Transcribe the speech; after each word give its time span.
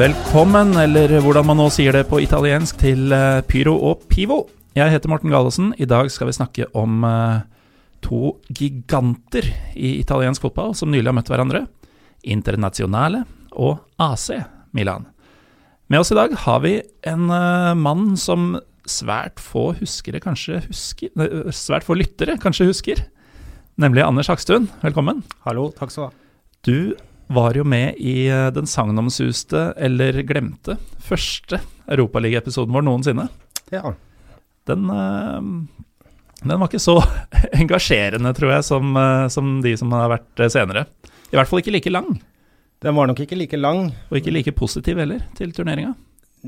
Velkommen, 0.00 0.70
eller 0.80 1.12
hvordan 1.20 1.44
man 1.44 1.58
nå 1.60 1.66
sier 1.68 1.92
det 1.92 2.06
på 2.08 2.22
italiensk, 2.24 2.78
til 2.80 3.12
eh, 3.12 3.42
Pyro 3.44 3.74
og 3.84 4.06
Pivo. 4.08 4.38
Jeg 4.72 4.94
heter 4.94 5.10
Morten 5.12 5.28
Gallosen. 5.28 5.74
I 5.76 5.84
dag 5.84 6.08
skal 6.08 6.30
vi 6.30 6.36
snakke 6.38 6.68
om 6.72 7.02
eh, 7.04 7.42
to 8.00 8.30
giganter 8.48 9.44
i 9.76 9.90
italiensk 9.98 10.46
fotball 10.46 10.72
som 10.78 10.88
nylig 10.88 11.10
har 11.10 11.18
møtt 11.18 11.28
hverandre. 11.28 11.60
Internazionale 12.24 13.26
og 13.52 13.82
AC 14.00 14.30
Milan. 14.72 15.04
Med 15.92 16.00
oss 16.00 16.14
i 16.14 16.16
dag 16.16 16.32
har 16.46 16.64
vi 16.64 16.78
en 17.12 17.28
eh, 17.28 17.76
mann 17.76 18.16
som 18.16 18.54
svært 18.88 19.36
få 19.44 19.74
huskere 19.82 20.22
kanskje 20.24 20.62
husker 20.64 21.52
Svært 21.52 21.84
få 21.84 21.98
lyttere 22.00 22.40
kanskje 22.40 22.70
husker. 22.72 23.04
Nemlig 23.76 24.08
Anders 24.08 24.32
Hakstuen. 24.32 24.72
Velkommen. 24.80 25.20
Hallo, 25.44 25.68
takk 25.76 25.92
skal 25.92 26.08
du 26.08 26.08
ha. 26.08 26.18
Du 26.64 27.09
var 27.30 27.54
jo 27.54 27.64
med 27.64 27.98
i 28.02 28.26
eh, 28.28 28.48
den 28.54 28.66
sagnomsuste, 28.66 29.70
eller 29.78 30.22
glemte, 30.26 30.76
første 31.02 31.60
europaligaepisoden 31.90 32.74
vår 32.74 32.86
noensinne. 32.86 33.28
Ja. 33.70 33.92
Den, 34.66 34.90
eh, 34.90 35.38
den 36.42 36.56
var 36.56 36.66
ikke 36.66 36.82
så 36.82 36.98
engasjerende, 37.60 38.34
tror 38.36 38.56
jeg, 38.56 38.66
som, 38.66 38.90
eh, 38.98 39.28
som 39.30 39.56
de 39.64 39.76
som 39.78 39.94
har 39.94 40.10
vært 40.16 40.44
senere. 40.50 40.86
I 41.30 41.38
hvert 41.38 41.50
fall 41.50 41.62
ikke 41.62 41.76
like 41.76 41.94
lang, 41.94 42.18
Den 42.82 42.96
var 42.96 43.06
nok 43.06 43.20
ikke 43.22 43.36
like 43.36 43.58
lang. 43.60 43.90
og 44.10 44.16
ikke 44.16 44.32
like 44.32 44.56
positiv 44.56 44.98
heller, 44.98 45.22
til 45.36 45.52
turneringa. 45.52 45.94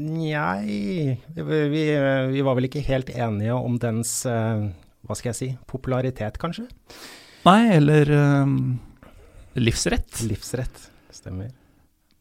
Nei, 0.00 1.18
vi, 1.36 1.58
vi, 1.68 2.40
var 2.40 2.56
vel 2.56 2.66
ikke 2.70 2.80
helt 2.86 3.10
enige 3.12 3.52
om 3.52 3.76
dens 3.76 4.22
hva 4.24 5.16
skal 5.18 5.28
jeg 5.28 5.36
si 5.36 5.48
popularitet, 5.68 6.38
kanskje? 6.40 6.64
Nei, 7.44 7.74
eller 7.76 8.08
livsrett. 9.58 10.22
Livsrett. 10.28 10.88
Stemmer. 11.12 11.50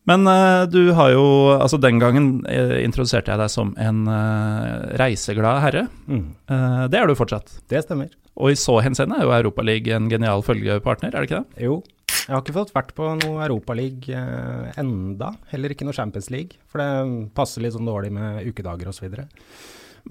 Men 0.10 0.26
uh, 0.26 0.66
du 0.66 0.92
har 0.98 1.12
jo 1.14 1.26
Altså, 1.54 1.78
den 1.82 2.02
gangen 2.02 2.42
uh, 2.48 2.78
introduserte 2.82 3.32
jeg 3.32 3.42
deg 3.42 3.54
som 3.54 3.74
en 3.80 4.04
uh, 4.10 4.90
reiseglad 5.00 5.62
herre. 5.66 5.86
Mm. 6.10 6.26
Eh, 6.52 6.84
det 6.92 7.00
er 7.00 7.08
du 7.08 7.16
fortsatt. 7.18 7.54
Det 7.70 7.84
stemmer. 7.86 8.12
Og 8.42 8.54
i 8.54 8.60
så 8.60 8.80
henseende 8.82 9.20
er 9.20 9.28
jo 9.28 9.36
Europaligaen 9.36 10.08
en 10.08 10.12
genial 10.12 10.44
følgepartner, 10.46 11.14
er 11.14 11.22
det 11.22 11.30
ikke 11.30 11.42
det? 11.44 11.66
Jo. 11.68 11.82
Jeg 12.12 12.34
har 12.34 12.42
ikke 12.44 12.56
fått 12.56 12.74
vært 12.76 12.94
på 12.96 13.08
noe 13.20 13.44
Europaliga 13.46 14.22
eh, 14.22 14.80
enda. 14.82 15.34
Heller 15.52 15.74
ikke 15.74 15.88
noe 15.88 15.96
Champions 15.96 16.30
League, 16.34 16.60
for 16.70 16.82
det 16.82 17.32
passer 17.38 17.64
litt 17.64 17.76
sånn 17.76 17.90
dårlig 17.90 18.12
med 18.16 18.46
ukedager 18.48 18.92
osv. 18.92 19.10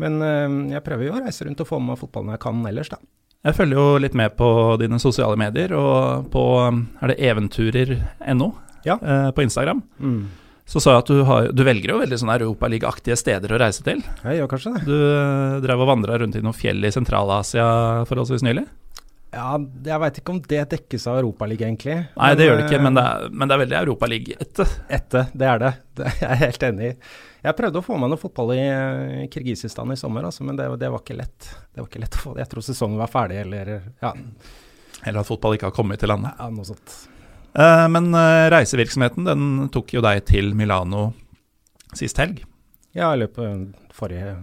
Men 0.01 0.21
jeg 0.71 0.85
prøver 0.87 1.09
jo 1.09 1.15
å 1.17 1.23
reise 1.25 1.47
rundt 1.47 1.63
og 1.65 1.67
få 1.67 1.81
med 1.81 1.93
meg 1.93 1.99
fotballen 1.99 2.35
jeg 2.37 2.43
kan 2.45 2.61
ellers, 2.71 2.93
da. 2.93 3.01
Jeg 3.41 3.57
følger 3.57 3.79
jo 3.79 4.01
litt 4.03 4.17
med 4.19 4.35
på 4.37 4.47
dine 4.81 4.99
sosiale 5.01 5.37
medier, 5.41 5.73
og 5.73 6.27
på 6.33 6.43
er 6.61 7.13
det 7.13 7.17
eventurer.no 7.31 8.51
Ja. 8.85 8.99
eh, 9.01 9.31
på 9.33 9.43
Instagram. 9.47 9.81
Mm. 9.99 10.27
Så 10.71 10.79
sa 10.79 10.93
jeg 10.95 11.03
at 11.03 11.09
du, 11.11 11.23
har, 11.27 11.49
du 11.57 11.63
velger 11.67 11.95
jo 11.95 12.03
veldig 12.03 12.19
sånne 12.21 12.37
europaligaaktige 12.39 13.17
steder 13.19 13.51
å 13.57 13.59
reise 13.59 13.83
til. 13.83 14.03
Jeg 14.23 14.39
gjør 14.39 14.51
kanskje 14.53 14.75
det. 14.77 14.83
Du 14.87 14.95
eh, 14.95 15.57
drev 15.65 15.83
og 15.83 15.89
vandra 15.91 16.21
rundt 16.21 16.37
i 16.39 16.45
noen 16.45 16.55
fjell 16.55 16.85
i 16.85 16.93
Sentral-Asia 16.95 17.65
forholdsvis 18.11 18.45
nylig. 18.47 18.67
Ja, 19.35 19.57
jeg 19.87 20.03
veit 20.03 20.21
ikke 20.21 20.33
om 20.35 20.43
det 20.51 20.63
dekkes 20.75 21.05
av 21.11 21.21
Europaligaen, 21.23 21.75
egentlig. 21.75 21.97
Nei, 22.19 22.31
det 22.39 22.47
gjør 22.49 22.57
det 22.61 22.69
ikke, 22.69 22.79
eh, 22.79 22.85
men 22.87 22.97
det 22.99 23.05
er, 23.09 23.27
men 23.33 23.49
det 23.51 23.57
er 23.57 23.63
veldig 23.65 23.79
Europaligaen 23.81 24.45
etter. 24.47 24.77
Etter, 25.01 25.29
det 25.33 25.51
er 25.55 25.65
det. 25.65 25.73
Det 25.97 26.07
er 26.13 26.23
jeg 26.29 26.41
helt 26.45 26.69
enig 26.71 26.89
i. 26.93 26.95
Jeg 27.41 27.57
prøvde 27.57 27.81
å 27.81 27.85
få 27.85 27.97
med 28.01 28.13
noe 28.13 28.21
fotball 28.21 28.53
i 28.55 28.61
eh, 28.65 29.29
Kirgisistan 29.33 29.93
i 29.93 29.99
sommer, 29.99 30.27
altså, 30.29 30.45
men 30.45 30.59
det, 30.59 30.69
det 30.81 30.91
var 30.93 31.01
ikke 31.01 31.17
lett. 31.17 31.49
Det 31.73 31.81
var 31.81 31.89
ikke 31.89 32.03
lett 32.03 32.19
å 32.19 32.25
få. 32.27 32.35
Jeg 32.41 32.51
tror 32.53 32.67
sesongen 32.67 33.01
var 33.01 33.13
ferdig, 33.13 33.41
eller 33.47 33.73
ja, 34.03 34.13
Eller 35.05 35.23
at 35.23 35.29
fotball 35.29 35.57
ikke 35.57 35.71
har 35.71 35.77
kommet 35.77 36.03
til 36.03 36.13
landet. 36.13 36.37
ja 36.37 36.51
noe 36.53 36.69
sånt. 36.69 36.97
Eh, 37.57 37.87
men 37.91 38.13
eh, 38.15 38.47
reisevirksomheten 38.53 39.27
den 39.27 39.51
tok 39.73 39.97
jo 39.97 40.05
deg 40.05 40.23
til 40.29 40.53
Milano 40.59 41.11
sist 41.97 42.21
helg. 42.21 42.45
Ja, 42.95 43.13
i 43.15 43.21
løpet 43.23 43.91
forrige 43.95 44.37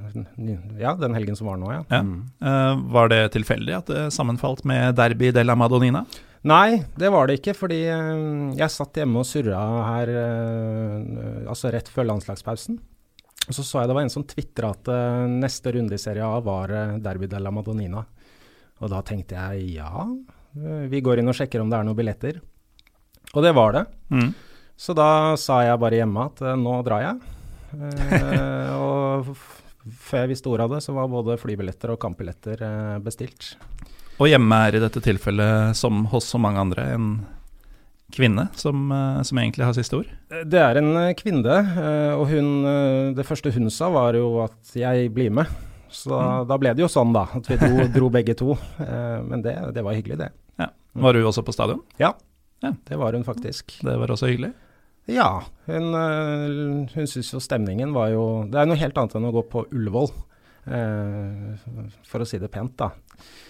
Ja, 0.80 0.94
den 0.96 1.16
helgen 1.16 1.36
som 1.36 1.50
var 1.50 1.58
nå, 1.60 1.72
ja. 1.74 1.84
Ja. 1.92 2.02
Mm. 2.04 2.30
Uh, 2.40 2.80
var 2.94 3.12
det 3.12 3.22
tilfeldig 3.36 3.76
at 3.76 3.92
det 3.92 4.06
sammenfalt 4.16 4.64
med 4.68 4.96
Derby 4.96 5.32
della 5.36 5.56
Madonnina? 5.56 6.06
Nei, 6.48 6.84
det 6.96 7.10
var 7.12 7.28
det 7.28 7.40
ikke, 7.42 7.56
fordi 7.58 7.80
eh, 7.92 8.20
jeg 8.56 8.72
satt 8.72 9.00
hjemme 9.02 9.20
og 9.20 9.28
surra 9.28 9.60
her 9.90 10.12
eh, 10.14 11.48
altså 11.50 11.72
rett 11.74 11.90
før 11.92 12.08
landslagspausen. 12.14 12.78
Og 13.48 13.56
så 13.56 13.64
så 13.64 13.82
jeg 13.82 13.90
det 13.90 13.96
var 13.98 14.06
en 14.06 14.14
som 14.14 14.26
tvitra 14.28 14.72
at 14.76 14.92
eh, 14.92 15.26
neste 15.44 15.74
runde 15.76 15.98
i 15.98 16.02
Serie 16.02 16.24
A 16.28 16.40
var 16.44 16.72
derby 16.72 17.04
Derby 17.08 17.32
della 17.32 17.52
Madonnina. 17.52 18.06
Og 18.78 18.94
da 18.94 19.02
tenkte 19.04 19.36
jeg 19.36 19.74
ja, 19.80 20.06
vi 20.88 21.02
går 21.04 21.20
inn 21.20 21.32
og 21.32 21.36
sjekker 21.36 21.64
om 21.64 21.72
det 21.72 21.80
er 21.80 21.88
noen 21.88 21.98
billetter. 21.98 22.40
Og 23.34 23.44
det 23.44 23.52
var 23.58 23.74
det. 23.76 23.84
Mm. 24.14 24.30
Så 24.78 24.94
da 24.96 25.36
sa 25.42 25.64
jeg 25.66 25.82
bare 25.82 26.00
hjemme 26.00 26.28
at 26.30 26.44
nå 26.62 26.76
drar 26.86 27.04
jeg. 27.04 27.34
Og 28.78 29.32
før 29.34 30.22
jeg 30.22 30.32
visste 30.32 30.52
ordet 30.52 30.68
av 30.68 30.76
det, 30.76 30.84
så 30.86 30.94
var 30.96 31.10
både 31.12 31.40
flybilletter 31.42 31.92
og 31.96 32.00
kampbilletter 32.04 32.62
bestilt. 33.04 33.56
Og 34.18 34.30
hjemme 34.32 34.58
er 34.68 34.78
i 34.78 34.82
dette 34.82 35.02
tilfellet, 35.04 35.76
som 35.78 36.06
hos 36.10 36.26
så 36.32 36.40
mange 36.42 36.62
andre, 36.64 36.88
en 36.96 37.10
kvinne 38.14 38.48
som, 38.58 38.88
eh, 38.92 39.22
som 39.28 39.38
egentlig 39.38 39.66
har 39.68 39.76
siste 39.78 40.00
ord. 40.00 40.10
Det 40.48 40.58
er 40.62 40.80
en 40.80 40.90
eh, 40.98 41.14
kvinne, 41.20 41.58
eh, 41.78 42.14
og 42.18 42.26
hun, 42.32 42.50
eh, 42.66 43.14
det 43.18 43.26
første 43.28 43.52
hun 43.54 43.70
sa 43.70 43.90
var 43.94 44.16
jo 44.18 44.40
at 44.46 44.74
jeg 44.74 45.12
blir 45.14 45.30
med. 45.30 45.46
Så 45.94 46.10
da, 46.12 46.44
da 46.50 46.58
ble 46.60 46.74
det 46.76 46.82
jo 46.84 46.90
sånn, 46.92 47.14
da. 47.16 47.28
At 47.38 47.46
vi 47.48 47.56
dro, 47.62 47.86
dro 47.96 48.10
begge 48.12 48.34
to. 48.36 48.58
Eh, 48.84 49.20
Men 49.28 49.42
det, 49.46 49.54
det 49.76 49.84
var 49.86 49.94
hyggelig, 49.96 50.18
det. 50.24 50.32
Ja. 50.60 50.72
Var 50.98 51.14
hun 51.20 51.30
også 51.30 51.44
på 51.48 51.54
stadion? 51.56 51.84
Ja, 52.02 52.14
Ja. 52.64 52.72
det 52.90 52.98
var 52.98 53.14
hun 53.14 53.24
faktisk. 53.24 53.78
Det 53.86 53.94
var 54.02 54.08
også 54.10 54.28
hyggelig. 54.32 54.54
Ja, 55.08 55.44
hun, 55.68 55.94
eh, 55.96 56.88
hun 56.96 57.06
syns 57.08 57.30
jo 57.32 57.40
stemningen 57.40 57.94
var 57.96 58.10
jo 58.12 58.44
Det 58.52 58.60
er 58.60 58.66
noe 58.68 58.76
helt 58.76 58.98
annet 58.98 59.14
enn 59.16 59.28
å 59.30 59.32
gå 59.38 59.44
på 59.48 59.62
Ullevål, 59.72 60.10
eh, 60.10 60.27
for 60.68 62.24
å 62.24 62.28
si 62.28 62.40
det 62.42 62.50
pent, 62.52 62.74
da. 62.80 62.90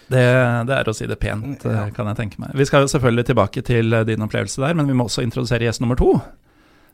Det, 0.08 0.22
det 0.68 0.76
er 0.78 0.88
å 0.88 0.94
si 0.96 1.06
det 1.10 1.18
pent, 1.20 1.64
eh, 1.66 1.74
Ja. 1.74 1.88
kan 1.94 2.06
jeg 2.08 2.16
tenke 2.16 2.40
meg. 2.40 2.54
Vi 2.56 2.64
skal 2.68 2.84
jo 2.86 2.92
selvfølgelig 2.92 3.26
tilbake 3.28 3.62
til 3.66 3.92
eh, 3.92 4.04
din 4.08 4.22
opplevelse 4.24 4.62
der, 4.62 4.74
men 4.78 4.86
vi 4.88 4.94
må 4.96 5.04
også 5.08 5.24
introdusere 5.26 5.66
gjest 5.66 5.82
nummer 5.84 5.98
to, 6.00 6.14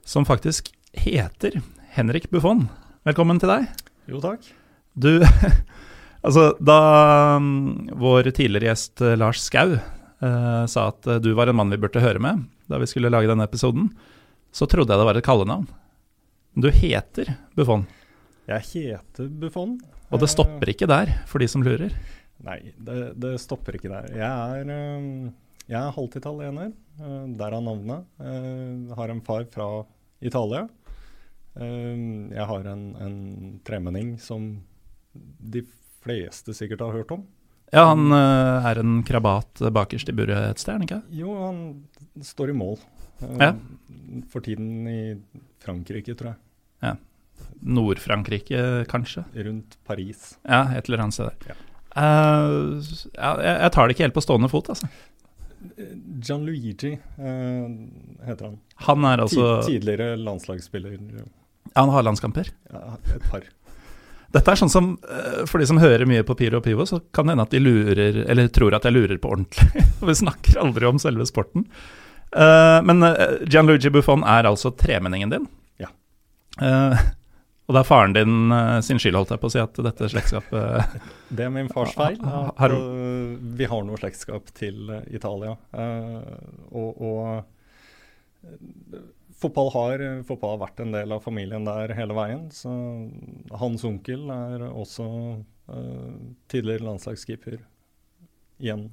som 0.04 0.26
faktisk 0.26 0.72
heter 0.96 1.60
Henrik 1.94 2.30
Buffon. 2.32 2.66
Velkommen 3.06 3.38
til 3.42 3.52
deg. 3.52 3.68
Jo, 4.10 4.20
takk. 4.24 4.40
Du 4.96 5.22
Altså, 6.24 6.54
da 6.56 7.36
mm, 7.36 7.90
vår 8.00 8.30
tidligere 8.32 8.70
gjest 8.72 9.02
eh, 9.04 9.12
Lars 9.20 9.42
Skau 9.44 9.74
eh, 9.76 10.62
sa 10.72 10.86
at 10.88 11.04
eh, 11.06 11.18
du 11.20 11.34
var 11.36 11.50
en 11.52 11.58
mann 11.58 11.68
vi 11.68 11.76
burde 11.82 12.00
høre 12.00 12.22
med 12.22 12.46
da 12.72 12.78
vi 12.80 12.86
skulle 12.88 13.10
lage 13.12 13.28
denne 13.28 13.44
episoden, 13.44 13.90
så 14.48 14.64
trodde 14.64 14.88
jeg 14.94 15.02
det 15.02 15.04
var 15.04 15.18
et 15.20 15.26
kallenavn. 15.26 15.66
Du 16.56 16.70
heter 16.72 17.34
Buffon, 17.58 17.84
Jeg 18.48 18.64
heter 18.70 19.28
Buffon. 19.28 19.74
Og 20.14 20.20
det 20.22 20.30
stopper 20.32 20.70
ikke 20.72 20.86
der, 20.90 21.10
for 21.26 21.42
de 21.42 21.48
som 21.50 21.64
lurer. 21.66 21.92
Nei, 22.44 22.60
det, 22.78 23.14
det 23.20 23.34
stopper 23.42 23.76
ikke 23.78 23.90
der. 23.90 24.08
Jeg 24.14 24.60
er, 24.60 24.70
eh, 24.70 25.32
jeg 25.70 25.80
er 25.80 25.94
halvt 25.96 26.16
italiener, 26.20 26.72
eh, 27.00 27.20
derav 27.40 27.62
navnet. 27.66 28.06
Jeg 28.22 28.96
har 28.98 29.12
en 29.14 29.22
far 29.26 29.44
fra 29.52 29.68
Italia. 30.24 30.64
Eh, 31.56 32.30
Jeg 32.34 32.46
har 32.50 32.66
en, 32.72 32.84
en 32.98 33.16
tremenning 33.64 34.16
som 34.20 34.48
de 35.14 35.62
fleste 36.04 36.52
sikkert 36.56 36.80
har 36.82 36.92
hørt 36.96 37.12
om. 37.14 37.22
Ja, 37.72 37.86
han 37.92 38.10
eh, 38.12 38.66
er 38.70 38.78
en 38.82 38.98
krabat 39.06 39.62
bakerst 39.74 40.10
i 40.10 40.14
buret 40.14 40.50
et 40.50 40.58
sted, 40.62 40.74
er 40.74 40.78
han 40.78 40.86
ikke? 40.88 41.02
Jo, 41.14 41.32
han 41.46 42.22
står 42.22 42.50
i 42.52 42.58
mål. 42.58 42.78
Eh, 43.22 43.38
Ja. 43.40 43.52
For 44.30 44.42
tiden 44.44 44.84
i 44.90 44.98
Frankrike, 45.64 46.12
tror 46.18 46.34
jeg. 46.34 46.98
Nord-Frankrike, 47.64 48.84
kanskje? 48.90 49.24
Rundt 49.46 49.78
Paris. 49.88 50.34
Ja, 50.44 50.66
et 50.76 50.88
eller 50.88 51.04
annet 51.06 51.16
sted 51.16 51.30
der. 51.32 51.54
Ja. 51.54 51.60
Uh, 51.94 52.80
ja, 53.14 53.28
jeg, 53.38 53.56
jeg 53.62 53.72
tar 53.76 53.86
det 53.88 53.94
ikke 53.94 54.04
helt 54.08 54.16
på 54.16 54.22
stående 54.24 54.48
fot, 54.50 54.68
altså. 54.74 54.88
Gianluigi 56.24 56.92
uh, 57.18 57.68
heter 58.26 58.44
han. 58.50 58.56
Han 58.88 59.04
er 59.08 59.22
altså 59.24 59.46
Ti- 59.62 59.76
Tidligere 59.78 60.16
landslagsspiller. 60.20 60.96
Ja, 60.98 61.24
Han 61.80 61.92
har 61.94 62.02
landskamper. 62.06 62.50
Ja, 62.72 62.98
et 63.14 63.28
par. 63.30 63.46
Dette 64.34 64.50
er 64.50 64.58
sånn 64.58 64.70
som, 64.72 64.86
eh, 65.06 65.44
For 65.46 65.62
de 65.62 65.66
som 65.70 65.78
hører 65.78 66.02
mye 66.10 66.24
på 66.26 66.34
Piro 66.34 66.58
og 66.58 66.64
Pivo, 66.66 66.82
så 66.90 66.98
kan 67.14 67.26
det 67.28 67.36
hende 67.36 67.44
at 67.46 67.52
de 67.54 67.60
lurer, 67.62 68.16
eller 68.28 68.48
tror 68.50 68.74
at 68.74 68.82
jeg 68.88 68.96
lurer 68.96 69.20
på 69.22 69.30
ordentlig. 69.30 69.84
Vi 70.10 70.14
snakker 70.18 70.58
aldri 70.58 70.88
om 70.90 70.98
selve 70.98 71.26
sporten. 71.30 71.68
Men 72.34 73.04
Gianluigi 73.46 73.92
Buffon 73.94 74.24
er 74.26 74.48
altså 74.50 74.72
tremenningen 74.74 75.30
din. 75.30 75.44
Ja. 75.78 75.86
Eh, 76.58 77.04
og 77.64 77.72
det 77.76 77.80
er 77.80 77.86
faren 77.88 78.12
din 78.16 78.52
eh, 78.52 78.78
sin 78.84 78.98
skyld, 79.00 79.16
holdt 79.16 79.30
jeg 79.34 79.40
på 79.42 79.48
å 79.48 79.52
si, 79.54 79.60
at 79.62 79.78
dette 79.86 80.08
slektskapet 80.12 80.98
Det 81.36 81.46
er 81.46 81.52
min 81.54 81.70
fars 81.72 81.94
feil. 81.96 82.18
At, 82.20 82.50
har- 82.60 82.74
øh, 82.76 83.36
vi 83.58 83.68
har 83.70 83.84
noe 83.88 83.96
slektskap 84.00 84.50
til 84.58 84.90
øh, 84.98 85.06
Italia. 85.16 85.54
Eh, 85.72 86.34
og 86.76 87.00
og 87.08 88.50
fotball, 89.40 89.70
har, 89.74 90.02
fotball 90.28 90.54
har 90.58 90.60
vært 90.66 90.80
en 90.84 90.92
del 90.94 91.12
av 91.16 91.22
familien 91.24 91.64
der 91.66 91.94
hele 91.96 92.14
veien. 92.16 92.44
Så 92.52 92.70
hans 93.60 93.84
onkel 93.88 94.28
er 94.32 94.66
også 94.68 95.06
tidligere 96.52 96.84
landslagskeeper 96.84 97.56
igjen. 98.60 98.86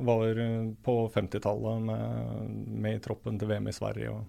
Var 0.00 0.40
på 0.82 0.94
50-tallet 1.14 1.82
med, 1.86 2.50
med 2.82 2.98
i 2.98 3.02
troppen 3.04 3.38
til 3.38 3.50
VM 3.52 3.68
i 3.70 3.74
Sverige. 3.76 4.10
Og 4.16 4.26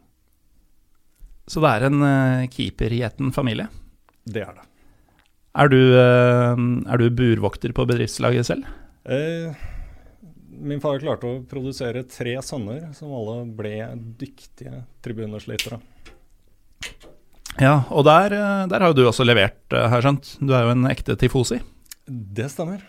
Så 1.51 1.59
det 1.63 1.71
er 1.75 1.88
en 1.89 2.00
uh, 2.00 2.45
etten 2.48 3.31
familie. 3.36 3.68
Det 4.24 4.45
er 4.45 4.53
det. 4.56 4.68
Er 5.59 5.68
du, 5.68 5.80
uh, 5.98 6.56
er 6.88 7.01
du 7.01 7.09
burvokter 7.12 7.74
på 7.75 7.86
bedriftslaget 7.89 8.48
selv? 8.48 8.69
Eh, 9.03 9.56
min 10.62 10.81
far 10.81 11.00
klarte 11.01 11.27
å 11.27 11.42
produsere 11.50 12.06
tre 12.07 12.38
sønner 12.45 12.92
som 12.95 13.12
alle 13.18 13.42
ble 13.57 13.75
dyktige 14.19 14.83
tribuneslitere. 15.03 15.81
Ja, 17.59 17.81
og 17.89 18.06
der, 18.07 18.31
eh, 18.31 18.68
der 18.71 18.80
har 18.80 18.94
jo 18.94 19.00
du 19.01 19.06
også 19.09 19.25
levert, 19.25 19.59
har 19.74 19.97
jeg 19.97 20.06
skjønt. 20.06 20.38
Du 20.39 20.54
er 20.54 20.63
jo 20.63 20.75
en 20.75 20.88
ekte 20.88 21.18
tifosi. 21.18 21.59
Det 22.07 22.47
stemmer. 22.54 22.81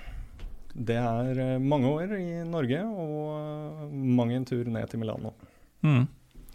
Det 0.72 0.96
er 0.96 1.58
mange 1.58 1.88
år 1.88 2.14
i 2.16 2.44
Norge 2.48 2.80
og 2.80 3.90
mang 3.92 4.32
en 4.32 4.44
tur 4.44 4.64
ned 4.64 4.88
til 4.88 5.00
Milano. 5.00 5.34
Mm. 5.82 6.06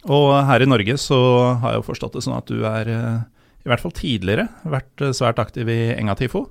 Og 0.06 0.30
her 0.46 0.62
i 0.62 0.68
Norge 0.68 0.94
så 1.02 1.18
har 1.58 1.74
jeg 1.74 1.82
jo 1.82 1.88
forstått 1.88 2.14
det 2.14 2.22
sånn 2.24 2.38
at 2.38 2.46
du 2.50 2.62
er, 2.68 2.88
i 3.64 3.68
hvert 3.68 3.82
fall 3.82 3.94
tidligere, 3.96 4.46
vært 4.62 5.02
svært 5.16 5.42
aktiv 5.42 5.68
i 5.72 5.80
Enga-TIFO. 5.96 6.46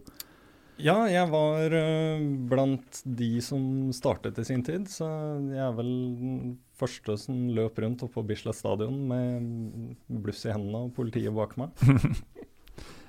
Ja, 0.77 1.07
jeg 1.09 1.25
var 1.31 1.73
uh, 1.73 2.25
blant 2.49 2.99
de 3.01 3.29
som 3.41 3.89
startet 3.97 4.37
i 4.37 4.45
sin 4.45 4.61
tid. 4.65 4.85
Så 4.91 5.07
jeg 5.49 5.61
er 5.63 5.73
vel 5.77 5.91
den 6.19 6.55
første 6.77 7.17
som 7.17 7.47
løp 7.57 7.79
rundt 7.81 8.03
oppe 8.05 8.19
på 8.19 8.25
Bislett 8.29 8.59
stadion 8.59 8.99
med 9.09 10.19
bluss 10.21 10.45
i 10.45 10.53
hendene 10.53 10.85
og 10.85 10.93
politiet 10.97 11.33
bak 11.33 11.57
meg. 11.57 11.73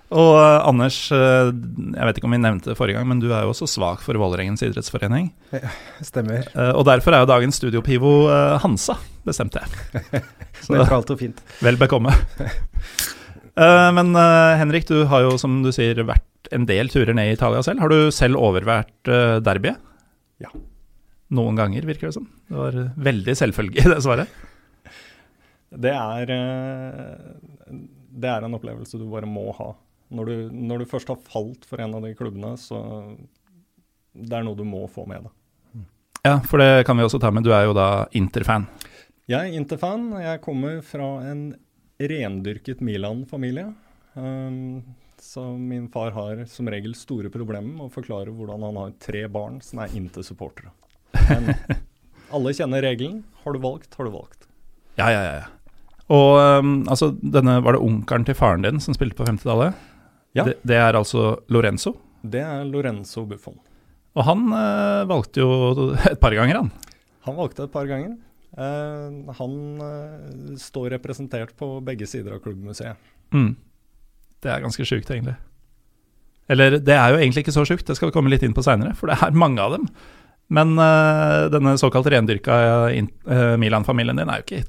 og 0.08 0.30
uh, 0.38 0.64
Anders, 0.64 0.96
uh, 1.12 1.50
jeg 1.52 2.08
vet 2.08 2.18
ikke 2.18 2.28
om 2.28 2.32
vi 2.32 2.40
nevnte 2.40 2.70
det 2.70 2.76
forrige 2.78 2.96
gang, 2.96 3.08
men 3.10 3.20
du 3.20 3.26
er 3.28 3.44
jo 3.44 3.52
også 3.52 3.66
svak 3.68 4.00
for 4.04 4.16
Vålerengens 4.16 4.62
idrettsforening. 4.64 5.28
Ja, 5.52 5.72
stemmer. 6.04 6.46
og 6.72 6.86
derfor 6.88 7.12
er 7.12 7.24
jo 7.24 7.28
dagens 7.28 7.58
studiopivo 7.60 8.12
Hansa, 8.62 8.96
bestemte 9.28 9.60
jeg. 9.60 10.22
Nøytralt 10.72 11.12
og 11.12 11.20
fint. 11.20 11.42
Vel 11.64 11.76
bekomme. 11.80 12.14
men 13.98 14.16
Henrik, 14.60 14.86
du 14.88 15.02
har 15.10 15.26
jo 15.26 15.36
som 15.40 15.60
du 15.64 15.70
sier 15.74 16.00
vært 16.08 16.24
en 16.54 16.64
del 16.68 16.88
turer 16.88 17.12
ned 17.16 17.32
i 17.32 17.36
Italia 17.36 17.60
selv. 17.66 17.82
Har 17.84 17.92
du 17.92 18.08
selv 18.14 18.40
overvært 18.40 19.10
derbyet? 19.44 19.80
Ja. 20.40 20.52
Noen 21.36 21.58
ganger, 21.58 21.84
virker 21.84 22.08
det 22.08 22.14
som. 22.16 22.30
Det 22.48 22.56
var 22.56 22.78
veldig 22.96 23.34
selvfølge 23.36 23.84
i 23.84 23.90
det 23.92 24.00
svaret. 24.06 24.32
Det 25.68 25.92
er, 25.92 26.32
det 28.08 28.32
er 28.32 28.46
en 28.46 28.56
opplevelse 28.56 28.96
du 28.96 29.04
bare 29.12 29.28
må 29.28 29.50
ha. 29.58 29.74
Når 30.08 30.30
du, 30.30 30.36
når 30.52 30.82
du, 30.82 30.88
først 30.88 31.10
har 31.12 31.18
falt 31.20 31.66
for 31.68 31.80
en 31.84 31.96
av 31.98 32.04
de 32.06 32.14
klubbene, 32.16 32.54
så 32.60 32.80
det 34.12 34.38
er 34.38 34.46
noe 34.46 34.56
du 34.58 34.64
må 34.66 34.86
få 34.90 35.04
med 35.08 35.26
deg. 35.26 35.34
Ja, 36.26 36.38
for 36.44 36.60
det 36.60 36.84
kan 36.88 36.98
vi 36.98 37.04
også 37.06 37.20
ta 37.22 37.30
med. 37.32 37.44
Du 37.46 37.52
er 37.54 37.68
jo 37.68 37.74
da 37.76 38.06
Inter-fan. 38.16 38.66
Jeg 39.28 39.50
er 39.50 39.58
Inter-fan. 39.58 40.10
Jeg 40.22 40.40
kommer 40.44 40.80
fra 40.84 41.10
en 41.28 41.50
rendyrket 41.98 42.80
Milan-familie. 42.84 43.68
Um, 44.14 44.82
så 45.20 45.44
min 45.56 45.88
far 45.92 46.10
har 46.16 46.44
som 46.50 46.70
regel 46.70 46.94
store 46.98 47.30
problemer 47.30 47.70
med 47.70 47.86
å 47.86 47.92
forklare 47.92 48.34
hvordan 48.34 48.66
han 48.66 48.80
har 48.82 48.96
tre 49.02 49.24
barn 49.30 49.60
som 49.64 49.82
er 49.82 49.94
Inter-supportere. 49.98 50.72
Men 51.28 51.52
alle 52.34 52.54
kjenner 52.56 52.84
regelen. 52.84 53.22
Har 53.44 53.54
du 53.54 53.62
valgt, 53.62 53.94
har 53.94 54.08
du 54.08 54.14
valgt. 54.14 54.48
Ja, 54.98 55.10
ja, 55.14 55.22
ja. 55.42 55.46
Og 56.08 56.40
um, 56.40 56.72
altså, 56.88 57.12
denne, 57.20 57.58
var 57.64 57.76
det 57.76 57.84
onkelen 57.84 58.24
til 58.24 58.36
faren 58.38 58.64
din 58.64 58.80
som 58.80 58.96
spilte 58.96 59.18
på 59.18 59.28
50-tallet? 59.28 59.76
Ja. 60.36 60.44
Det, 60.44 60.58
det, 60.62 60.76
er 60.76 60.98
altså 60.98 61.38
Lorenzo? 61.52 61.94
Det 62.22 62.42
er 62.44 62.66
Lorenzo 62.68 63.24
Buffon. 63.28 63.56
Og 64.18 64.26
han 64.26 64.48
eh, 64.54 65.02
valgte 65.08 65.44
jo 65.44 65.90
et 66.10 66.20
par 66.20 66.34
ganger, 66.36 66.62
han. 66.62 66.72
Han 67.28 67.38
valgte 67.38 67.66
et 67.66 67.74
par 67.74 67.88
ganger. 67.88 68.16
Eh, 68.58 69.34
han 69.40 69.58
eh, 69.84 70.54
står 70.60 70.92
representert 70.96 71.54
på 71.58 71.78
begge 71.84 72.08
sider 72.10 72.36
av 72.36 72.42
klubbmuseet. 72.44 72.98
Mm. 73.34 73.52
Det 74.42 74.52
er 74.52 74.64
ganske 74.64 74.86
sjukt, 74.86 75.10
egentlig. 75.10 75.36
Eller 76.48 76.78
det 76.80 76.94
er 76.94 77.12
jo 77.12 77.18
egentlig 77.20 77.44
ikke 77.44 77.56
så 77.58 77.66
sjukt, 77.68 77.86
det 77.86 77.98
skal 77.98 78.08
vi 78.08 78.16
komme 78.16 78.32
litt 78.32 78.44
inn 78.46 78.56
på 78.56 78.64
seinere, 78.64 78.94
for 78.96 79.10
det 79.10 79.18
er 79.20 79.36
mange 79.36 79.60
av 79.60 79.74
dem. 79.76 79.88
Men 80.48 80.78
uh, 80.80 81.44
denne 81.52 81.74
såkalt 81.76 82.08
rendyrka 82.08 82.54
uh, 82.88 83.56
Milan-familien 83.60 84.16
din 84.16 84.30
er 84.32 84.40
jo 84.40 84.46
ikke 84.46 84.62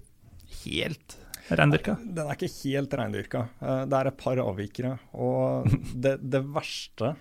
helt 0.66 1.16
reindyrka? 1.58 1.96
Den 2.04 2.26
er 2.26 2.38
ikke 2.38 2.52
helt 2.54 2.94
reindyrka. 3.00 3.46
Uh, 3.62 3.84
det 3.90 4.00
er 4.00 4.12
et 4.12 4.20
par 4.20 4.42
avvikere. 4.44 4.96
Og 5.18 5.70
det, 6.06 6.18
det, 6.22 6.44
verste, 6.56 7.14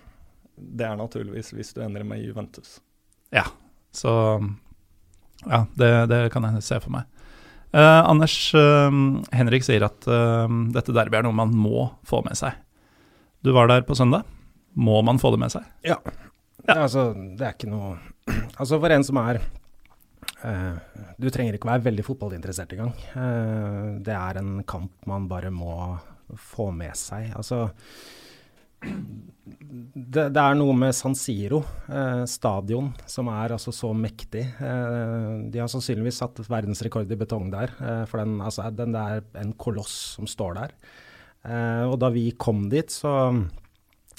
det 0.55 0.87
er 0.87 0.99
naturligvis 0.99 1.53
hvis 1.55 1.73
du 1.75 1.83
endrer 1.85 2.07
med 2.07 2.23
Juventus. 2.25 2.79
Ja, 3.33 3.47
så 3.95 4.11
Ja, 5.45 5.63
det, 5.79 5.91
det 6.11 6.25
kan 6.33 6.43
jeg 6.43 6.65
se 6.65 6.81
for 6.83 6.91
meg. 6.91 7.07
Eh, 7.71 8.09
Anders 8.09 8.53
eh, 8.57 8.91
Henrik 9.35 9.65
sier 9.65 9.85
at 9.85 10.07
eh, 10.09 10.55
dette 10.73 10.95
derby 10.95 11.19
er 11.19 11.27
noe 11.27 11.37
man 11.37 11.53
må 11.53 11.85
få 12.07 12.23
med 12.25 12.37
seg. 12.39 12.57
Du 13.45 13.53
var 13.55 13.69
der 13.69 13.85
på 13.85 13.95
søndag. 13.97 14.25
Må 14.73 14.99
man 15.05 15.19
få 15.21 15.31
det 15.33 15.41
med 15.41 15.53
seg? 15.53 15.65
Ja. 15.85 15.99
ja. 16.65 16.79
Altså, 16.79 17.11
det 17.13 17.45
er 17.45 17.55
ikke 17.55 17.71
noe 17.71 17.95
Altså, 18.59 18.77
for 18.77 18.93
en 18.93 19.05
som 19.05 19.19
er 19.21 19.41
Du 21.19 21.27
trenger 21.27 21.57
ikke 21.57 21.67
være 21.67 21.83
veldig 21.89 22.03
fotballinteressert 22.07 22.71
engang. 22.75 22.93
det 24.05 24.13
er 24.15 24.39
en 24.39 24.61
kamp 24.63 25.07
man 25.09 25.27
bare 25.27 25.51
må 25.51 25.73
få 26.39 26.69
med 26.71 26.95
seg. 26.95 27.33
Altså 27.35 27.65
det, 28.79 30.29
det, 30.31 30.39
er 30.39 30.55
noe 30.57 30.73
med 30.77 30.95
San 30.95 31.15
Siro, 31.17 31.59
eh, 31.91 32.23
stadion, 32.29 32.91
som 33.09 33.29
er 33.33 33.55
altså 33.55 33.73
så 33.75 33.91
mektig. 33.95 34.45
Eh, 34.63 35.31
de 35.51 35.61
har 35.61 35.69
sannsynligvis 35.71 36.21
satt 36.21 36.39
verdensrekord 36.47 37.11
i 37.11 37.19
betong 37.19 37.49
der, 37.53 37.73
eh, 37.83 38.03
for 38.09 38.23
den, 38.23 38.39
altså, 38.45 38.69
den 38.75 38.95
er 38.95 39.23
en 39.41 39.53
koloss 39.59 39.95
som 40.15 40.29
står 40.29 40.59
der. 40.61 40.75
Eh, 41.43 41.85
og 41.87 41.97
da 42.01 42.11
vi 42.13 42.29
kom 42.39 42.67
dit, 42.71 42.91
så 42.91 43.11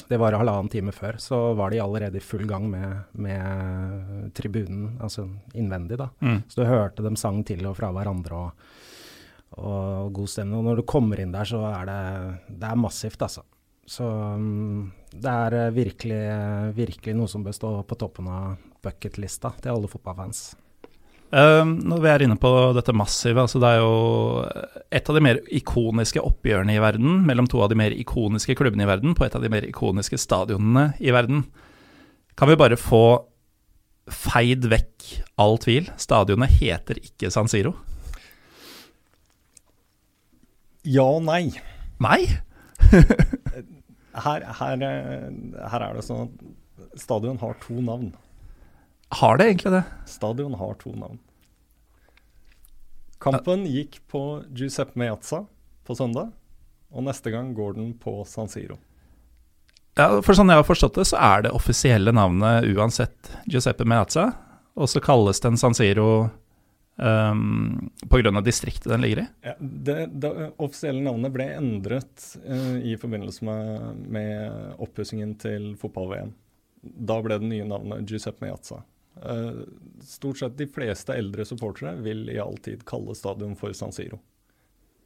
Det 0.08 0.18
var 0.20 0.36
halvannen 0.38 0.70
time 0.72 0.94
før, 0.94 1.18
så 1.22 1.38
var 1.58 1.70
de 1.70 1.82
allerede 1.82 2.18
i 2.18 2.24
full 2.24 2.46
gang 2.48 2.68
med, 2.70 3.02
med 3.12 4.30
tribunen, 4.36 4.96
altså 5.02 5.26
innvendig, 5.54 5.98
da. 6.00 6.08
Mm. 6.24 6.42
Så 6.48 6.62
du 6.62 6.68
hørte 6.68 7.04
dem 7.06 7.18
sang 7.20 7.42
til 7.46 7.66
og 7.68 7.76
fra 7.78 7.92
hverandre. 7.94 8.46
og 8.46 8.78
og 9.58 10.12
god 10.14 10.30
stemning. 10.30 10.60
Og 10.60 10.68
når 10.68 10.80
du 10.80 10.86
kommer 10.88 11.20
inn 11.22 11.32
der, 11.34 11.48
så 11.48 11.62
er 11.72 11.88
det, 11.88 12.00
det 12.60 12.68
er 12.68 12.78
massivt, 12.78 13.22
altså. 13.26 13.42
Så 13.90 14.06
um, 14.06 14.90
det 15.10 15.30
er 15.30 15.56
uh, 15.58 15.74
virkelig, 15.74 16.20
virkelig 16.76 17.16
noe 17.18 17.30
som 17.30 17.42
bør 17.42 17.56
stå 17.56 17.72
på 17.82 17.98
toppen 17.98 18.28
av 18.30 18.60
bucketlista 18.84 19.50
til 19.58 19.74
alle 19.74 19.90
fotballfans. 19.90 20.44
Um, 21.30 21.76
når 21.86 22.00
vi 22.02 22.08
er 22.10 22.22
inne 22.26 22.34
på 22.42 22.50
dette 22.74 22.94
massive, 22.96 23.38
altså 23.38 23.60
det 23.62 23.68
er 23.70 23.82
jo 23.84 24.42
et 24.90 25.10
av 25.10 25.14
de 25.14 25.22
mer 25.22 25.38
ikoniske 25.54 26.22
oppgjørene 26.26 26.74
i 26.74 26.80
verden 26.82 27.20
mellom 27.28 27.46
to 27.50 27.60
av 27.62 27.70
de 27.70 27.78
mer 27.78 27.94
ikoniske 27.94 28.56
klubbene 28.58 28.82
i 28.82 28.90
verden 28.90 29.14
på 29.14 29.26
et 29.26 29.36
av 29.38 29.44
de 29.44 29.50
mer 29.52 29.66
ikoniske 29.68 30.18
stadionene 30.18 30.88
i 30.98 31.14
verden. 31.14 31.44
Kan 32.34 32.50
vi 32.50 32.58
bare 32.58 32.78
få 32.80 33.04
feid 34.10 34.66
vekk 34.72 35.06
all 35.38 35.54
tvil? 35.62 35.86
Stadionet 36.02 36.58
heter 36.58 36.98
ikke 36.98 37.30
San 37.30 37.50
Siro. 37.52 37.76
Ja 40.82 41.04
og 41.04 41.22
nei. 41.28 41.52
Nei? 42.02 42.24
her, 44.24 44.46
her, 44.58 44.82
her, 44.82 45.84
er 45.84 45.94
det 45.94 46.04
sånn 46.06 46.26
at 46.26 46.98
stadion 46.98 47.38
har 47.38 47.54
to 47.62 47.76
navn. 47.84 48.10
Har 49.10 49.40
det 49.40 49.48
egentlig 49.50 49.72
det? 49.74 49.82
Stadion 50.06 50.54
har 50.54 50.76
to 50.78 50.92
navn. 50.94 51.18
Kampen 53.20 53.66
gikk 53.68 53.98
på 54.08 54.42
Giuseppe 54.56 54.98
Meazza 54.98 55.42
på 55.84 55.96
søndag, 55.98 56.30
og 56.90 57.04
neste 57.04 57.32
gang 57.34 57.50
går 57.54 57.74
den 57.76 57.92
på 58.00 58.22
San 58.24 58.48
Siro. 58.48 58.78
Ja, 59.98 60.22
for 60.24 60.32
sånn 60.38 60.48
jeg 60.48 60.62
har 60.62 60.64
forstått 60.64 60.96
det, 60.96 61.08
så 61.10 61.18
er 61.20 61.44
det 61.44 61.52
offisielle 61.56 62.14
navnet 62.16 62.68
uansett 62.70 63.32
Giuseppe 63.50 63.84
Meazza, 63.84 64.30
og 64.78 64.88
så 64.88 65.02
kalles 65.04 65.42
den 65.44 65.58
San 65.60 65.76
Siro 65.76 66.30
Um, 67.00 67.90
Pga. 68.10 68.40
distriktet 68.40 68.92
den 68.92 69.00
ligger 69.00 69.22
i? 69.22 69.26
Ja, 69.40 69.54
det, 69.58 70.06
det, 70.20 70.50
offisielle 70.60 71.00
navnet 71.00 71.32
ble 71.32 71.46
endret 71.56 72.26
uh, 72.44 72.76
i 72.76 72.92
forbindelse 73.00 73.44
med, 73.46 74.02
med 74.04 74.74
oppussingen 74.84 75.32
til 75.40 75.70
fotball-VM. 75.80 76.34
Da 76.82 77.16
ble 77.24 77.38
det 77.40 77.48
nye 77.48 77.68
navnet 77.68 78.04
Giuseppe 78.04 78.44
Meazza. 78.44 78.82
Uh, 79.18 79.66
stort 80.00 80.38
sett 80.38 80.56
de 80.56 80.66
fleste 80.70 81.14
eldre 81.18 81.44
supportere 81.44 81.96
vil 82.00 82.28
i 82.32 82.38
all 82.40 82.56
tid 82.62 82.84
kalle 82.88 83.14
stadion 83.18 83.56
for 83.58 83.74
San 83.76 83.92
Siro. 83.92 84.20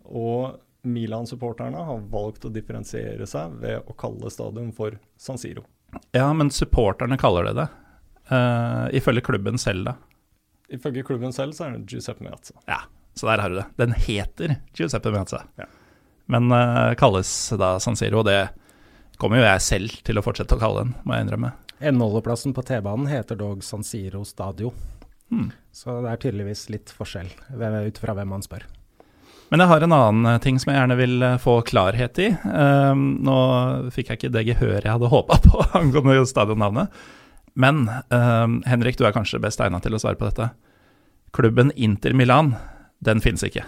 Og 0.05 0.61
Milan-supporterne 0.85 1.81
har 1.89 2.03
valgt 2.13 2.45
å 2.45 2.53
differensiere 2.53 3.27
seg 3.27 3.57
ved 3.63 3.89
å 3.89 3.97
kalle 3.99 4.31
stadion 4.31 4.69
for 4.77 4.99
San 5.17 5.41
Siro. 5.41 5.65
Ja, 6.13 6.29
men 6.37 6.53
supporterne 6.53 7.19
kaller 7.21 7.49
det 7.49 7.55
det. 7.63 7.69
Uh, 8.29 8.89
ifølge 8.97 9.25
klubben 9.25 9.59
selv, 9.61 9.89
da? 9.89 9.97
Ifølge 10.73 11.05
klubben 11.07 11.33
selv 11.33 11.57
så 11.57 11.67
er 11.67 11.77
det 11.77 11.89
Giuseppe 11.93 12.25
Meazza. 12.25 12.57
Ja, 12.69 12.85
så 13.17 13.29
der 13.31 13.43
har 13.43 13.53
du 13.53 13.59
det. 13.61 13.67
Den 13.81 13.97
heter 13.97 14.59
Giuseppe 14.77 15.13
Meazza, 15.15 15.45
ja. 15.61 15.67
men 16.33 16.53
uh, 16.53 16.95
kalles 17.01 17.31
da 17.61 17.77
San 17.81 17.99
Siro. 18.01 18.23
Og 18.23 18.29
det 18.29 18.39
kommer 19.21 19.41
jo 19.41 19.49
jeg 19.49 19.65
selv 19.65 20.01
til 20.07 20.21
å 20.21 20.25
fortsette 20.25 20.57
å 20.57 20.63
kalle 20.63 20.87
den, 20.87 20.97
må 21.05 21.17
jeg 21.17 21.27
innrømme. 21.27 21.53
Endeholdeplassen 21.85 22.55
på 22.57 22.63
T-banen 22.67 23.07
heter 23.11 23.37
dog 23.37 23.65
San 23.65 23.85
Siro 23.85 24.25
Stadio. 24.25 24.73
Hmm. 25.31 25.51
Så 25.73 26.01
det 26.05 26.13
er 26.13 26.23
tydeligvis 26.23 26.69
litt 26.73 26.93
forskjell 26.95 27.31
ut 27.53 28.01
fra 28.01 28.15
hvem 28.17 28.35
man 28.37 28.45
spør. 28.45 28.67
Men 29.53 29.63
jeg 29.63 29.71
har 29.71 29.85
en 29.85 29.95
annen 29.95 30.29
eh, 30.31 30.41
ting 30.43 30.57
som 30.61 30.73
jeg 30.73 30.81
gjerne 30.81 30.97
vil 30.99 31.23
eh, 31.23 31.37
få 31.43 31.59
klarhet 31.69 32.21
i. 32.23 32.31
Um, 32.49 33.05
nå 33.23 33.37
fikk 33.95 34.11
jeg 34.11 34.21
ikke 34.21 34.33
det 34.35 34.47
gehøret 34.49 34.87
jeg 34.87 34.95
hadde 34.97 35.13
håpa 35.17 35.39
på 35.45 35.61
angående 35.79 36.25
stadionnavnet. 36.29 37.05
Men 37.55 37.85
um, 38.11 38.59
Henrik, 38.67 38.99
du 38.99 39.05
er 39.07 39.15
kanskje 39.15 39.43
best 39.43 39.61
egna 39.63 39.79
til 39.85 39.95
å 39.95 40.01
svare 40.03 40.19
på 40.19 40.27
dette. 40.27 40.49
Klubben 41.35 41.71
Inter 41.77 42.17
Milan, 42.17 42.55
den 43.05 43.23
finnes 43.23 43.45
ikke. 43.47 43.63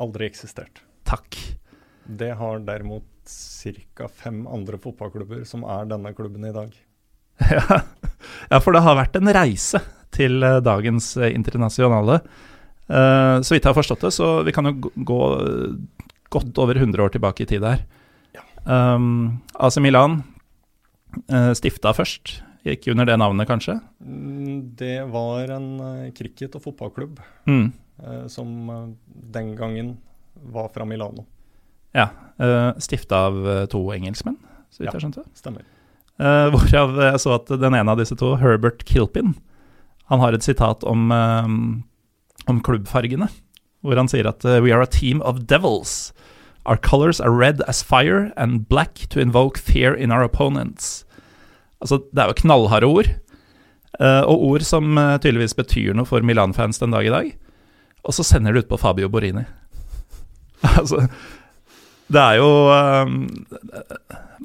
Aldri 0.00 0.30
eksistert. 0.30 0.80
Takk. 1.08 1.36
Det 2.06 2.32
har 2.38 2.62
derimot 2.64 3.04
ca. 3.28 4.08
fem 4.08 4.46
andre 4.46 4.78
fotballklubber 4.78 5.44
som 5.48 5.64
er 5.64 5.88
denne 5.90 6.12
klubben 6.16 6.44
i 6.48 6.54
dag. 6.54 6.74
Ja. 7.50 7.82
ja, 8.48 8.58
for 8.64 8.72
det 8.72 8.80
har 8.80 8.96
vært 8.96 9.16
en 9.18 9.28
reise 9.34 9.82
til 10.16 10.40
eh, 10.42 10.60
dagens 10.64 11.10
eh, 11.20 11.34
internasjonale. 11.36 12.20
Uh, 12.86 13.42
så 13.42 13.52
vidt 13.52 13.66
jeg 13.66 13.72
har 13.72 13.76
forstått 13.76 14.04
det, 14.06 14.12
så 14.14 14.28
vi 14.46 14.54
kan 14.54 14.68
jo 14.70 14.88
gå 14.94 15.18
godt 16.32 16.60
over 16.62 16.78
100 16.78 17.02
år 17.02 17.12
tilbake 17.12 17.42
i 17.44 17.48
tid 17.50 17.66
her. 17.66 17.82
Ja. 18.36 18.44
Um, 18.64 19.42
AC 19.58 19.76
Milan 19.82 20.20
stifta 21.56 21.90
først, 21.96 22.38
gikk 22.66 22.86
under 22.92 23.08
det 23.08 23.16
navnet 23.18 23.48
kanskje? 23.48 23.76
Mm, 24.04 24.76
det 24.78 24.96
var 25.10 25.50
en 25.54 25.68
cricket- 26.14 26.54
og 26.58 26.62
fotballklubb 26.66 27.20
Mm. 27.48 27.70
som 28.28 28.96
den 29.32 29.54
gangen 29.56 29.96
var 30.34 30.68
fra 30.74 30.84
Milano. 30.84 31.24
Ja. 31.96 32.10
Uh, 32.36 32.74
stifta 32.84 33.26
av 33.30 33.38
to 33.72 33.80
engelskmenn, 33.94 34.36
så 34.68 34.82
vidt 34.82 34.90
Ja. 34.90 34.98
jeg 34.98 35.06
skjønte. 35.06 35.24
Stemmer. 35.38 35.64
Uh, 36.20 36.48
hvorav 36.52 36.94
jeg 37.00 37.20
så 37.20 37.34
at 37.36 37.50
den 37.60 37.74
ene 37.76 37.92
av 37.92 37.98
disse 38.00 38.16
to, 38.16 38.34
Herbert 38.40 38.84
Kilpin, 38.88 39.34
han 40.08 40.20
har 40.22 40.36
et 40.36 40.44
sitat 40.46 40.84
om, 40.86 41.10
um, 41.12 41.84
om 42.46 42.60
klubbfargene, 42.62 43.28
hvor 43.84 43.98
han 44.00 44.08
sier 44.08 44.28
at 44.28 44.44
uh, 44.44 44.60
We 44.60 44.72
are 44.72 44.84
a 44.84 44.86
team 44.90 45.20
of 45.22 45.46
devils. 45.46 46.12
Our 46.66 46.76
colors 46.76 47.20
are 47.20 47.30
red 47.30 47.60
as 47.68 47.82
fire 47.82 48.32
and 48.36 48.68
black 48.68 49.06
to 49.10 49.20
invoke 49.20 49.58
fear 49.58 49.94
in 49.94 50.10
our 50.12 50.22
opponents. 50.22 51.04
Altså, 51.80 52.00
det 52.12 52.22
er 52.22 52.32
jo 52.32 52.40
knallharde 52.42 52.86
ord, 52.88 53.10
uh, 54.00 54.24
og 54.24 54.42
ord 54.50 54.64
som 54.66 54.96
uh, 54.98 55.18
tydeligvis 55.18 55.54
betyr 55.58 55.94
noe 55.94 56.08
for 56.08 56.24
Milan-fans 56.24 56.80
den 56.82 56.96
dag 56.96 57.06
i 57.06 57.12
dag. 57.12 57.34
Og 58.06 58.14
så 58.14 58.24
sender 58.24 58.52
du 58.54 58.62
ut 58.62 58.70
på 58.70 58.78
Fabio 58.80 59.08
Borini. 59.12 59.44
altså, 60.80 61.06
det 62.12 62.22
er 62.22 62.38
jo 62.38 62.50
um, 62.70 63.14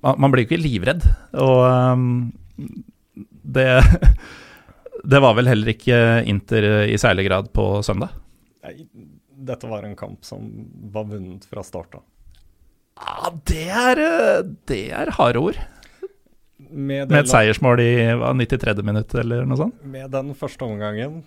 man, 0.02 0.32
blir 0.34 0.44
jo 0.44 0.50
ikke 0.50 0.62
livredd, 0.62 1.06
og 1.38 1.60
um, 1.68 2.06
det 3.44 3.70
Det 5.02 5.18
var 5.18 5.34
vel 5.34 5.48
heller 5.50 5.72
ikke 5.72 5.96
Inter 6.30 6.66
i 6.86 6.98
særlig 7.02 7.24
grad 7.26 7.48
på 7.56 7.64
søndag? 7.82 8.12
Nei, 8.62 8.86
dette 9.50 9.66
var 9.66 9.88
en 9.88 9.96
kamp 9.98 10.26
som 10.26 10.46
var 10.94 11.08
vunnet 11.10 11.48
fra 11.50 11.64
start 11.66 11.98
av. 11.98 12.04
Ja, 13.02 13.32
det 13.50 13.64
er, 13.66 14.02
eh, 14.06 14.44
det 14.70 14.82
er 14.94 15.14
harde 15.18 15.42
ord. 15.42 15.58
Med, 16.58 17.10
Med 17.10 17.24
et 17.24 17.32
seiersmål 17.32 17.82
i 17.82 17.92
hva, 18.20 18.30
93. 18.38 18.84
minutt, 18.86 19.16
eller 19.18 19.48
noe 19.50 19.58
sånt? 19.60 19.80
med 19.84 20.12
den 20.14 20.36
første 20.38 20.64
omgangen 20.64 21.24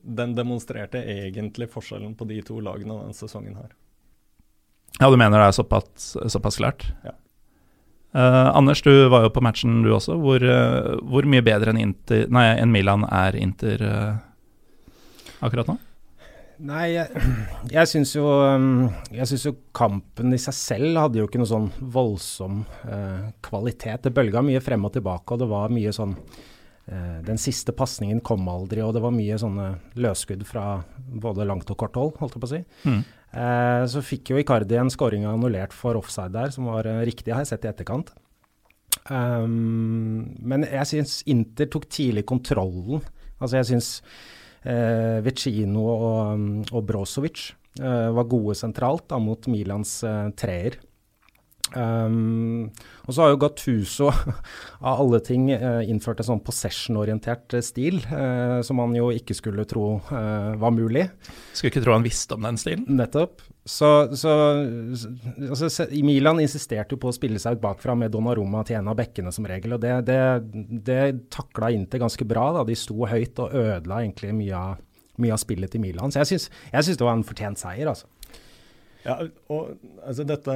Den 0.00 0.36
demonstrerte 0.36 1.02
egentlig 1.02 1.66
forskjellen 1.72 2.14
på 2.16 2.28
de 2.30 2.38
to 2.46 2.60
lagene 2.62 2.94
denne 2.94 3.16
sesongen 3.16 3.58
her. 3.58 3.74
Ja, 4.96 5.10
du 5.12 5.16
mener 5.20 5.38
det 5.38 5.50
er 5.50 5.56
såpass, 5.56 6.16
såpass 6.32 6.56
klart? 6.60 6.86
Ja. 7.04 7.12
Uh, 8.16 8.56
Anders, 8.56 8.80
du 8.82 9.08
var 9.08 9.26
jo 9.26 9.32
på 9.34 9.42
matchen 9.44 9.82
du 9.84 9.90
også. 9.92 10.14
Hvor, 10.16 10.40
uh, 10.40 10.94
hvor 11.04 11.26
mye 11.28 11.44
bedre 11.44 11.74
enn 11.74 11.92
enn 12.08 12.72
Milan 12.72 13.04
er 13.12 13.36
Inter 13.36 13.82
uh, 13.84 14.14
akkurat 15.44 15.68
nå? 15.68 15.76
Nei, 16.64 16.86
jeg, 16.94 17.20
jeg 17.68 17.88
syns 17.90 18.14
jo 18.14 18.24
Jeg 19.12 19.28
syns 19.28 19.42
jo 19.44 19.50
kampen 19.76 20.32
i 20.32 20.38
seg 20.40 20.56
selv 20.56 21.02
hadde 21.02 21.20
jo 21.20 21.26
ikke 21.28 21.42
noe 21.42 21.50
sånn 21.50 21.66
voldsom 21.92 22.62
kvalitet. 23.44 24.06
Det 24.06 24.14
bølga 24.16 24.40
mye 24.40 24.62
frem 24.64 24.88
og 24.88 24.94
tilbake, 24.94 25.34
og 25.34 25.42
det 25.42 25.50
var 25.50 25.74
mye 25.74 25.92
sånn 25.92 26.14
Den 27.28 27.36
siste 27.42 27.74
pasningen 27.76 28.22
kom 28.24 28.48
aldri, 28.48 28.80
og 28.80 28.94
det 28.96 29.04
var 29.04 29.12
mye 29.12 29.36
sånne 29.42 29.68
løsskudd 30.00 30.46
fra 30.48 30.78
både 30.96 31.44
langt 31.44 31.68
og 31.68 31.76
kort 31.84 32.00
hold, 32.00 32.14
holdt 32.22 32.38
jeg 32.38 32.46
på 32.46 32.48
å 32.48 32.54
si. 32.54 32.62
Mm. 32.88 33.04
Eh, 33.34 33.82
så 33.90 34.04
fikk 34.04 34.32
jo 34.32 34.38
Icardi 34.40 34.78
en 34.78 34.92
scoring 34.92 35.26
annullert 35.28 35.74
for 35.74 35.98
offside 35.98 36.34
der, 36.36 36.52
som 36.54 36.70
var 36.70 36.86
eh, 36.88 37.02
riktig, 37.08 37.34
har 37.34 37.44
jeg 37.44 37.54
sett 37.54 37.66
i 37.66 37.72
etterkant. 37.72 38.14
Um, 39.06 40.34
men 40.42 40.64
jeg 40.66 40.88
syns 40.90 41.20
Inter 41.30 41.68
tok 41.70 41.86
tidlig 41.92 42.24
kontrollen. 42.26 43.04
Altså 43.38 43.60
jeg 43.60 43.68
syns 43.70 43.90
eh, 44.64 45.20
Vecino 45.26 45.84
og, 45.92 46.66
og 46.72 46.86
Brozovic 46.88 47.50
eh, 47.78 48.08
var 48.16 48.30
gode 48.30 48.56
sentralt 48.58 49.06
da, 49.12 49.20
mot 49.22 49.46
Milans 49.52 49.98
eh, 50.06 50.30
treer. 50.38 50.80
Um, 51.74 52.68
og 53.06 53.14
så 53.14 53.24
har 53.24 53.32
jo 53.32 53.40
Gattuso 53.42 54.06
av 54.86 55.00
alle 55.02 55.18
ting 55.24 55.48
eh, 55.50 55.82
innført 55.90 56.22
en 56.22 56.28
sånn 56.28 56.42
possession-orientert 56.46 57.56
stil, 57.64 57.98
uh, 58.12 58.62
som 58.66 58.78
man 58.78 58.94
jo 58.96 59.10
ikke 59.14 59.34
skulle 59.36 59.66
tro 59.68 59.96
uh, 60.12 60.54
var 60.60 60.74
mulig. 60.74 61.08
Skulle 61.52 61.72
ikke 61.74 61.82
tro 61.84 61.96
han 61.96 62.06
visste 62.06 62.38
om 62.38 62.46
den 62.46 62.60
stilen. 62.60 62.86
Nettopp. 62.98 63.42
Så, 63.66 63.88
så 64.14 64.32
altså, 65.50 65.88
Milan 66.06 66.38
insisterte 66.38 66.94
jo 66.94 67.00
på 67.02 67.10
å 67.10 67.16
spille 67.16 67.40
seg 67.42 67.58
ut 67.58 67.64
bakfra 67.64 67.96
med 67.98 68.12
Donnarumma 68.14 68.62
til 68.66 68.78
en 68.78 68.92
av 68.92 68.98
bekkene 69.00 69.32
som 69.34 69.48
regel, 69.50 69.74
og 69.74 69.82
det, 69.82 69.94
det, 70.06 70.20
det 70.86 71.00
takla 71.34 71.72
Inter 71.74 72.04
ganske 72.04 72.28
bra. 72.30 72.52
da. 72.54 72.66
De 72.68 72.78
sto 72.78 73.08
høyt 73.10 73.42
og 73.42 73.56
ødela 73.58 74.04
egentlig 74.04 74.30
mye 74.38 74.60
av, 74.60 74.84
mye 75.18 75.34
av 75.34 75.42
spillet 75.42 75.74
til 75.74 75.82
Milan. 75.82 76.14
Så 76.14 76.22
jeg 76.22 76.46
syns 76.46 76.94
det 76.94 77.02
var 77.02 77.18
en 77.18 77.26
fortjent 77.26 77.58
seier, 77.58 77.90
altså. 77.90 78.06
Ja, 79.06 79.20
og 79.52 79.76
altså 80.02 80.26
dette, 80.26 80.54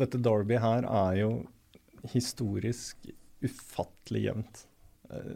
dette 0.00 0.20
Derby 0.24 0.56
her 0.62 0.86
er 0.88 1.18
jo 1.20 1.30
historisk 2.14 3.10
ufattelig 3.44 4.24
jevnt. 4.28 4.64
Eh, 5.10 5.34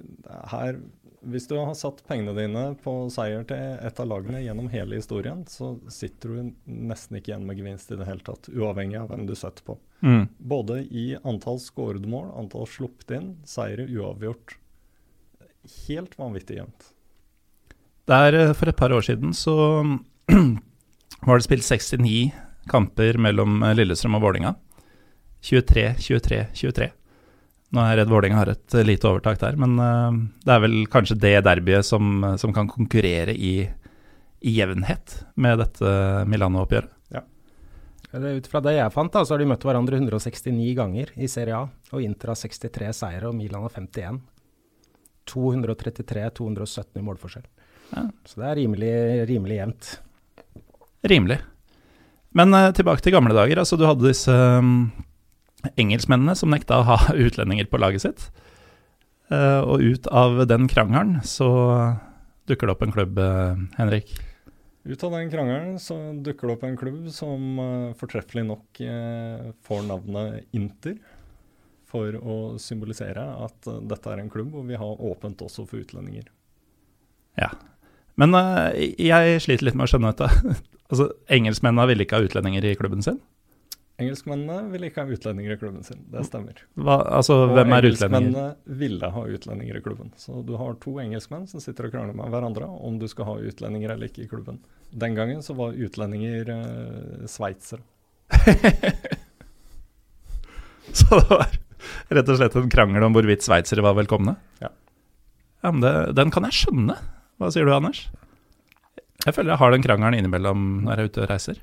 Her, 0.52 0.78
hvis 1.22 1.46
du 1.50 1.54
har 1.58 1.74
satt 1.78 2.02
pengene 2.08 2.34
dine 2.36 2.64
på 2.82 2.94
seier 3.14 3.44
til 3.48 3.76
et 3.78 4.00
av 4.02 4.08
lagene 4.10 4.42
gjennom 4.42 4.70
hele 4.72 4.98
historien, 4.98 5.44
så 5.50 5.74
sitter 5.92 6.32
du 6.32 6.52
nesten 6.66 7.18
ikke 7.18 7.32
igjen 7.32 7.46
med 7.48 7.60
gevinst 7.60 7.92
i 7.92 7.98
det 8.00 8.08
hele 8.08 8.24
tatt, 8.26 8.50
uavhengig 8.50 8.98
av 9.02 9.12
hvem 9.12 9.26
du 9.28 9.36
setter 9.38 9.66
på. 9.66 9.78
Mm. 10.02 10.24
Både 10.38 10.80
i 10.88 11.12
antall 11.22 11.60
skårede 11.62 12.10
mål, 12.10 12.32
antall 12.42 12.66
sluppet 12.70 13.14
inn, 13.18 13.30
seire 13.46 13.86
uavgjort. 13.86 14.56
Helt 15.86 16.18
vanvittig 16.18 16.58
jevnt. 16.58 16.90
Det 18.10 18.18
er 18.18 18.50
for 18.58 18.66
et 18.66 18.78
par 18.78 18.90
år 18.90 19.04
siden 19.06 19.30
så 19.36 19.54
var 21.26 21.38
det 21.38 21.46
spilt 21.46 21.66
69 21.66 22.32
kamper 22.70 23.18
mellom 23.18 23.62
eh, 23.62 23.74
Lillestrøm 23.76 24.18
og 24.18 24.26
Vålinga. 24.26 24.54
23, 25.42 25.86
23, 25.98 26.40
23. 26.54 26.88
Nå 27.72 27.80
er 27.80 27.92
jeg 27.92 28.00
redd 28.02 28.12
Vålinga 28.12 28.38
har 28.40 28.52
et 28.52 28.76
eh, 28.76 28.86
lite 28.86 29.08
overtak 29.10 29.40
der, 29.42 29.58
men 29.60 29.78
eh, 29.82 30.18
det 30.46 30.54
er 30.54 30.64
vel 30.64 30.76
kanskje 30.92 31.18
det 31.22 31.36
derbyet 31.46 31.86
som, 31.86 32.34
som 32.38 32.54
kan 32.54 32.70
konkurrere 32.70 33.34
i, 33.34 33.54
i 34.42 34.56
jevnhet 34.58 35.22
med 35.34 35.62
dette 35.62 35.94
Milano-oppgjøret. 36.30 36.98
Ja. 37.14 37.24
Ut 38.12 38.50
fra 38.50 38.60
det 38.60 38.76
jeg 38.76 38.92
fant, 38.92 39.14
da, 39.14 39.24
så 39.24 39.34
har 39.34 39.42
de 39.42 39.48
møtt 39.48 39.64
hverandre 39.64 39.98
169 39.98 40.74
ganger 40.76 41.14
i 41.16 41.30
Serie 41.30 41.56
A. 41.56 41.64
Og 41.96 42.04
Inter 42.04 42.34
har 42.34 42.38
63 42.38 42.92
seire, 42.98 43.30
og 43.30 43.38
Milan 43.38 43.64
har 43.64 43.74
51. 43.78 44.20
233-217 45.30 46.98
i 46.98 47.04
målforskjell. 47.06 47.44
Ja. 47.92 48.08
Så 48.26 48.40
det 48.40 48.48
er 48.48 48.58
rimelig, 48.58 48.94
rimelig 49.30 49.60
jevnt. 49.60 49.90
Rimelig. 51.08 51.40
Men 52.36 52.54
eh, 52.56 52.70
tilbake 52.76 53.04
til 53.04 53.14
gamle 53.14 53.34
dager. 53.36 53.60
Altså, 53.60 53.76
du 53.76 53.86
hadde 53.88 54.08
disse 54.08 54.32
um, 54.32 54.90
engelskmennene 55.76 56.36
som 56.38 56.52
nekta 56.52 56.80
å 56.80 56.88
ha 56.88 56.98
utlendinger 57.26 57.68
på 57.70 57.80
laget 57.82 58.06
sitt. 58.06 58.26
Eh, 59.32 59.60
og 59.60 59.82
ut 59.82 60.08
av 60.12 60.44
den 60.50 60.68
krangelen 60.70 61.20
så 61.26 61.50
dukker 62.48 62.68
det 62.68 62.74
opp 62.76 62.84
en 62.86 62.94
klubb, 62.94 63.18
eh, 63.18 63.64
Henrik. 63.78 64.12
Ut 64.84 65.04
av 65.06 65.14
den 65.14 65.30
krangelen 65.30 65.78
så 65.78 65.96
dukker 66.26 66.48
det 66.48 66.56
opp 66.56 66.64
en 66.66 66.78
klubb 66.78 67.08
som 67.14 67.58
eh, 67.62 67.88
fortreffelig 67.98 68.44
nok 68.48 68.80
eh, 68.84 69.50
får 69.66 69.84
navnet 69.88 70.56
Inter. 70.58 70.98
For 71.92 72.16
å 72.16 72.36
symbolisere 72.56 73.20
at 73.44 73.66
dette 73.84 74.08
er 74.08 74.22
en 74.22 74.30
klubb 74.32 74.54
hvor 74.54 74.64
vi 74.64 74.78
har 74.80 75.02
åpent 75.04 75.42
også 75.44 75.66
for 75.68 75.82
utlendinger. 75.82 76.30
Ja, 77.36 77.50
Men 78.16 78.32
jeg 78.96 79.40
sliter 79.44 79.66
litt 79.66 79.76
med 79.76 79.84
å 79.84 79.90
skjønne 79.92 80.12
dette. 80.12 80.56
altså, 80.92 81.08
Engelskmennene 81.32 81.88
ville 81.90 82.04
ikke 82.06 82.18
ha 82.20 82.26
utlendinger 82.28 82.66
i 82.68 82.74
klubben 82.78 83.02
sin. 83.04 83.18
Engelskmennene 84.02 84.70
vil 84.72 84.86
ikke 84.88 85.02
ha 85.04 85.14
utlendinger 85.14 85.52
i 85.54 85.58
klubben 85.60 85.84
sin, 85.86 86.00
det 86.10 86.22
stemmer. 86.26 86.62
Hva, 86.80 86.96
altså, 87.18 87.36
Og 87.44 87.52
hvem 87.54 87.74
er 87.76 87.86
utlendinger? 87.90 88.30
engelskmennene 88.32 88.78
ville 88.80 89.10
ha 89.14 89.24
utlendinger 89.36 89.78
i 89.78 89.82
klubben. 89.84 90.12
Så 90.18 90.40
du 90.46 90.54
har 90.58 90.78
to 90.82 90.96
engelskmenn 91.02 91.44
som 91.50 91.62
sitter 91.62 91.86
og 91.86 91.92
krangler 91.94 92.16
med 92.18 92.32
hverandre 92.32 92.66
om 92.66 92.96
du 92.98 93.06
skal 93.10 93.28
ha 93.28 93.34
utlendinger 93.52 93.92
eller 93.94 94.08
ikke 94.10 94.24
i 94.24 94.30
klubben. 94.30 94.58
Den 94.90 95.14
gangen 95.18 95.42
så 95.44 95.54
var 95.58 95.76
utlendinger 95.76 96.50
eh, 96.56 97.26
sveitsere. 97.30 97.84
Så 100.92 101.06
det 101.20 101.28
var 101.30 101.46
rett 102.12 102.28
og 102.32 102.36
slett 102.40 102.56
en 102.58 102.72
krangel 102.72 103.04
om 103.06 103.14
hvorvidt 103.14 103.44
sveitsere 103.44 103.84
var 103.84 103.94
velkomne? 103.96 104.34
Ja. 104.60 104.68
Ja, 105.62 105.70
men 105.70 105.80
det, 105.84 105.92
Den 106.18 106.32
kan 106.34 106.44
jeg 106.48 106.56
skjønne. 106.58 106.96
Hva 107.40 107.50
sier 107.54 107.64
du, 107.68 107.72
Anders? 107.74 108.04
Jeg 109.22 109.36
føler 109.36 109.54
jeg 109.54 109.62
har 109.62 109.74
den 109.74 109.84
krangelen 109.84 110.18
innimellom 110.18 110.64
når 110.86 110.92
jeg 110.92 110.98
er 110.98 111.12
ute 111.12 111.22
og 111.22 111.30
reiser. 111.30 111.60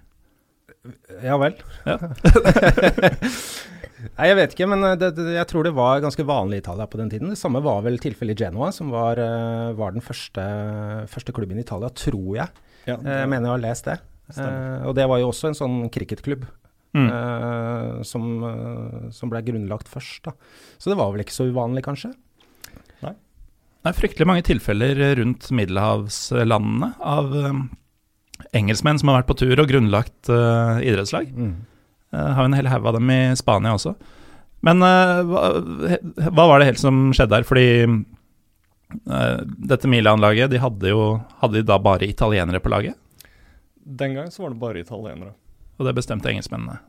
Ja 1.25 1.35
vel. 1.41 1.57
Ja. 1.87 1.97
Nei, 3.99 4.29
jeg 4.29 4.37
vet 4.37 4.53
ikke, 4.55 4.67
men 4.71 4.85
eh, 4.87 4.95
det, 4.99 5.09
det, 5.17 5.25
jeg 5.35 5.47
tror 5.49 5.67
det 5.67 5.73
var 5.75 6.03
ganske 6.03 6.23
vanlig 6.27 6.59
i 6.59 6.63
Italia 6.63 6.87
på 6.87 6.99
den 7.01 7.09
tiden. 7.11 7.33
Det 7.33 7.39
samme 7.39 7.61
var 7.63 7.81
vel 7.83 7.99
tilfellet 7.99 8.37
i 8.37 8.45
Genoa, 8.45 8.69
som 8.75 8.93
var, 8.93 9.19
eh, 9.19 9.73
var 9.75 9.91
den 9.95 10.05
første, 10.05 10.45
første, 11.11 11.35
klubben 11.35 11.59
i 11.59 11.65
Italia, 11.65 11.91
tror 11.91 12.29
jeg. 12.37 12.63
Ja, 12.87 12.95
det, 12.95 13.17
jeg 13.25 13.31
mener 13.31 13.49
jeg 13.49 13.55
har 13.57 13.65
lest 13.65 13.89
det. 13.89 13.97
Eh, 14.37 14.87
og 14.87 14.95
det 14.95 15.09
var 15.09 15.19
jo 15.19 15.33
også 15.33 15.51
en 15.51 15.59
sånn 15.59 15.77
cricketklubb. 15.91 16.47
Mm. 16.95 17.09
Eh, 17.11 17.99
som, 18.07 18.23
som 19.13 19.31
ble 19.31 19.43
grunnlagt 19.45 19.91
først. 19.91 20.23
Da. 20.29 20.35
Så 20.79 20.93
det 20.93 20.97
var 21.01 21.11
vel 21.13 21.25
ikke 21.25 21.35
så 21.35 21.49
uvanlig, 21.51 21.83
kanskje? 21.85 22.13
Det 23.79 23.93
er 23.93 23.95
fryktelig 23.95 24.27
mange 24.27 24.43
tilfeller 24.43 25.00
rundt 25.21 25.45
middelhavslandene 25.55 26.91
av 27.00 27.31
um, 27.31 27.62
engelskmenn 28.55 29.00
som 29.00 29.12
har 29.12 29.21
vært 29.21 29.29
på 29.29 29.38
tur 29.39 29.62
og 29.63 29.69
grunnlagt 29.71 30.31
uh, 30.31 30.81
idrettslag. 30.83 31.29
Mm. 31.31 31.53
Uh, 32.12 32.25
har 32.36 32.43
en 32.43 32.57
hel 32.57 32.67
haug 32.67 32.89
av 32.91 32.98
dem 32.98 33.13
i 33.13 33.21
Spania 33.39 33.77
også. 33.77 33.93
Men 34.67 34.83
uh, 34.83 35.21
hva, 35.29 35.43
hva, 36.27 36.43
var 36.43 36.59
det 36.59 36.74
helt 36.74 36.83
som 36.83 37.07
skjedde 37.15 37.38
der? 37.38 37.48
Fordi 37.48 37.67
dette 39.69 39.88
Milan-laget, 39.88 40.50
de 40.50 40.57
hadde 40.57 40.89
jo 40.89 41.19
Hadde 41.43 41.59
de 41.59 41.67
da 41.69 41.75
bare 41.77 42.07
italienere 42.09 42.57
på 42.57 42.71
laget? 42.74 42.98
Den 43.86 44.15
gang 44.17 44.31
så 44.33 44.41
var 44.41 44.55
det 44.55 44.59
bare 44.63 44.81
italienere. 44.81 45.36
Og 45.77 45.86
det 45.86 45.93
bestemte 45.95 46.31
engelskmennene? 46.31 46.79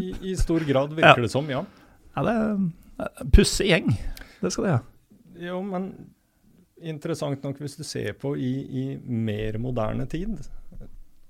I, 0.00 0.14
I, 0.30 0.36
stor 0.38 0.64
grad 0.64 0.94
virker 0.96 1.20
ja. 1.20 1.26
det 1.26 1.32
som, 1.34 1.50
ja. 1.50 1.64
Ja, 2.16 2.22
det 2.24 2.36
er 2.40 3.26
Pussig 3.34 3.68
gjeng. 3.68 3.90
Det 4.46 4.52
skal 4.54 4.68
de 4.68 4.76
ha. 4.76 4.82
Jo, 5.42 5.58
men 5.66 5.90
interessant 6.76 7.42
nok 7.42 7.58
hvis 7.58 7.74
du 7.78 7.82
ser 7.86 8.14
på 8.20 8.36
i, 8.38 8.52
i 8.62 8.84
mer 9.02 9.58
moderne 9.62 10.06
tid, 10.10 10.38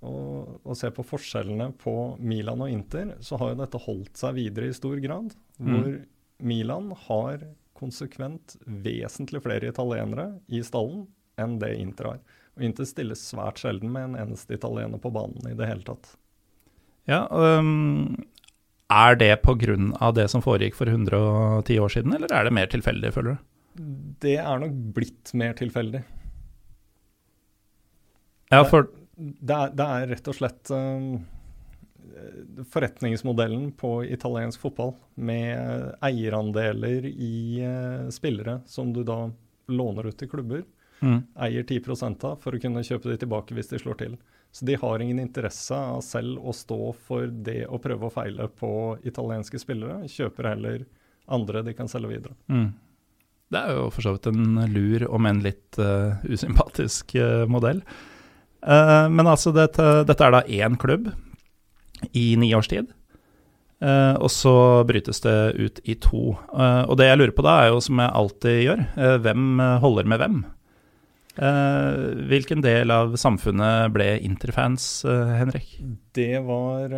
og, 0.06 0.58
og 0.60 0.76
ser 0.78 0.92
på 0.94 1.04
forskjellene 1.06 1.70
på 1.80 1.94
Milan 2.20 2.62
og 2.62 2.70
Inter, 2.70 3.14
så 3.24 3.38
har 3.40 3.52
jo 3.54 3.60
dette 3.62 3.80
holdt 3.86 4.20
seg 4.20 4.36
videre 4.36 4.68
i 4.68 4.76
stor 4.76 5.00
grad. 5.02 5.32
Mm. 5.56 5.70
Hvor 5.70 5.88
mm. 5.88 6.02
Milan 6.46 6.90
har 7.06 7.46
konsekvent 7.76 8.58
vesentlig 8.66 9.42
flere 9.44 9.72
italienere 9.72 10.28
i 10.52 10.62
stallen 10.64 11.06
enn 11.40 11.58
det 11.60 11.74
Inter 11.80 12.12
har. 12.12 12.20
Og 12.56 12.68
Inter 12.68 12.88
stilles 12.88 13.24
svært 13.32 13.60
sjelden 13.60 13.90
med 13.92 14.10
en 14.10 14.20
eneste 14.26 14.56
italiener 14.56 15.00
på 15.00 15.12
banen 15.12 15.48
i 15.50 15.56
det 15.56 15.68
hele 15.68 15.84
tatt. 15.88 16.14
Ja, 17.06 17.24
um, 17.30 18.16
Er 18.92 19.16
det 19.18 19.42
pga. 19.42 20.12
det 20.14 20.28
som 20.30 20.42
foregikk 20.42 20.76
for 20.78 20.86
110 20.86 21.78
år 21.82 21.88
siden, 21.88 22.14
eller 22.14 22.32
er 22.32 22.44
det 22.44 22.52
mer 22.54 22.66
tilfeldig, 22.70 23.12
føler 23.12 23.34
du? 23.34 23.46
Det 24.22 24.36
er 24.38 24.60
nok 24.62 24.76
blitt 24.94 25.32
mer 25.34 25.56
tilfeldig. 25.58 26.02
Ja, 28.50 28.62
for 28.64 28.86
det 29.16 29.54
er, 29.56 29.72
det 29.74 29.86
er, 29.86 30.06
rett 30.12 30.28
og 30.30 30.36
slett 30.38 30.70
um, 30.70 31.24
forretningsmodellen 32.70 33.72
på 33.80 34.04
italiensk 34.06 34.62
fotball, 34.62 34.94
med 35.16 35.96
eierandeler 36.06 37.10
i 37.10 37.64
uh, 37.66 38.06
spillere 38.14 38.60
som 38.70 38.92
du 38.94 39.02
da 39.02 39.24
låner 39.66 40.06
ut 40.06 40.18
til 40.20 40.30
klubber, 40.30 40.62
mm. 41.00 41.20
eier 41.42 41.66
10 41.66 41.82
av 42.22 42.38
for 42.38 42.54
å 42.54 42.62
kunne 42.62 42.86
kjøpe 42.86 43.10
de 43.10 43.18
tilbake 43.24 43.56
hvis 43.56 43.74
de 43.74 43.82
slår 43.82 43.98
til. 44.04 44.18
Så 44.56 44.64
de 44.64 44.74
har 44.80 45.02
ingen 45.04 45.18
interesse 45.20 45.76
av 45.76 45.98
selv 46.00 46.40
å 46.40 46.52
stå 46.56 46.78
for 47.04 47.28
det 47.28 47.66
å 47.68 47.76
prøve 47.76 48.08
å 48.08 48.12
feile 48.14 48.46
på 48.48 48.70
italienske 49.04 49.60
spillere. 49.60 50.06
Kjøper 50.08 50.48
heller 50.48 50.86
andre 51.28 51.60
de 51.66 51.74
kan 51.76 51.90
selge 51.92 52.14
videre. 52.14 52.32
Mm. 52.48 52.70
Det 53.52 53.60
er 53.60 53.76
jo 53.76 53.90
for 53.92 54.06
så 54.06 54.14
vidt 54.14 54.30
en 54.30 54.62
lur, 54.72 55.04
om 55.12 55.28
enn 55.28 55.42
litt 55.44 55.76
uh, 55.76 56.16
usympatisk 56.24 57.18
uh, 57.20 57.44
modell. 57.52 57.84
Uh, 58.64 59.12
men 59.12 59.28
altså, 59.28 59.52
dette, 59.52 59.84
dette, 60.08 60.24
er 60.24 60.38
da 60.38 60.42
én 60.48 60.80
klubb 60.80 61.12
i 62.16 62.24
ni 62.40 62.54
års 62.56 62.72
tid. 62.72 62.88
Og 63.76 64.30
så 64.32 64.56
brytes 64.88 65.20
det 65.20 65.36
ut 65.60 65.78
i 65.84 65.98
to. 66.00 66.30
Og 66.32 66.94
det 66.96 67.10
jeg 67.10 67.18
lurer 67.20 67.32
på 67.36 67.44
da, 67.44 67.58
er 67.60 67.74
jo 67.74 67.82
som 67.84 67.98
jeg 68.00 68.14
alltid 68.20 68.60
gjør, 68.64 68.82
hvem 69.20 69.60
holder 69.82 70.08
med 70.08 70.22
hvem? 70.22 70.38
Hvilken 71.36 72.62
del 72.64 72.90
av 72.94 73.12
samfunnet 73.20 73.92
ble 73.92 74.06
interfans, 74.24 75.04
Henrik? 75.04 75.76
Det 76.16 76.40
var 76.46 76.94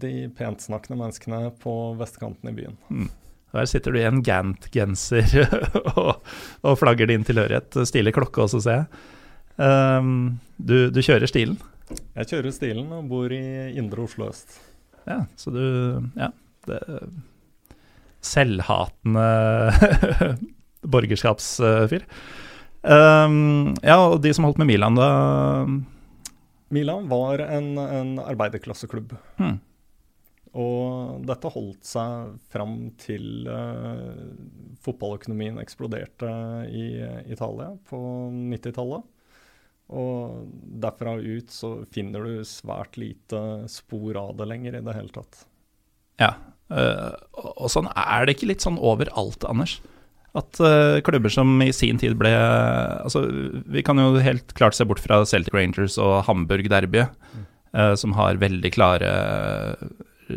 de 0.00 0.12
pentsnakkende 0.38 0.96
menneskene 1.02 1.40
på 1.60 1.74
vestkanten 2.00 2.50
i 2.50 2.56
byen. 2.56 2.78
Mm. 2.88 3.10
Der 3.56 3.68
sitter 3.70 3.94
du 3.94 4.00
i 4.00 4.06
en 4.08 4.22
Gant-genser 4.24 5.36
og, 5.96 6.16
og 6.66 6.78
flagger 6.80 7.08
din 7.10 7.24
tilhørighet. 7.24 7.78
Stilig 7.88 8.14
klokke 8.16 8.44
også, 8.44 8.60
ser 8.64 8.82
jeg. 8.82 9.04
Um, 9.56 10.36
du, 10.56 10.90
du, 10.92 11.00
kjører 11.00 11.28
stilen? 11.30 11.56
Jeg 12.18 12.28
kjører 12.32 12.52
stilen 12.52 12.90
og 12.92 13.06
bor 13.08 13.32
i 13.32 13.72
indre 13.78 14.04
Oslo 14.04 14.28
øst. 14.28 14.58
Ja, 15.06 15.22
så 15.38 15.54
du 15.54 15.64
Ja. 16.18 16.32
Det, 16.66 16.80
selvhatende 18.26 19.26
borgerskapsfyr. 20.92 22.02
Um, 22.86 23.74
ja, 23.82 23.96
og 23.98 24.20
de 24.22 24.30
som 24.36 24.46
holdt 24.46 24.60
med 24.62 24.70
Milan, 24.70 24.98
da? 24.98 25.08
Milan 26.74 27.08
var 27.10 27.42
en, 27.42 27.72
en 27.78 28.12
arbeiderklasseklubb. 28.22 29.16
Hmm. 29.40 29.58
Og 30.56 31.24
dette 31.28 31.50
holdt 31.52 31.84
seg 31.84 32.36
fram 32.52 32.76
til 33.02 33.48
uh, 33.50 34.14
fotballøkonomien 34.86 35.58
eksploderte 35.60 36.30
i 36.70 36.86
Italia 37.26 37.74
på 37.90 38.00
90-tallet. 38.54 39.04
Og 39.96 40.46
derfra 40.82 41.18
ut 41.20 41.52
så 41.52 41.72
finner 41.94 42.24
du 42.26 42.46
svært 42.48 42.96
lite 42.98 43.40
spor 43.70 44.18
av 44.18 44.32
det 44.38 44.48
lenger 44.50 44.78
i 44.78 44.86
det 44.86 44.96
hele 44.96 45.12
tatt. 45.14 45.44
Ja, 46.22 46.32
uh, 46.72 47.12
og 47.58 47.68
sånn 47.70 47.90
er 47.92 48.24
det 48.24 48.38
ikke 48.38 48.50
litt 48.54 48.64
sånn 48.64 48.80
overalt, 48.80 49.44
Anders? 49.46 49.78
At 50.36 50.60
uh, 50.60 50.98
klubber 51.06 51.32
som 51.32 51.54
i 51.64 51.70
sin 51.74 52.00
tid 52.00 52.16
ble 52.20 52.32
Altså, 52.36 53.24
vi 53.72 53.84
kan 53.86 54.00
jo 54.00 54.16
helt 54.22 54.52
klart 54.58 54.76
se 54.76 54.86
bort 54.88 55.00
fra 55.02 55.22
Celtic 55.28 55.54
Rangers 55.56 55.96
og 56.02 56.26
Hamburg 56.28 56.68
Derby, 56.72 57.06
mm. 57.06 57.46
uh, 57.76 57.94
som 57.98 58.16
har 58.18 58.40
veldig 58.42 58.72
klare 58.74 59.12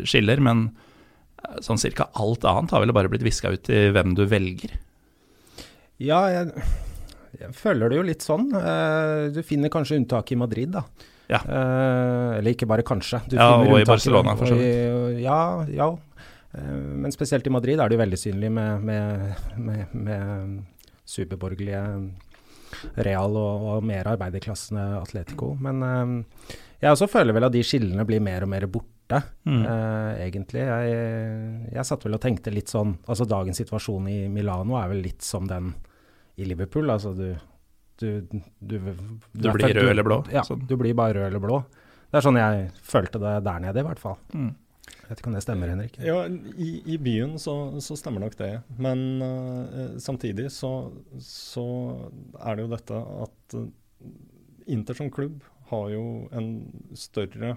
skiller, 0.06 0.40
men 0.40 0.70
sånn 1.64 1.80
cirka 1.80 2.06
alt 2.20 2.44
annet 2.46 2.70
har 2.70 2.84
vel 2.84 2.92
bare 2.94 3.10
blitt 3.10 3.24
viska 3.26 3.50
ut 3.50 3.70
i 3.72 3.88
hvem 3.90 4.14
du 4.14 4.22
velger? 4.30 4.76
Ja, 6.00 6.22
jeg 6.30 6.52
jeg 7.40 7.54
føler 7.56 7.88
det 7.88 7.96
jo 7.96 8.02
litt 8.04 8.24
sånn. 8.26 8.50
Uh, 8.52 9.30
du 9.32 9.40
finner 9.46 9.70
kanskje 9.72 9.96
unntak 10.00 10.30
i 10.34 10.36
Madrid, 10.36 10.74
da. 10.74 10.82
Ja. 11.30 11.38
Eller 11.46 12.52
ikke 12.52 12.66
bare 12.68 12.82
kanskje. 12.84 13.20
Du 13.30 13.36
ja, 13.38 13.52
og 13.54 13.76
i 13.78 13.86
Barcelona, 13.86 14.34
for 14.36 14.50
så 14.50 14.56
vidt. 14.58 15.20
Ja, 15.22 15.62
ja. 15.70 15.86
Uh, 16.54 16.96
men 17.04 17.14
spesielt 17.14 17.46
i 17.46 17.52
Madrid 17.52 17.80
er 17.80 17.90
det 17.90 17.98
jo 17.98 18.02
veldig 18.02 18.20
synlig 18.20 18.50
med, 18.54 18.86
med, 18.86 19.44
med, 19.56 19.94
med 19.94 20.56
superborgerlige 21.08 21.84
Real 23.02 23.34
og, 23.34 23.64
og, 23.66 23.84
mer-arbeiderklassende 23.86 24.84
Atletico. 25.00 25.56
Men 25.58 25.82
jeg 26.78 26.92
også 26.92 27.08
føler 27.10 27.34
vel 27.34 27.48
at 27.48 27.54
de 27.54 27.64
skillene 27.66 28.04
blir 28.06 28.22
mer 28.22 28.46
og 28.46 28.52
mer 28.52 28.68
borte, 28.70 29.18
mm. 29.42 29.64
egentlig. 30.22 30.62
Jeg, 30.68 31.00
jeg 31.74 31.86
satt 31.88 32.06
vel 32.06 32.14
og 32.14 32.22
tenkte 32.22 32.52
litt 32.54 32.70
sånn 32.70 32.92
Altså 33.10 33.26
dagens 33.26 33.58
situasjon 33.58 34.06
i 34.06 34.20
Milano 34.30 34.78
er 34.78 34.86
vel 34.92 35.02
litt 35.02 35.26
som 35.26 35.50
den 35.50 35.72
i 36.38 36.46
Liverpool. 36.46 36.90
Altså 36.94 37.12
du 37.18 37.28
Du, 38.00 38.22
du, 38.30 38.38
du, 38.60 38.78
du 39.34 39.50
blir 39.52 39.74
rød 39.76 39.90
eller 39.90 40.06
blå? 40.06 40.22
Ja, 40.32 40.40
sånn. 40.46 40.62
du 40.64 40.76
blir 40.80 40.94
bare 40.96 41.18
rød 41.18 41.26
eller 41.26 41.42
blå. 41.42 41.58
Det 42.10 42.16
er 42.16 42.24
sånn 42.24 42.38
jeg 42.40 42.62
følte 42.82 43.20
det 43.22 43.34
der 43.44 43.58
nede, 43.62 43.82
i 43.82 43.86
hvert 43.86 44.00
fall. 44.00 44.16
Mm. 44.32 44.54
Jeg 45.10 45.16
vet 45.16 45.20
ikke 45.24 45.30
om 45.32 45.34
det 45.34 45.42
stemmer, 45.42 45.70
Henrik? 45.72 45.96
Ja, 46.06 46.18
I, 46.54 46.68
i 46.94 46.96
byen 47.02 47.32
så, 47.42 47.52
så, 47.82 47.96
stemmer 47.98 48.22
nok 48.22 48.36
det. 48.38 48.60
Men 48.78 49.00
uh, 49.18 49.96
samtidig 49.98 50.52
så, 50.54 50.92
så, 51.18 51.64
er 52.38 52.54
det 52.54 52.62
jo 52.62 52.70
dette 52.70 53.00
at 53.24 53.56
uh, 53.58 53.64
Inter 54.70 54.94
som 54.94 55.10
klubb 55.10 55.42
har 55.72 55.88
jo 55.90 56.04
en 56.30 56.52
større 56.94 57.56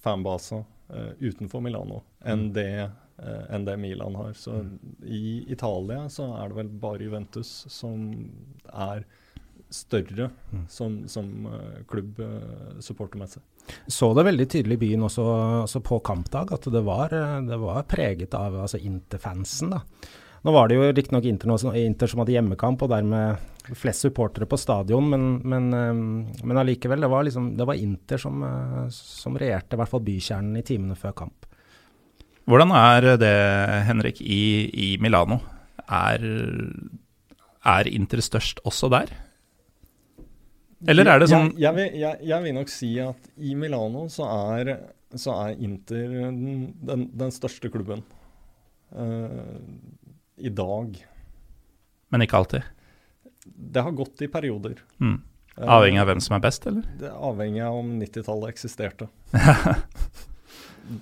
fanbase 0.00 0.62
uh, 0.88 1.12
utenfor 1.20 1.60
Milano 1.60 2.00
enn 2.24 2.46
mm. 2.46 2.54
det 2.56 2.70
eh, 2.80 3.44
enn 3.52 3.68
det 3.68 3.76
Milan 3.76 4.16
har. 4.16 4.32
Så 4.32 4.56
mm. 4.64 4.72
i 5.04 5.26
Italia 5.52 6.06
så 6.08 6.30
er 6.38 6.48
det 6.48 6.62
vel 6.62 6.72
bare 6.80 7.04
Juventus 7.04 7.50
som 7.76 8.08
er 8.72 9.04
større 9.68 10.30
mm. 10.48 10.64
som, 10.72 11.02
som 11.12 11.28
klubb 11.92 12.24
supportermessig. 12.80 13.44
Så 13.86 14.12
det 14.14 14.26
veldig 14.26 14.46
tydelig 14.52 14.78
i 14.78 14.82
byen 14.84 15.06
også, 15.08 15.24
også 15.64 15.82
på 15.84 15.98
kampdag, 16.06 16.52
at 16.54 16.68
det 16.72 16.84
var, 16.86 17.14
eh, 17.14 17.40
det 17.48 17.58
var 17.62 17.86
preget 17.90 18.34
av 18.38 18.60
altså 18.66 18.80
Inter-fansen. 18.82 19.74
da. 19.74 19.82
Nå 20.46 20.52
var 20.54 20.68
det 20.68 20.76
jo 20.76 20.86
riktignok 20.94 21.24
Inter, 21.26 21.50
Inter 21.80 22.10
som 22.10 22.20
hadde 22.22 22.36
hjemmekamp, 22.36 22.82
og 22.84 22.92
dermed 22.92 23.74
flest 23.74 24.04
supportere 24.04 24.46
på 24.46 24.58
stadion, 24.60 25.08
men, 25.10 25.24
men, 25.42 25.72
men 26.46 26.60
allikevel, 26.60 27.02
det 27.02 27.10
var, 27.10 27.26
liksom, 27.26 27.48
det 27.58 27.66
var 27.66 27.80
Inter 27.82 28.20
som, 28.22 28.44
som 28.94 29.34
regjerte 29.34 29.74
i 29.74 29.80
hvert 29.80 29.90
fall 29.90 30.04
bykjernen 30.06 30.60
i 30.60 30.62
timene 30.66 30.94
før 30.94 31.16
kamp. 31.24 31.48
Hvordan 32.46 32.70
er 32.78 33.08
det, 33.18 33.34
Henrik, 33.88 34.20
i, 34.22 34.70
i 34.70 34.88
Milano? 35.02 35.40
Er, 35.90 36.22
er 37.66 37.90
Inter 37.90 38.22
størst 38.22 38.62
også 38.62 38.92
der? 38.94 39.10
Eller 40.90 41.10
er 41.10 41.22
det 41.22 41.28
sånn 41.30 41.50
jeg, 41.54 41.62
jeg, 41.64 41.74
vil, 41.76 41.98
jeg, 42.02 42.20
jeg 42.30 42.44
vil 42.44 42.56
nok 42.56 42.72
si 42.72 42.90
at 43.02 43.30
i 43.36 43.54
Milano 43.58 44.06
så 44.12 44.28
er, 44.52 44.72
så 45.16 45.34
er 45.46 45.62
Inter 45.66 46.06
den, 46.12 46.72
den, 46.86 47.06
den 47.16 47.34
største 47.34 47.70
klubben 47.72 48.04
uh, 48.94 49.60
i 50.36 50.52
dag. 50.52 50.98
Men 52.14 52.26
ikke 52.26 52.42
alltid? 52.42 52.68
Det 53.46 53.82
har 53.82 53.94
gått 53.96 54.22
i 54.26 54.30
perioder. 54.30 54.78
Mm. 55.02 55.18
Avhengig 55.56 56.02
av 56.02 56.10
hvem 56.10 56.20
som 56.20 56.36
er 56.36 56.42
best, 56.44 56.66
eller? 56.68 56.84
Det 57.00 57.08
er 57.08 57.20
avhengig 57.30 57.62
av 57.64 57.78
om 57.78 57.94
90-tallet 58.02 58.52
eksisterte. 58.52 59.08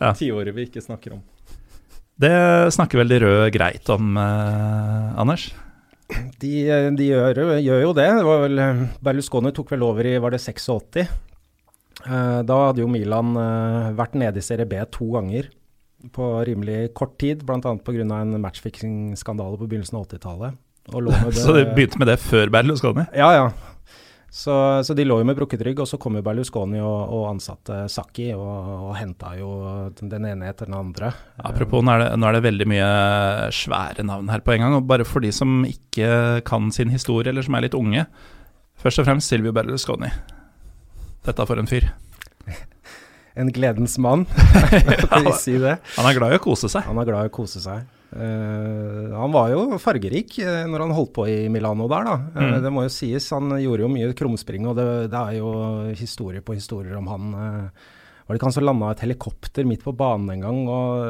Ja. 0.00 0.14
Tiåret 0.16 0.54
vi 0.56 0.66
ikke 0.68 0.80
snakker 0.80 1.12
om. 1.12 1.22
Det 2.16 2.32
snakker 2.72 3.02
vel 3.02 3.10
de 3.10 3.18
røde 3.24 3.50
greit 3.54 3.88
om, 3.92 4.16
eh, 4.16 5.20
Anders? 5.20 5.50
De, 6.40 6.50
de 6.98 7.06
gjør, 7.08 7.38
gjør 7.64 7.80
jo 7.80 7.92
det. 7.96 8.08
det 8.18 8.24
var 8.26 8.42
vel, 8.44 8.60
Berlusconi 9.04 9.52
tok 9.56 9.72
vel 9.72 9.86
over 9.86 10.06
i 10.06 10.18
var 10.20 10.34
det 10.34 10.42
86. 10.44 11.04
Eh, 12.04 12.40
da 12.44 12.58
hadde 12.66 12.82
jo 12.82 12.90
Milan 12.90 13.32
eh, 13.40 13.92
vært 13.96 14.16
nede 14.20 14.40
i 14.40 14.44
Serie 14.44 14.68
B 14.68 14.80
to 14.92 15.08
ganger 15.14 15.48
på 16.12 16.26
rimelig 16.44 16.90
kort 16.96 17.14
tid, 17.20 17.46
bl.a. 17.48 17.60
pga. 17.80 18.04
en 18.18 18.36
matchfixing-skandale 18.42 19.56
på 19.56 19.68
begynnelsen 19.70 19.96
av 19.96 20.08
80-tallet. 20.10 20.60
Så 21.40 21.54
de 21.56 21.64
begynte 21.72 21.96
med 22.02 22.10
det 22.12 22.18
før 22.20 22.52
Berlusconi? 22.52 23.06
Ja, 23.16 23.30
ja. 23.32 23.46
Så, 24.34 24.82
så, 24.82 24.94
de 24.98 25.04
lå 25.06 25.20
jo 25.20 25.26
med 25.28 25.36
brukket 25.38 25.60
rygg, 25.62 25.78
og 25.78 25.86
så 25.86 25.94
kom 26.02 26.16
jo 26.18 26.24
Berlusconi 26.26 26.80
og, 26.82 27.12
og 27.14 27.28
ansatte 27.28 27.84
Sakki 27.92 28.32
og, 28.34 28.70
og 28.88 28.96
henta 28.98 29.30
jo 29.38 29.50
den 29.94 30.26
ene 30.26 30.48
etter 30.50 30.66
den 30.66 30.74
andre. 30.74 31.12
Apropos, 31.38 31.84
nå 31.86 31.92
er, 31.94 32.02
det, 32.02 32.08
nå 32.18 32.26
er, 32.26 32.34
det, 32.34 32.40
veldig 32.48 32.66
mye 32.72 32.88
svære 33.54 34.02
navn 34.02 34.32
her 34.34 34.42
på 34.42 34.56
en 34.56 34.64
gang. 34.64 34.74
og 34.74 34.88
Bare 34.90 35.06
for 35.06 35.22
de 35.22 35.30
som 35.30 35.62
ikke 35.68 36.42
kan 36.50 36.66
sin 36.74 36.90
historie, 36.90 37.30
eller 37.30 37.46
som 37.46 37.54
er 37.54 37.68
litt 37.68 37.78
unge. 37.78 38.08
Først 38.82 39.04
og 39.04 39.06
fremst 39.06 39.30
Silvio 39.30 39.54
Berlusconi. 39.54 40.10
Dette 41.30 41.46
for 41.46 41.62
en 41.62 41.70
fyr. 41.70 41.86
en 43.38 43.54
gledens 43.54 43.94
mann, 44.02 44.26
si 45.46 45.60
det. 45.62 45.78
Han 45.94 46.10
er 46.10 46.18
glad 46.18 46.34
i 46.34 46.42
å 46.42 46.46
kose 46.50 46.74
seg. 46.74 46.82
Han 46.90 46.98
er 46.98 47.06
glad 47.06 47.30
i 47.30 47.30
å 47.30 47.38
kose 47.38 47.62
seg. 47.62 47.86
Uh, 48.14 49.10
han 49.10 49.32
var 49.34 49.50
jo 49.50 49.78
fargerik 49.82 50.36
uh, 50.38 50.62
når 50.70 50.84
han 50.84 50.94
holdt 50.94 51.12
på 51.16 51.26
i 51.26 51.38
Milano 51.50 51.88
der, 51.90 52.06
da. 52.06 52.14
Uh, 52.30 52.44
mm. 52.44 52.54
Det 52.62 52.70
må 52.74 52.86
jo 52.86 52.94
sies. 52.94 53.26
Han 53.34 53.56
gjorde 53.58 53.86
jo 53.86 53.90
mye 53.90 54.14
krumspring, 54.14 54.68
og 54.70 54.78
det, 54.78 54.86
det 55.10 55.20
er 55.20 55.40
jo 55.40 55.50
historie 55.98 56.44
på 56.44 56.54
historier 56.54 56.94
om 57.00 57.10
han. 57.10 57.32
var 57.34 58.30
det 58.30 58.38
ikke 58.38 58.48
han 58.48 58.54
som 58.54 58.68
landa 58.68 58.92
et 58.94 59.02
helikopter 59.02 59.66
midt 59.66 59.82
på 59.82 59.96
banen 59.98 60.30
en 60.36 60.46
gang? 60.46 60.62
Og, 60.70 61.02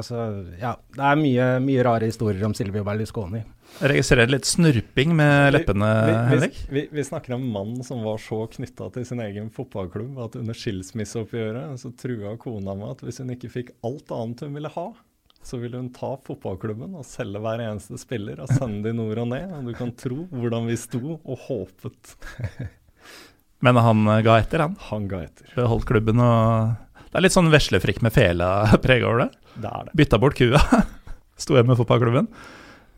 altså, 0.00 0.26
ja, 0.58 0.74
det 0.98 1.06
er 1.12 1.22
mye, 1.22 1.46
mye, 1.62 1.86
rare 1.86 2.10
historier 2.10 2.42
om 2.48 2.56
Silvio 2.58 2.82
Berlusconi. 2.86 3.44
Jeg 3.78 3.92
registrerer 3.92 4.30
litt 4.32 4.48
snurping 4.48 5.12
med 5.14 5.52
leppene, 5.54 5.88
vi, 5.94 6.10
vi, 6.10 6.20
Henrik. 6.32 6.62
Vi, 6.72 6.86
vi, 6.90 7.04
snakker 7.04 7.36
om 7.36 7.44
en 7.44 7.52
mann 7.54 7.74
som 7.86 8.00
var 8.02 8.18
så 8.18 8.46
knytta 8.50 8.88
til 8.94 9.04
sin 9.06 9.20
egen 9.22 9.52
fotballklubb 9.54 10.18
at 10.24 10.38
under 10.40 10.56
skilsmisseoppgjøret 10.56 11.78
så 11.78 11.92
trua 12.00 12.34
kona 12.40 12.74
med 12.80 12.96
at 12.96 13.04
hvis 13.04 13.22
hun 13.22 13.36
ikke 13.36 13.52
fikk 13.52 13.76
alt 13.86 14.10
annet 14.16 14.42
hun 14.42 14.58
ville 14.58 14.72
ha, 14.74 14.88
så 15.44 15.58
vil 15.60 15.76
hun 15.78 15.88
ta 15.94 16.10
fotballklubben 16.26 16.96
og 16.98 17.06
selge 17.06 17.40
hver 17.42 17.62
eneste 17.64 17.98
spiller 18.00 18.42
og 18.42 18.50
sende 18.50 18.88
de 18.88 18.96
nord 18.96 19.22
og 19.22 19.30
ned. 19.30 19.52
Og 19.54 19.70
du 19.70 19.76
kan 19.78 19.92
tro 19.96 20.26
hvordan 20.32 20.68
vi 20.68 20.76
sto 20.80 21.16
og 21.16 21.46
håpet. 21.46 22.16
Men 23.64 23.80
han 23.82 24.04
eh, 24.06 24.22
ga 24.26 24.38
etter, 24.42 24.62
han? 24.66 24.76
Han 24.90 25.08
ga 25.10 25.24
etter. 25.26 25.50
Beholdt 25.56 25.88
klubben 25.88 26.22
og 26.22 26.76
Det 27.08 27.18
er 27.18 27.24
litt 27.24 27.34
sånn 27.34 27.50
veslefrikk 27.52 28.02
med 28.06 28.14
fela-preg 28.14 29.04
over 29.08 29.26
det. 29.26 29.30
Det 29.58 29.72
er 29.72 29.88
det. 29.88 29.96
Bytta 30.02 30.20
bort 30.22 30.38
kua. 30.38 30.60
Sto 31.42 31.56
igjen 31.56 31.70
med 31.70 31.78
fotballklubben. 31.78 32.30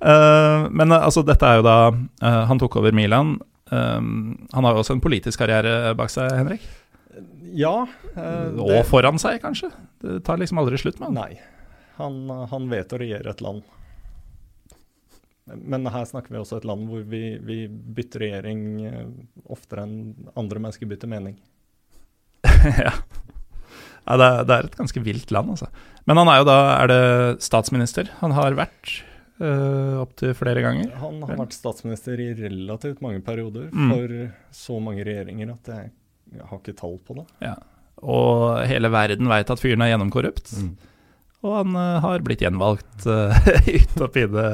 Uh, 0.01 0.67
men 0.73 0.95
uh, 0.95 1.03
altså, 1.05 1.21
dette 1.29 1.45
er 1.45 1.59
jo 1.59 1.65
da 1.67 1.91
uh, 1.93 2.45
Han 2.49 2.57
tok 2.57 2.79
over 2.81 2.95
Milan. 2.97 3.35
han 3.71 4.65
har 4.65 4.73
jo 4.73 4.81
også 4.81 4.97
en 4.97 5.03
politisk 5.05 5.39
karriere 5.39 5.93
bak 5.95 6.11
seg, 6.11 6.27
Henrik? 6.35 6.65
Ja. 7.55 7.85
og 8.59 8.81
foran 8.89 9.21
seg, 9.23 9.37
kanskje? 9.45 9.69
Det 10.03 10.17
tar 10.27 10.41
liksom 10.41 10.59
aldri 10.59 10.81
slutt 10.81 10.99
med 10.99 11.13
han. 11.13 11.21
Nei. 11.21 11.60
Han, 12.01 12.25
han, 12.51 12.69
vet 12.73 12.93
å 12.93 13.01
regjere 13.01 13.33
et 13.33 13.45
land. 13.45 13.63
Men 15.51 15.87
her 15.91 16.07
snakker 16.07 16.35
vi 16.35 16.41
også 16.41 16.61
et 16.61 16.67
land 16.69 16.87
hvor 16.91 17.03
vi, 17.11 17.35
vi 17.43 17.65
bytter 17.69 18.25
regjering 18.25 18.65
eh, 18.87 19.07
oftere 19.51 19.87
enn 19.87 20.31
andre 20.39 20.63
mennesker 20.63 20.91
bytter 20.91 21.11
mening. 21.11 21.37
ja. 22.87 22.93
ja 22.93 24.17
det, 24.17 24.27
er, 24.27 24.45
det, 24.47 24.57
er, 24.57 24.69
et 24.69 24.79
ganske 24.79 25.03
vilt 25.05 25.35
land, 25.35 25.57
altså. 25.57 25.71
Men 26.09 26.23
han 26.23 26.31
er 26.33 26.41
jo 26.41 26.47
da 26.49 26.59
Er 26.79 26.91
det 26.91 27.03
statsminister 27.45 28.09
han 28.23 28.33
har 28.35 28.57
vært 28.59 28.95
uh, 29.43 30.01
opptil 30.05 30.33
flere 30.39 30.63
ganger? 30.65 30.93
Han 31.03 31.21
har 31.27 31.41
vært 31.43 31.57
statsminister 31.59 32.21
i 32.23 32.31
relativt 32.39 33.03
mange 33.05 33.23
perioder 33.27 33.69
mm. 33.73 33.91
for 33.93 34.15
så 34.63 34.79
mange 34.83 35.05
regjeringer 35.07 35.53
at 35.57 35.75
jeg, 35.75 35.91
jeg, 36.37 36.47
har 36.47 36.63
ikke 36.63 36.79
tall 36.79 36.97
på 37.05 37.19
det. 37.21 37.27
Ja. 37.51 37.57
Og 38.01 38.63
hele 38.71 38.89
verden 38.93 39.29
veit 39.29 39.51
at 39.53 39.61
fyren 39.61 39.85
er 39.85 39.93
gjennomkorrupt. 39.93 40.55
Mm. 40.57 40.73
Og 41.47 41.57
han 41.57 41.77
uh, 41.77 42.01
har 42.05 42.25
blitt 42.25 42.43
gjenvalgt 42.45 43.07
uh, 43.09 43.37
ut 43.79 44.03
og 44.05 44.13
pine 44.13 44.47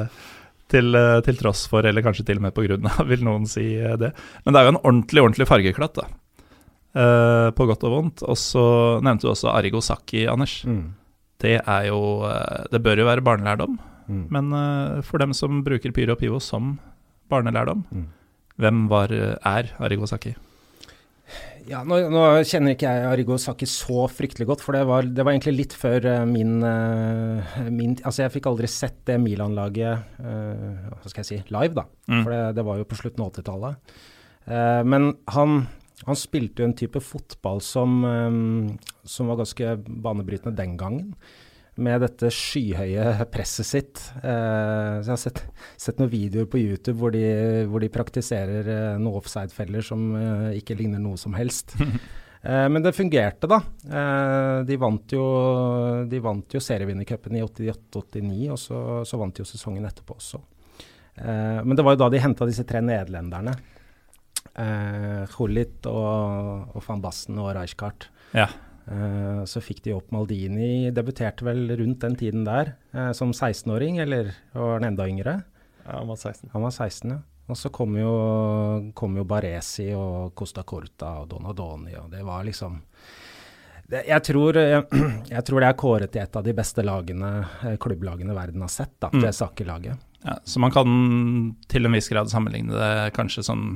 til, 0.71 0.95
uh, 0.95 1.19
til, 1.25 1.39
tross 1.39 1.65
for, 1.71 1.87
eller 1.87 2.05
kanskje 2.05 2.25
til 2.29 2.39
og 2.39 2.47
med 2.47 2.55
på 2.55 2.63
grunn 2.67 2.87
av, 2.87 3.01
vil 3.09 3.25
noen 3.27 3.47
si 3.49 3.65
det. 3.99 4.13
Men 4.45 4.55
det 4.55 4.61
er 4.61 4.67
jo 4.67 4.73
en 4.75 4.81
ordentlig, 4.83 5.23
ordentlig 5.23 5.49
fargeklatt, 5.49 5.99
da. 5.99 6.07
på 7.57 7.67
godt 7.69 7.83
og 7.87 7.93
vondt. 7.93 8.23
Og 8.25 8.39
så 8.39 8.65
nevnte 9.05 9.27
du 9.27 9.33
også 9.33 9.51
Arigo 9.53 9.83
Saki, 9.83 10.25
Anders. 10.31 10.61
Mm. 10.67 10.95
Det 11.37 11.59
er 11.59 11.83
jo 11.91 12.25
Det 12.71 12.81
bør 12.81 13.03
jo 13.03 13.05
være 13.05 13.21
barnelærdom. 13.21 13.77
Mm. 14.07 14.23
Men 14.33 15.03
for 15.05 15.21
dem 15.21 15.35
som 15.35 15.61
bruker 15.63 15.93
Pyro 15.93 16.15
og 16.15 16.21
Pivo 16.23 16.39
som 16.41 16.77
barnelærdom, 17.29 17.83
mm. 17.91 18.07
hvem 18.57 18.87
var, 18.89 19.11
er 19.11 19.75
Arigo 19.83 20.07
Saki? 20.09 20.33
Ja, 21.67 21.81
nå, 21.83 21.97
nå, 22.11 22.21
kjenner 22.47 22.75
ikke 22.75 22.87
jeg 22.87 23.07
Arigo 23.09 23.35
Saki 23.41 23.67
så 23.67 24.05
fryktelig 24.11 24.47
godt, 24.47 24.61
for 24.63 24.77
det 24.77 24.85
var, 24.87 25.07
det 25.11 25.23
var 25.25 25.33
egentlig 25.35 25.55
litt 25.57 25.73
før 25.75 26.05
uh, 26.07 26.21
min, 26.27 26.61
uh, 26.63 27.57
min, 27.67 27.97
Altså, 28.03 28.23
jeg 28.23 28.37
fikk 28.37 28.47
aldri 28.51 28.69
sett 28.71 29.01
det 29.09 29.17
Milan-laget 29.19 30.21
uh, 30.23 30.93
hva 30.93 31.11
skal 31.11 31.23
jeg 31.23 31.29
si, 31.29 31.39
live, 31.51 31.75
da. 31.75 31.83
Mm. 32.07 32.21
For 32.21 32.31
det, 32.31 32.39
det, 32.59 32.65
var 32.69 32.79
jo 32.79 32.87
på 32.87 32.99
slutten 33.01 33.25
av 33.25 33.33
80-tallet. 33.33 33.97
men 34.87 35.09
han, 35.35 35.57
han, 36.07 36.19
spilte 36.19 36.63
jo 36.63 36.69
en 36.69 36.77
type 36.79 37.01
fotball 37.03 37.59
som, 37.59 37.99
um, 38.05 38.77
som 39.03 39.27
var 39.27 39.41
ganske 39.41 39.75
banebrytende 39.83 40.55
den 40.55 40.77
gangen 40.79 41.11
med 41.83 42.01
dette 42.03 42.29
skyhøye 42.33 43.25
presset 43.33 43.67
sitt. 43.67 44.03
Eh, 44.19 44.99
så 45.01 45.07
jeg 45.07 45.13
har 45.13 45.21
sett, 45.21 45.41
sett, 45.77 45.99
noen 46.01 46.11
videoer 46.11 46.47
på 46.49 46.61
YouTube 46.61 46.97
hvor 47.01 47.13
de, 47.13 47.25
hvor 47.69 47.83
de 47.83 47.91
praktiserer 47.93 48.71
eh, 48.73 48.93
noen 48.99 49.19
offside-feller 49.21 49.85
som 49.85 50.07
eh, 50.17 50.57
ikke 50.61 50.77
ligner 50.79 51.03
noe 51.03 51.19
som 51.21 51.37
helst. 51.37 51.77
Eh, 52.47 52.67
men 52.69 52.83
det 52.85 52.93
fungerte, 52.95 53.47
da. 53.49 53.57
Eh, 53.89 54.59
de 54.63 54.75
vant 54.79 55.11
jo, 55.11 55.23
de 56.07 56.19
vant 56.23 56.53
jo 56.53 56.61
serievinnercupen 56.63 57.35
i 57.35 57.41
88-89, 57.43 58.35
og 58.53 58.59
så, 58.61 58.81
så, 59.09 59.19
vant 59.19 59.35
de 59.35 59.41
jo 59.41 59.47
sesongen 59.49 59.87
etterpå 59.89 60.15
også. 60.15 60.39
Eh, 61.17 61.59
men 61.65 61.75
det 61.75 61.83
var 61.83 61.97
jo 61.97 62.03
da 62.03 62.11
de 62.13 62.21
henta 62.23 62.47
disse 62.47 62.63
tre 62.69 62.79
nederlenderne. 62.85 63.57
Eh, 64.53 65.25
Hullit 65.33 65.89
og, 65.91 66.77
og 66.77 66.85
van 66.85 67.03
Basten 67.03 67.41
og 67.41 67.51
Rijkaard. 67.57 68.07
Ja. 68.37 68.47
Uh, 68.87 69.43
så 69.43 69.59
fikk 69.59 69.81
de 69.83 69.95
opp 69.97 70.13
Maldini, 70.15 70.87
debuterte 70.95 71.43
vel 71.43 71.65
rundt 71.75 72.05
den 72.05 72.15
tiden 72.15 72.45
der 72.47 72.77
uh, 72.95 73.11
som 73.11 73.33
16-åring, 73.35 73.99
eller 73.99 74.31
var 74.53 74.77
han 74.77 74.87
enda 74.93 75.07
yngre? 75.11 75.41
Ja, 75.83 75.97
han 75.97 76.07
var 76.07 76.19
16. 76.19 76.53
Han 76.53 76.63
var 76.63 76.71
16, 76.71 77.11
ja. 77.11 77.23
Og 77.47 77.55
så 77.55 77.71
kom 77.71 77.95
jo, 77.95 78.11
kom 78.95 79.15
jo 79.15 79.23
Baresi 79.27 79.87
og 79.95 80.33
Costa 80.35 80.65
Corta 80.67 81.13
og 81.21 81.29
Donadoni, 81.31 81.93
og 81.95 82.09
det 82.11 82.23
var 82.27 82.43
liksom 82.47 82.75
det, 83.87 84.01
jeg, 84.09 84.23
tror, 84.27 84.57
jeg, 84.59 84.83
jeg, 85.35 85.43
tror, 85.47 85.63
det 85.63 85.69
er 85.69 85.77
kåret 85.79 86.11
til 86.11 86.23
et 86.23 86.35
av 86.35 86.43
de 86.43 86.55
beste 86.55 86.83
lagene, 86.83 87.29
eh, 87.63 87.77
klubblagene 87.79 88.35
verden 88.35 88.65
har 88.65 88.71
sett, 88.71 88.97
da, 88.99 89.11
mm. 89.13 89.21
det 89.23 89.31
Sake-laget. 89.37 90.07
Ja, 90.25 90.35
så 90.43 90.59
man 90.59 90.73
kan 90.75 90.89
til 91.71 91.87
en 91.87 91.95
viss 91.95 92.09
grad 92.11 92.27
sammenligne 92.31 92.73
det 92.75 93.13
kanskje 93.15 93.45
sånn 93.47 93.67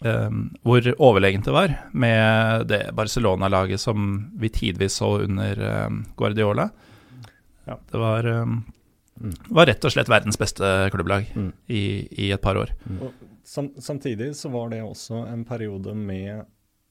hvor 0.00 0.86
overlegent 0.96 1.44
det 1.44 1.52
var 1.52 1.74
med 1.92 2.66
det 2.70 2.78
Barcelona-laget 2.96 3.82
som 3.82 4.30
vi 4.40 4.48
tidvis 4.48 4.96
så 5.00 5.18
under 5.26 5.60
um, 5.86 6.04
Guardiola. 6.16 6.70
Ja. 7.64 7.76
Det 7.90 7.98
var, 7.98 8.26
um, 8.26 8.64
mm. 9.20 9.34
var, 9.48 9.68
rett 9.68 9.84
og 9.84 9.92
slett 9.92 10.08
verdens 10.08 10.40
beste 10.40 10.64
klubblag 10.94 11.28
mm. 11.34 11.50
i, 11.66 11.82
i, 12.10 12.30
et 12.32 12.40
par 12.40 12.56
år. 12.56 12.72
Mm. 12.88 13.02
Sam, 13.44 13.68
samtidig 13.76 14.32
så 14.36 14.48
var 14.48 14.72
det 14.72 14.82
også 14.82 15.26
en 15.28 15.44
periode 15.44 15.94
med 15.94 16.46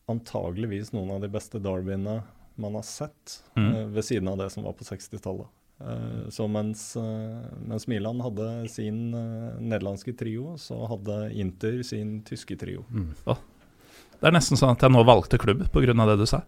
antageligvis 0.09 0.93
noen 0.93 1.15
av 1.17 1.25
de 1.25 1.31
beste 1.33 1.61
derbyene 1.61 2.19
man 2.59 2.75
har 2.75 2.85
sett, 2.85 3.39
uh, 3.57 3.87
ved 3.89 4.05
siden 4.05 4.29
av 4.29 4.37
det 4.41 4.51
som 4.53 4.65
var 4.67 4.77
på 4.77 4.85
60-tallet. 4.85 5.49
Uh, 5.79 6.27
så 6.33 6.47
mens, 6.51 6.91
uh, 6.99 7.39
mens, 7.63 7.87
Milan 7.87 8.19
hadde 8.23 8.49
sin 8.71 9.13
uh, 9.15 9.55
nederlandske 9.59 10.13
trio, 10.19 10.57
så 10.59 10.81
hadde 10.91 11.21
Inter 11.39 11.79
sin 11.87 12.19
tyske 12.27 12.57
trio. 12.59 12.83
Mm. 12.91 13.13
Oh. 13.31 13.39
Det 14.19 14.27
er 14.27 14.35
nesten 14.35 14.59
sånn 14.59 14.75
at 14.75 14.83
jeg 14.83 14.91
nå 14.91 15.05
valgte 15.07 15.39
klubb 15.39 15.63
pga. 15.71 15.95
det 15.95 16.19
du 16.19 16.27
sa. 16.27 16.43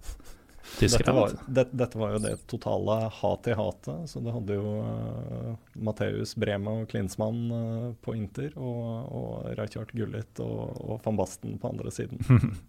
Dette 0.79 1.11
var, 1.11 1.31
det, 1.47 1.65
dette 1.71 1.97
var, 1.97 2.13
jo 2.15 2.19
det 2.21 2.35
totale 2.47 2.97
hat 3.11 3.47
i 3.47 3.55
hatet. 3.57 4.09
Så 4.09 4.21
det 4.23 4.33
hadde 4.33 4.57
jo 4.57 4.73
uh, 4.85 5.53
Matheus 5.73 6.35
Brema 6.39 6.81
og 6.81 6.91
Klinsmann 6.91 7.41
uh, 7.51 7.87
på 8.01 8.15
Inter, 8.17 8.51
og, 8.57 8.83
og 9.11 9.57
Reichardt 9.57 9.93
Gullit 9.97 10.41
og, 10.43 10.75
og, 10.79 10.99
van 11.05 11.19
Basten 11.19 11.57
på 11.61 11.73
andre 11.73 11.93
siden. 11.93 12.21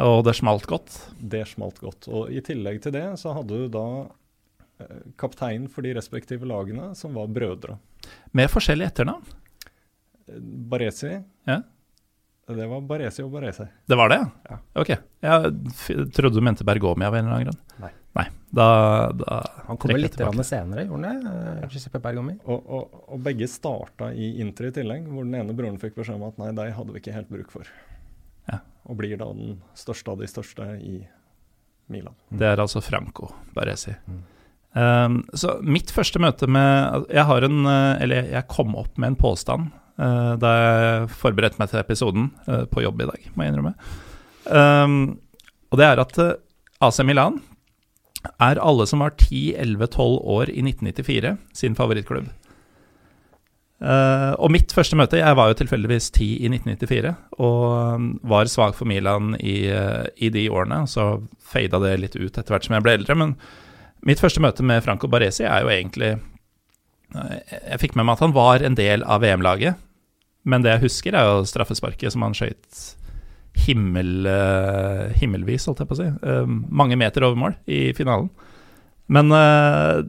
Og 0.00 0.22
det 0.24 0.32
smalt 0.38 0.64
godt. 0.64 0.94
Det 1.20 1.42
smalt 1.50 1.76
godt. 1.82 2.06
Og 2.08 2.30
i 2.32 2.40
tillegg 2.40 2.78
til 2.80 2.94
det 2.94 3.04
så 3.20 3.34
hadde 3.36 3.58
du 3.60 3.66
da 3.68 3.82
eh, 4.82 5.04
kapteinen 5.20 5.68
for 5.70 5.82
de 5.86 5.94
respektive 5.98 6.46
lagene, 6.48 6.92
som 6.98 7.14
var 7.14 7.30
brødre. 7.32 7.78
Med 8.36 8.50
forskjellige 8.52 8.92
etternavn. 8.92 9.24
Baresi. 10.72 11.22
Ja. 11.44 11.62
Det 12.52 12.66
var 12.66 12.80
Baresi 12.84 13.22
og 13.22 13.30
Baresi. 13.32 13.64
Det 13.86 13.96
var 13.96 14.08
det, 14.10 14.20
Ja. 14.50 14.58
Ok. 14.74 14.88
Jeg 15.22 16.12
trodde 16.12 16.34
du 16.34 16.40
mente 16.44 16.64
Bergomi 16.66 17.04
av 17.06 17.14
en 17.14 17.24
eller 17.26 17.34
annen 17.36 17.46
grunn. 17.50 17.60
Nei. 17.80 17.90
Nei. 18.18 18.24
Da, 18.52 18.66
da 19.16 19.36
Han 19.68 19.78
kommer 19.80 19.98
litt 20.02 20.18
senere, 20.44 20.84
gjorde 20.84 21.08
han 21.08 21.22
det? 21.24 21.62
eh, 21.62 21.68
Giuseppe 21.72 22.00
Bergomi? 22.02 22.34
Og, 22.44 22.66
og, 22.66 22.98
og 23.14 23.22
begge 23.24 23.48
starta 23.48 24.10
i 24.12 24.34
Inter 24.42 24.68
i 24.68 24.72
tillegg, 24.76 25.06
hvor 25.08 25.24
den 25.24 25.38
ene 25.38 25.54
broren 25.56 25.78
fikk 25.80 25.94
beskjed 25.96 26.18
om 26.18 26.26
at 26.28 26.42
nei, 26.42 26.50
de 26.58 26.66
hadde 26.76 26.92
vi 26.92 27.00
ikke 27.00 27.14
helt 27.16 27.30
bruk 27.32 27.54
for. 27.54 27.70
Ja. 28.50 28.58
Og 28.84 28.98
blir 29.00 29.16
da 29.16 29.30
den 29.32 29.62
største 29.78 30.12
av 30.12 30.20
de 30.20 30.28
største 30.28 30.66
i 30.82 30.98
Milan. 31.92 32.14
Det 32.28 32.46
er 32.50 32.60
altså 32.60 32.82
Franco 32.84 33.30
Baresi. 33.56 33.94
Mm. 34.10 34.20
Um, 34.72 35.20
så 35.36 35.58
mitt 35.60 35.90
første 35.92 36.16
møte 36.22 36.46
med 36.48 37.02
Jeg 37.12 37.26
har 37.28 37.44
en 37.44 37.66
uh, 37.68 38.00
Eller 38.00 38.30
jeg 38.32 38.48
kom 38.48 38.72
opp 38.80 38.96
med 38.96 39.10
en 39.10 39.18
påstand 39.20 39.66
uh, 40.00 40.32
da 40.40 40.52
jeg 40.56 41.10
forberedte 41.20 41.60
meg 41.60 41.68
til 41.68 41.82
episoden 41.82 42.30
uh, 42.46 42.64
på 42.72 42.80
jobb 42.80 43.02
i 43.04 43.08
dag, 43.10 43.26
må 43.34 43.44
jeg 43.44 43.52
innrømme. 43.52 43.74
Um, 44.48 44.94
og 45.68 45.76
det 45.76 45.88
er 45.90 46.00
at 46.00 46.20
AC 46.82 47.00
Milan 47.04 47.42
er 48.40 48.60
alle 48.64 48.86
som 48.88 49.04
var 49.04 49.12
10-11-12 49.18 50.16
år 50.32 50.50
i 50.52 50.62
1994, 50.64 51.34
sin 51.58 51.76
favorittklubb. 51.76 52.30
Og 53.82 54.50
mitt 54.54 54.70
første 54.70 54.94
møte 54.94 55.18
Jeg 55.18 55.34
var 55.34 55.48
jo 55.50 55.56
tilfeldigvis 55.58 56.12
10 56.14 56.26
i 56.46 56.50
1994 56.52 57.10
og 57.42 57.64
um, 57.98 58.04
var 58.30 58.46
svak 58.46 58.76
for 58.78 58.86
Milan 58.86 59.34
i, 59.40 59.66
i 60.16 60.30
de 60.30 60.46
årene. 60.48 60.84
Så 60.86 61.26
fada 61.42 61.80
det 61.82 61.96
litt 61.98 62.16
ut 62.16 62.30
etter 62.30 62.54
hvert 62.54 62.68
som 62.68 62.76
jeg 62.78 62.86
ble 62.86 62.96
eldre. 63.00 63.18
Men 63.18 63.34
mitt 64.08 64.22
første 64.22 64.42
møte 64.42 64.64
med 64.66 64.82
Franco 64.84 65.08
Baresi 65.10 65.44
er 65.46 65.64
jo 65.64 65.70
egentlig 65.72 66.16
Jeg 67.12 67.80
fikk 67.82 67.96
med 67.96 68.06
meg 68.08 68.16
at 68.16 68.24
han 68.24 68.34
var 68.36 68.64
en 68.64 68.76
del 68.78 69.04
av 69.04 69.20
VM-laget. 69.22 69.76
Men 70.48 70.64
det 70.64 70.72
jeg 70.72 70.84
husker, 70.86 71.14
er 71.14 71.28
jo 71.28 71.46
straffesparket 71.46 72.14
som 72.14 72.24
han 72.24 72.34
skøyt 72.34 72.80
himmel, 73.66 74.24
uh, 74.26 75.12
himmelvis, 75.20 75.66
holdt 75.68 75.82
jeg 75.82 75.90
på 75.90 75.96
å 75.96 76.00
si. 76.00 76.08
Uh, 76.24 76.48
mange 76.72 76.96
meter 76.98 77.26
over 77.26 77.38
mål 77.38 77.56
i 77.70 77.92
finalen. 77.96 78.30
Men 79.12 79.28
uh, 79.34 80.00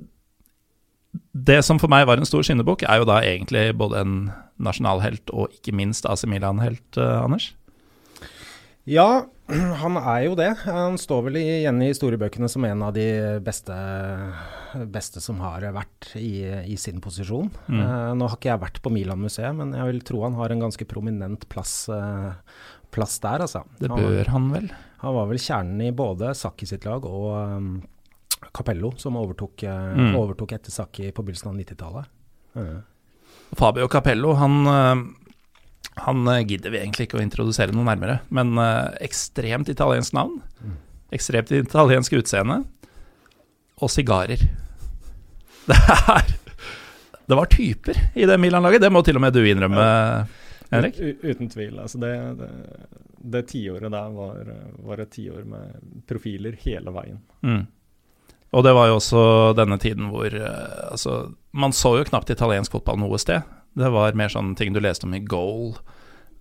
det 1.36 1.60
som 1.68 1.82
for 1.82 1.92
meg 1.92 2.08
var 2.10 2.22
en 2.22 2.30
stor 2.30 2.46
skinnebukk, 2.46 2.86
er 2.88 3.02
jo 3.02 3.10
da 3.10 3.20
egentlig 3.22 3.68
både 3.78 4.00
en 4.02 4.16
nasjonalhelt 4.64 5.34
og 5.36 5.54
ikke 5.60 5.76
minst 5.76 6.08
AC 6.10 6.26
Milan-helt, 6.30 6.98
Anders. 6.98 7.52
Ja, 8.89 9.26
han 9.84 9.96
er 10.00 10.26
jo 10.26 10.34
det. 10.36 10.50
Han 10.65 10.98
står 11.00 11.28
vel 11.30 11.38
igjen 11.39 11.80
i 11.84 11.89
historiebøkene 11.91 12.50
som 12.52 12.65
en 12.67 12.82
av 12.84 12.91
de 12.96 13.06
beste, 13.43 13.76
beste 14.91 15.22
som 15.24 15.39
har 15.43 15.63
vært 15.76 16.10
i, 16.19 16.43
i 16.67 16.76
sin 16.80 17.00
posisjon. 17.04 17.48
Mm. 17.72 17.80
Uh, 17.80 18.12
nå 18.19 18.28
har 18.28 18.38
ikke 18.39 18.52
jeg 18.52 18.63
vært 18.65 18.82
på 18.84 18.91
Milan-museet, 18.93 19.56
men 19.56 19.72
jeg 19.78 19.88
vil 19.91 20.04
tro 20.10 20.24
han 20.26 20.36
har 20.39 20.52
en 20.56 20.63
ganske 20.65 20.88
prominent 20.89 21.48
plass, 21.52 21.76
uh, 21.91 22.34
plass 22.93 23.19
der, 23.24 23.46
altså. 23.48 23.63
Det 23.80 23.91
bør 23.93 24.34
han 24.36 24.52
vel. 24.54 24.67
Han 25.04 25.15
var 25.17 25.32
vel 25.32 25.39
kjernen 25.43 25.84
i 25.88 25.91
både 25.96 26.32
Sakki 26.38 26.67
sitt 26.69 26.84
lag 26.88 27.04
og 27.08 27.30
um, 27.39 27.74
Capello, 28.56 28.93
som 29.00 29.15
overtok, 29.19 29.63
uh, 29.67 29.93
Mm. 29.96 30.15
overtok 30.19 30.58
etter 30.58 30.74
Sakki 30.76 31.12
på 31.15 31.24
begynnelsen 31.24 31.52
av 31.54 31.60
90-tallet. 31.62 32.12
Ja. 32.60 32.82
Fabio 33.58 33.88
Capello, 33.88 34.34
han, 34.38 34.60
han 35.96 36.28
uh, 36.28 36.40
gidder 36.42 36.74
vi 36.74 36.82
egentlig 36.82 37.08
ikke 37.08 37.20
å 37.20 37.24
introdusere 37.24 37.76
noe 37.76 37.88
nærmere, 37.88 38.20
men 38.34 38.56
uh, 38.60 38.94
ekstremt 39.04 39.70
italiensk 39.72 40.16
navn, 40.18 40.40
ekstremt 41.14 41.52
italiensk 41.56 42.16
utseende, 42.20 42.64
og 43.82 43.92
sigarer. 43.92 44.42
Det 45.64 45.78
er 45.80 46.32
Det 47.24 47.36
var 47.40 47.48
typer 47.48 48.00
i 48.20 48.26
det 48.28 48.36
Milan-laget, 48.38 48.82
det 48.84 48.90
må 48.92 49.00
til 49.06 49.16
og 49.16 49.22
med 49.24 49.32
du 49.32 49.46
innrømme, 49.48 49.86
Henrik. 50.74 50.98
Uten 51.24 51.48
tvil. 51.48 51.78
Altså 51.80 52.02
det, 52.02 52.12
det, 52.42 52.50
det 53.16 53.44
tiåret 53.48 53.94
der 53.94 54.10
var, 54.12 54.50
var 54.84 55.00
et 55.00 55.14
tiår 55.16 55.46
med 55.48 56.04
profiler 56.10 56.58
hele 56.66 56.92
veien. 56.92 57.22
Mm. 57.46 57.64
Og 58.54 58.64
det 58.66 58.74
var 58.78 58.90
jo 58.90 59.00
også 59.00 59.24
denne 59.58 59.80
tiden 59.82 60.10
hvor 60.14 60.30
eh, 60.30 60.90
Altså, 60.92 61.34
man 61.52 61.74
så 61.74 61.98
jo 61.98 62.08
knapt 62.10 62.34
italiensk 62.34 62.74
fotball 62.76 63.00
noe 63.02 63.20
sted. 63.22 63.42
Det 63.80 63.90
var 63.94 64.18
mer 64.18 64.32
sånne 64.32 64.58
ting 64.60 64.74
du 64.76 64.82
leste 64.84 65.08
om 65.08 65.16
i 65.18 65.22
Goal 65.24 65.74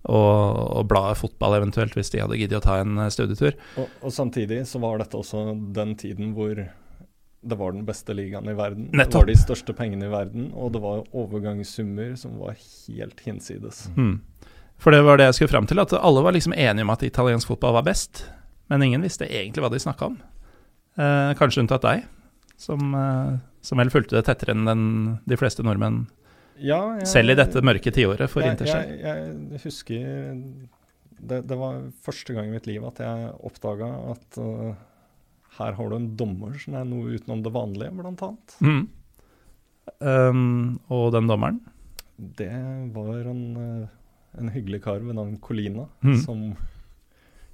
og, 0.03 0.57
og 0.77 0.87
bladet 0.91 1.19
Fotball 1.21 1.57
eventuelt, 1.61 1.95
hvis 1.95 2.11
de 2.11 2.21
hadde 2.23 2.37
giddet 2.39 2.59
å 2.59 2.65
ta 2.65 2.79
en 2.81 2.97
eh, 2.99 3.11
studietur. 3.13 3.55
Og, 3.79 3.91
og 4.03 4.13
samtidig 4.13 4.63
så 4.67 4.81
var 4.83 4.99
dette 4.99 5.19
også 5.19 5.45
den 5.75 5.95
tiden 5.99 6.33
hvor 6.35 6.59
det 7.43 7.57
var 7.59 7.73
den 7.75 7.85
beste 7.87 8.15
ligaen 8.15 8.47
i 8.47 8.55
verden. 8.55 8.89
Det 8.91 9.07
var 9.11 9.27
de 9.27 9.35
største 9.35 9.75
pengene 9.75 10.07
i 10.07 10.11
verden, 10.11 10.51
og 10.55 10.71
det 10.75 10.81
var 10.83 11.03
overgangssummer 11.11 12.13
som 12.19 12.37
var 12.39 12.55
helt 12.55 13.19
hinsides. 13.25 13.85
Mm. 13.97 14.21
For 14.79 14.95
det 14.95 15.03
var 15.03 15.19
det 15.19 15.27
jeg 15.29 15.39
skulle 15.39 15.53
fram 15.53 15.67
til, 15.67 15.81
at 15.83 15.95
alle 15.95 16.23
var 16.23 16.35
liksom 16.35 16.55
enige 16.55 16.85
om 16.85 16.93
at 16.93 17.03
italiensk 17.03 17.51
fotball 17.51 17.75
var 17.77 17.87
best. 17.87 18.25
Men 18.71 18.83
ingen 18.83 19.03
visste 19.03 19.27
egentlig 19.27 19.63
hva 19.63 19.71
de 19.73 19.81
snakka 19.83 20.11
om. 20.11 20.17
Eh, 20.95 21.31
kanskje 21.39 21.63
unntatt 21.63 21.83
deg, 21.83 22.07
som, 22.59 22.95
eh, 22.95 23.37
som 23.61 23.79
vel 23.81 23.91
fulgte 23.91 24.17
det 24.17 24.25
tettere 24.29 24.55
enn 24.55 24.67
den, 24.67 24.85
de 25.27 25.39
fleste 25.39 25.65
nordmenn, 25.65 26.05
Ja, 26.61 26.79
jeg, 26.99 27.09
selv 27.09 27.33
i 27.33 27.37
dette 27.37 27.63
mørke 27.65 27.91
tiåret 27.93 28.29
for 28.31 28.45
jeg, 28.45 28.53
Interstell. 28.53 28.97
jeg, 29.01 29.27
jeg 29.55 29.61
husker 29.63 30.07
det, 31.23 31.39
det 31.49 31.57
var 31.57 31.79
første 32.03 32.35
gang 32.35 32.49
i 32.49 32.53
mitt 32.53 32.67
liv 32.69 32.83
at 32.87 32.99
jeg 33.03 33.31
oppdaga 33.47 33.89
at 34.11 34.39
uh, 34.41 34.73
her 35.57 35.77
har 35.77 35.89
du 35.89 35.97
en 35.97 36.11
dommer 36.19 36.55
som 36.61 36.77
er 36.77 36.85
noe 36.89 37.15
utenom 37.15 37.43
det 37.45 37.53
vanlige, 37.53 37.93
blant 37.95 38.23
annet. 38.25 38.55
Mm. 38.65 38.83
Um, 39.99 40.79
og 40.93 41.11
den 41.15 41.29
dommeren? 41.29 41.59
Det 42.17 42.51
var 42.95 43.29
en, 43.29 43.43
uh, 43.57 44.39
en 44.39 44.53
hyggelig 44.53 44.81
kar 44.85 45.03
ved 45.03 45.17
navn 45.17 45.37
Colina, 45.43 45.87
mm. 46.01 46.17
som 46.25 46.51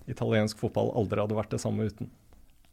italiensk 0.10 0.60
fotball 0.62 0.94
aldri 0.98 1.22
hadde 1.22 1.38
vært 1.38 1.54
det 1.54 1.62
samme 1.62 1.90
uten. 1.90 2.10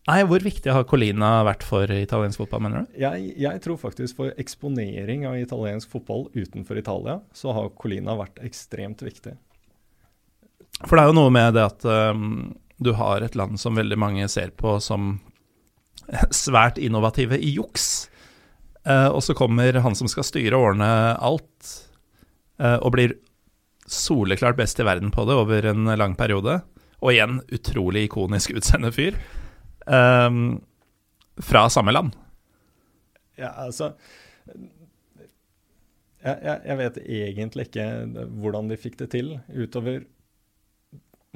Nei, 0.07 0.21
hvor 0.23 0.43
viktig 0.43 0.71
har 0.71 0.85
Colina 0.87 1.41
vært 1.47 1.65
for 1.67 1.91
italiensk 1.91 2.39
fotball, 2.39 2.63
mener 2.63 2.85
du? 2.85 2.99
Jeg, 3.03 3.33
jeg 3.43 3.63
tror 3.65 3.79
faktisk 3.81 4.21
for 4.21 4.35
eksponering 4.39 5.25
av 5.27 5.35
italiensk 5.41 5.91
fotball 5.91 6.29
utenfor 6.37 6.79
Italia, 6.79 7.19
så 7.35 7.55
har 7.57 7.73
Colina 7.75 8.15
vært 8.19 8.39
ekstremt 8.47 9.03
viktig. 9.03 9.35
For 10.85 10.95
det 10.95 11.03
er 11.03 11.11
jo 11.11 11.17
noe 11.19 11.33
med 11.35 11.57
det 11.57 11.65
at 11.67 11.87
um, 11.89 12.53
du 12.79 12.93
har 12.95 13.25
et 13.25 13.35
land 13.39 13.59
som 13.59 13.75
veldig 13.79 13.99
mange 13.99 14.29
ser 14.31 14.53
på 14.55 14.77
som 14.85 15.17
svært 16.45 16.79
innovative 16.79 17.41
i 17.43 17.57
juks. 17.57 18.07
Uh, 18.87 19.09
og 19.11 19.25
så 19.27 19.35
kommer 19.35 19.81
han 19.83 19.99
som 19.99 20.07
skal 20.11 20.27
styre 20.29 20.55
og 20.55 20.69
ordne 20.71 20.91
alt, 21.19 21.73
uh, 22.63 22.79
og 22.79 22.93
blir 22.95 23.17
soleklart 23.91 24.59
best 24.59 24.79
i 24.79 24.87
verden 24.87 25.11
på 25.15 25.27
det 25.27 25.35
over 25.35 25.67
en 25.73 25.91
lang 25.99 26.15
periode. 26.15 26.61
Og 27.03 27.11
igjen 27.11 27.41
utrolig 27.51 28.07
ikonisk 28.07 28.55
utseende 28.55 28.95
fyr. 28.95 29.19
Um, 29.87 30.61
fra 31.39 31.69
samme 31.71 31.93
land. 31.95 32.17
Ja, 33.37 33.53
altså 33.67 33.93
jeg, 36.27 36.37
jeg, 36.43 36.61
jeg 36.65 36.79
vet 36.81 37.01
egentlig 37.05 37.67
ikke 37.69 37.87
hvordan 38.41 38.71
de 38.71 38.79
fikk 38.81 38.99
det 39.03 39.11
til, 39.15 39.35
utover 39.53 40.07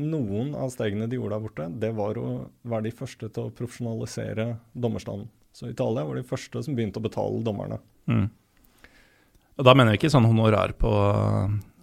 noen 0.00 0.54
av 0.56 0.72
stegene 0.72 1.08
de 1.10 1.18
gjorde 1.18 1.36
der 1.36 1.44
borte. 1.44 1.68
Det 1.82 1.90
var 1.96 2.18
å 2.18 2.28
være 2.72 2.88
de 2.88 2.94
første 2.96 3.28
til 3.28 3.48
å 3.48 3.54
profesjonalisere 3.54 4.46
dommerstanden. 4.72 5.28
Så 5.52 5.68
Italia 5.70 6.06
var 6.06 6.16
de 6.16 6.26
første 6.26 6.62
som 6.64 6.76
begynte 6.78 7.02
å 7.02 7.04
betale 7.04 7.42
dommerne. 7.44 7.80
Mm. 8.10 8.28
Og 9.60 9.66
da 9.66 9.74
mener 9.76 9.92
vi 9.92 10.00
ikke 10.00 10.12
sånn 10.12 10.28
honorar 10.28 10.72
på 10.78 10.90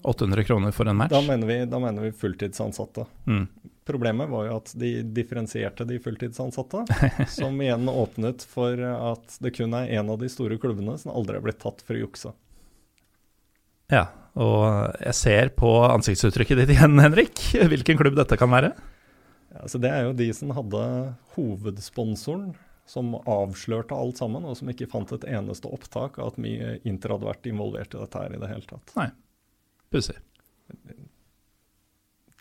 800 0.01 0.43
kroner 0.43 0.71
for 0.75 0.89
en 0.89 0.99
match. 0.99 1.13
Da 1.13 1.21
mener 1.21 1.47
vi, 1.47 1.57
da 1.65 1.79
mener 1.79 2.01
vi 2.01 2.12
fulltidsansatte. 2.12 3.05
Mm. 3.27 3.47
Problemet 3.88 4.29
var 4.29 4.45
jo 4.49 4.57
at 4.60 4.73
de 4.75 4.91
differensierte 5.15 5.86
de 5.88 5.99
fulltidsansatte, 6.03 6.83
som 7.38 7.62
igjen 7.62 7.88
åpnet 7.89 8.43
for 8.43 8.81
at 8.83 9.38
det 9.43 9.53
kun 9.55 9.75
er 9.77 9.93
en 9.99 10.12
av 10.12 10.19
de 10.19 10.29
store 10.31 10.60
klubbene 10.60 10.97
som 10.99 11.13
aldri 11.15 11.39
er 11.39 11.45
blitt 11.45 11.62
tatt 11.63 11.83
for 11.88 11.95
å 11.95 12.03
jukse. 12.03 12.33
Ja, 13.91 14.10
og 14.36 14.99
jeg 14.99 15.15
ser 15.15 15.51
på 15.55 15.71
ansiktsuttrykket 15.88 16.62
ditt 16.62 16.75
igjen, 16.75 16.99
Henrik, 16.99 17.39
hvilken 17.71 17.99
klubb 17.99 18.17
dette 18.19 18.38
kan 18.39 18.51
være. 18.51 18.73
Ja, 19.55 19.63
så 19.71 19.79
det 19.81 19.91
er 19.93 20.10
jo 20.10 20.17
de 20.17 20.27
som 20.36 20.51
hadde 20.53 20.81
hovedsponsoren, 21.38 22.51
som 22.88 23.15
avslørte 23.27 23.95
alt 23.95 24.19
sammen, 24.19 24.45
og 24.47 24.60
som 24.60 24.69
ikke 24.71 24.89
fant 24.91 25.12
et 25.15 25.25
eneste 25.31 25.71
opptak 25.71 26.19
av 26.19 26.33
at 26.33 26.41
mye 26.43 26.77
Inter 26.88 27.15
hadde 27.15 27.27
vært 27.27 27.47
involvert 27.49 27.95
i 27.95 28.03
dette 28.03 28.21
her 28.21 28.36
i 28.36 28.41
det 28.43 28.51
hele 28.51 28.67
tatt. 28.67 28.93
Pussig. 29.93 30.17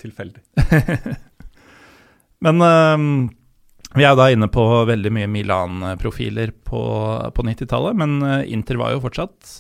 Tilfeldig. 0.01 0.43
Men 2.45 2.61
øhm, 2.63 3.13
vi 3.97 4.05
er 4.05 4.17
da 4.19 4.27
inne 4.33 4.49
på 4.53 4.65
veldig 4.89 5.13
mye 5.15 5.29
Milan-profiler 5.31 6.53
på, 6.69 6.83
på 7.33 7.45
90-tallet, 7.49 7.97
men 7.97 8.19
øh, 8.21 8.43
Inter 8.53 8.77
var 8.77 8.93
jo 8.93 9.01
fortsatt 9.07 9.55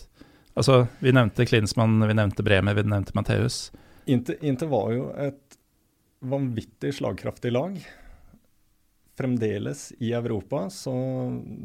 Altså, 0.57 0.87
vi 1.05 1.13
nevnte 1.13 1.45
Klinsmann, 1.45 1.99
vi 2.09 2.15
nevnte 2.17 2.45
Bremer, 2.45 2.73
vi 2.79 2.87
nevnte 2.89 3.13
Matheus. 3.13 3.67
Inter, 4.09 4.39
Inter 4.41 4.71
var 4.71 4.87
jo 4.95 5.11
et 5.21 5.59
vanvittig 6.25 6.95
slagkraftig 6.97 7.53
lag. 7.53 7.75
Fremdeles 9.17 9.89
i 10.05 10.11
Europa, 10.13 10.67
så 10.71 10.93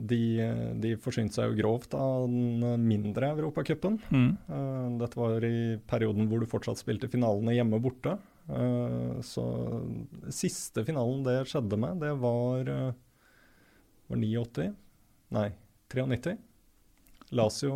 de, 0.07 0.19
de 0.79 0.93
forsynte 1.03 1.35
seg 1.35 1.49
jo 1.51 1.57
grovt 1.57 1.95
av 1.99 2.29
den 2.31 2.85
mindre 2.85 3.33
Europacupen. 3.33 3.97
Mm. 4.07 4.29
Uh, 4.47 4.85
dette 5.01 5.19
var 5.19 5.43
i 5.43 5.75
perioden 5.89 6.29
hvor 6.31 6.39
du 6.39 6.47
fortsatt 6.47 6.79
spilte 6.79 7.09
finalene 7.11 7.57
hjemme 7.57 7.75
og 7.75 7.89
borte. 7.89 8.13
Uh, 8.47 9.19
så 9.25 9.43
siste 10.31 10.85
finalen 10.87 11.25
det 11.27 11.41
skjedde 11.51 11.79
med, 11.81 11.99
det 12.05 12.13
var, 12.23 12.71
uh, 12.71 12.93
var 14.07 14.23
89? 14.23 14.71
Nei, 15.35 15.49
93. 15.91 16.37
Lazio, 17.35 17.75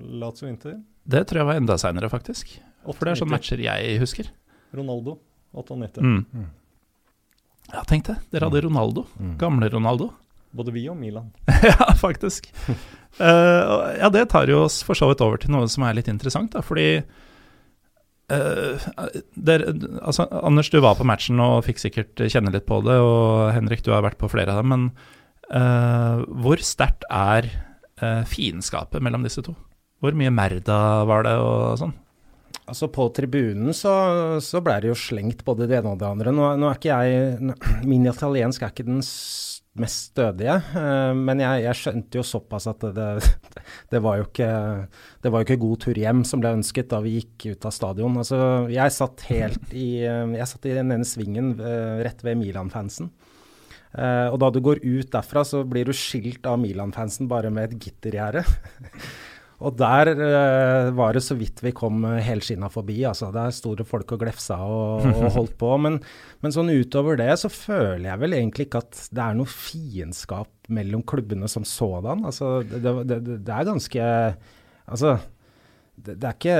Lazio 0.00 0.48
Inter. 0.48 0.80
Det 1.04 1.26
tror 1.28 1.42
jeg 1.42 1.50
var 1.50 1.60
enda 1.60 1.76
seinere, 1.80 2.08
faktisk. 2.12 2.56
For 2.84 3.04
det 3.04 3.12
er 3.12 3.20
sånne 3.20 3.36
matcher 3.36 3.60
jeg 3.60 4.00
husker. 4.00 4.32
Ronaldo, 4.76 5.18
98. 5.56 6.00
Mm. 6.04 6.48
Ja, 7.70 7.84
tenk 7.86 8.08
det. 8.08 8.16
Dere 8.34 8.48
hadde 8.48 8.64
Ronaldo. 8.66 9.06
Mm. 9.18 9.36
Gamle 9.40 9.70
Ronaldo. 9.72 10.10
Både 10.56 10.74
vi 10.74 10.82
og 10.90 10.98
Milan. 10.98 11.30
ja, 11.70 11.92
faktisk. 11.98 12.48
uh, 12.68 13.94
ja, 14.00 14.10
det 14.10 14.26
tar 14.32 14.50
jo 14.50 14.64
oss 14.64 14.80
for 14.86 14.98
så 14.98 15.10
vidt 15.10 15.22
over 15.22 15.38
til 15.38 15.54
noe 15.54 15.68
som 15.70 15.86
er 15.86 15.94
litt 15.98 16.10
interessant, 16.10 16.50
da, 16.56 16.64
fordi 16.66 16.88
uh, 18.34 18.88
der, 19.38 19.66
altså, 20.02 20.26
Anders, 20.42 20.72
du 20.72 20.80
var 20.82 20.98
på 20.98 21.06
matchen 21.06 21.38
og 21.44 21.62
fikk 21.68 21.82
sikkert 21.84 22.26
kjenne 22.26 22.52
litt 22.54 22.66
på 22.66 22.80
det, 22.86 22.98
og 22.98 23.52
Henrik, 23.54 23.84
du 23.86 23.92
har 23.94 24.02
vært 24.06 24.18
på 24.18 24.30
flere 24.32 24.56
av 24.56 24.64
dem, 24.64 24.74
men 24.74 24.88
uh, 25.54 26.26
hvor 26.42 26.62
sterkt 26.66 27.06
er 27.10 27.52
fiendskapet 28.00 29.02
mellom 29.04 29.26
disse 29.26 29.42
to? 29.44 29.52
Hvor 30.00 30.14
mye 30.16 30.30
merda 30.32 31.04
var 31.04 31.26
det 31.26 31.34
og 31.36 31.74
sånn? 31.76 31.90
Altså 32.70 32.88
På 32.92 33.08
tribunen 33.14 33.74
så, 33.76 33.92
så 34.44 34.62
ble 34.64 34.78
det 34.82 34.92
jo 34.92 34.98
slengt 34.98 35.44
både 35.46 35.66
det 35.70 35.80
ene 35.80 35.94
og 35.94 36.00
det 36.00 36.08
andre. 36.08 36.34
Nå, 36.34 36.52
nå 36.60 36.68
er 36.70 36.78
ikke 36.78 36.98
jeg 37.04 37.54
Min 37.88 38.06
italiensk 38.10 38.62
er 38.62 38.74
ikke 38.74 38.86
den 38.88 39.02
mest 39.80 40.10
stødige, 40.10 40.56
uh, 40.74 41.12
men 41.14 41.40
jeg, 41.40 41.60
jeg, 41.62 41.78
skjønte 41.78 42.18
jo 42.18 42.24
såpass 42.26 42.66
at 42.68 42.82
det, 42.82 43.04
det, 43.14 43.60
det, 43.92 44.00
var 44.02 44.18
jo 44.18 44.26
ikke, 44.26 44.48
det 45.22 45.30
var 45.30 45.42
jo 45.42 45.46
ikke 45.46 45.62
god 45.62 45.82
tur 45.84 46.00
hjem 46.02 46.24
som 46.26 46.42
ble 46.42 46.50
ønsket 46.58 46.90
da 46.90 46.98
vi 47.04 47.14
gikk 47.20 47.46
ut 47.52 47.68
av 47.70 47.74
stadion. 47.76 48.18
Altså, 48.18 48.40
jeg 48.72 48.96
satt 48.96 49.24
helt 49.30 49.70
i 49.70 49.88
Jeg 50.02 50.48
satt 50.50 50.66
i 50.66 50.74
den 50.74 50.90
ene 50.96 51.06
svingen 51.06 51.54
uh, 51.62 52.02
rett 52.02 52.26
ved 52.26 52.40
Milan-fansen. 52.42 53.12
Uh, 53.90 54.28
og 54.30 54.38
da 54.42 54.50
du 54.54 54.60
går 54.62 54.82
ut 54.84 55.10
derfra, 55.10 55.46
så 55.46 55.62
blir 55.66 55.88
du 55.88 55.94
skilt 55.96 56.46
av 56.46 56.60
Milan-fansen 56.62 57.30
bare 57.30 57.50
med 57.54 57.70
et 57.70 57.88
gittergjerde. 57.88 58.44
Og 59.60 59.74
der 59.76 60.10
uh, 60.16 60.90
var 60.96 61.16
det 61.16 61.22
så 61.24 61.36
vidt 61.36 61.60
vi 61.60 61.72
kom 61.76 62.04
uh, 62.06 62.16
helskinna 62.24 62.70
forbi. 62.72 63.02
altså 63.08 63.28
Der 63.34 63.52
sto 63.52 63.74
det 63.76 63.88
folk 63.88 64.14
og 64.16 64.22
glefsa 64.22 64.56
og, 64.64 65.04
og 65.10 65.26
holdt 65.36 65.58
på. 65.60 65.74
Men, 65.84 65.98
men, 66.40 66.54
sånn 66.54 66.72
utover 66.72 67.20
det 67.20 67.34
så 67.42 67.52
føler 67.52 68.08
jeg 68.08 68.22
vel 68.22 68.38
egentlig 68.38 68.68
ikke 68.68 68.84
at 68.86 69.02
det 69.12 69.26
er 69.26 69.36
noe 69.36 69.50
fiendskap 69.50 70.72
mellom 70.72 71.04
klubbene 71.04 71.50
som 71.50 71.66
sådan. 71.68 72.24
Altså 72.28 72.60
det, 72.64 72.80
det, 72.86 72.96
det, 73.10 73.20
det 73.44 73.58
er 73.58 73.68
ganske 73.68 74.08
Altså 74.90 75.12
det, 76.00 76.16
er 76.16 76.34
ikke, 76.34 76.56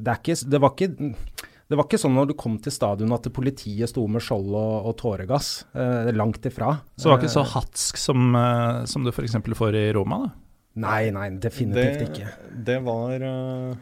det 0.00 0.10
er 0.10 0.18
ikke 0.18 0.34
Det 0.50 0.60
var 0.64 0.72
ikke 0.74 0.90
det 1.70 1.78
var 1.78 1.86
ikke 1.86 2.00
sånn 2.02 2.16
når 2.16 2.32
du 2.32 2.34
kom 2.34 2.56
til 2.58 2.72
stadion 2.74 3.12
at 3.14 3.28
politiet 3.30 3.86
sto 3.92 4.02
med 4.10 4.24
skjold 4.26 4.48
og, 4.58 4.88
og 4.90 4.94
tåregass. 4.98 5.50
Eh, 5.70 6.08
langt 6.18 6.48
ifra. 6.50 6.72
Så 6.96 7.06
det 7.06 7.12
var 7.12 7.20
ikke 7.20 7.30
så 7.30 7.44
hatsk 7.46 8.00
som, 8.00 8.24
eh, 8.34 8.80
som 8.90 9.06
du 9.06 9.12
f.eks. 9.12 9.36
får 9.54 9.78
i 9.78 9.84
Roma? 9.94 10.24
da? 10.24 10.32
Nei, 10.78 11.10
nei, 11.10 11.30
definitivt 11.42 11.98
det, 11.98 12.08
ikke. 12.10 12.28
Det 12.54 12.76
var 12.86 13.24
eh, 13.26 13.72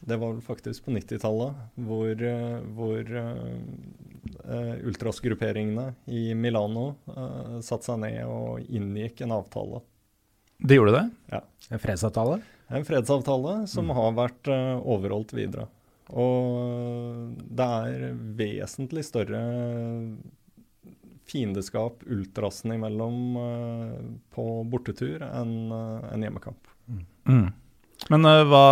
Det 0.00 0.18
var 0.20 0.34
vel 0.34 0.42
faktisk 0.44 0.84
på 0.84 0.92
90-tallet 0.92 1.62
hvor, 1.86 2.24
eh, 2.32 2.58
hvor 2.76 3.10
uh, 3.16 4.74
ultrasgrupperingene 4.88 5.90
i 6.12 6.34
Milano 6.36 6.94
uh, 7.08 7.58
satte 7.64 7.88
seg 7.88 8.00
ned 8.04 8.20
og 8.28 8.60
inngikk 8.68 9.24
en 9.24 9.36
avtale. 9.38 9.82
De 10.60 10.76
gjorde 10.76 10.96
det? 10.98 11.04
Ja. 11.32 11.42
En 11.72 11.80
fredsavtale? 11.80 12.40
En 12.68 12.84
fredsavtale 12.84 13.54
som 13.70 13.88
mm. 13.88 13.96
har 13.96 14.16
vært 14.18 14.52
uh, 14.52 14.76
overholdt 14.80 15.32
videre. 15.36 15.68
Og 16.10 17.36
det 17.46 17.66
er 17.66 18.14
vesentlig 18.36 19.04
større 19.06 19.40
fiendeskap 21.30 22.04
ultrasen 22.10 22.74
imellom 22.76 23.18
uh, 23.38 23.96
på 24.34 24.46
bortetur 24.70 25.22
enn 25.26 25.72
uh, 25.72 26.06
en 26.10 26.26
hjemmekamp. 26.26 26.70
Mm. 26.90 27.02
Mm. 27.30 27.50
Men 28.08 28.26
uh, 28.26 28.42
hva, 28.48 28.64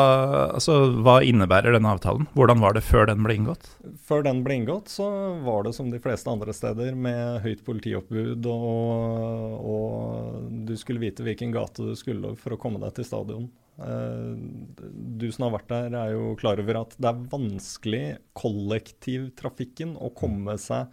altså, 0.56 0.78
hva, 1.04 1.18
innebærer 1.26 1.76
denne 1.76 1.92
avtalen? 1.92 2.26
Hvordan 2.36 2.62
var 2.64 2.74
det 2.76 2.84
før 2.86 3.10
den 3.10 3.22
ble 3.26 3.36
inngått? 3.38 3.70
Før 4.08 4.24
den 4.26 4.42
ble 4.46 4.56
inngått, 4.60 4.90
så 4.92 5.08
var 5.44 5.66
det 5.66 5.74
som 5.76 5.92
de 5.92 6.00
fleste 6.02 6.32
andre 6.32 6.54
steder, 6.56 6.96
med 6.96 7.42
høyt 7.44 7.62
politioppbud, 7.66 8.48
og, 8.48 9.68
og 9.74 10.50
du 10.68 10.74
skulle 10.80 11.02
vite 11.04 11.26
hvilken 11.26 11.54
gate 11.54 11.90
du 11.90 11.96
skulle 11.98 12.34
for 12.40 12.56
å 12.56 12.60
komme 12.60 12.80
deg 12.82 12.96
til 12.96 13.08
stadion. 13.08 13.48
Du 13.78 15.28
som 15.30 15.44
har 15.46 15.52
vært 15.54 15.68
der, 15.70 15.92
er 15.94 16.16
jo 16.16 16.32
klar 16.40 16.58
over 16.58 16.80
at 16.80 16.96
det 16.98 17.12
er 17.12 17.20
vanskelig 17.30 18.02
kollektivtrafikken 18.40 19.92
å 20.02 20.10
komme 20.18 20.56
seg 20.58 20.90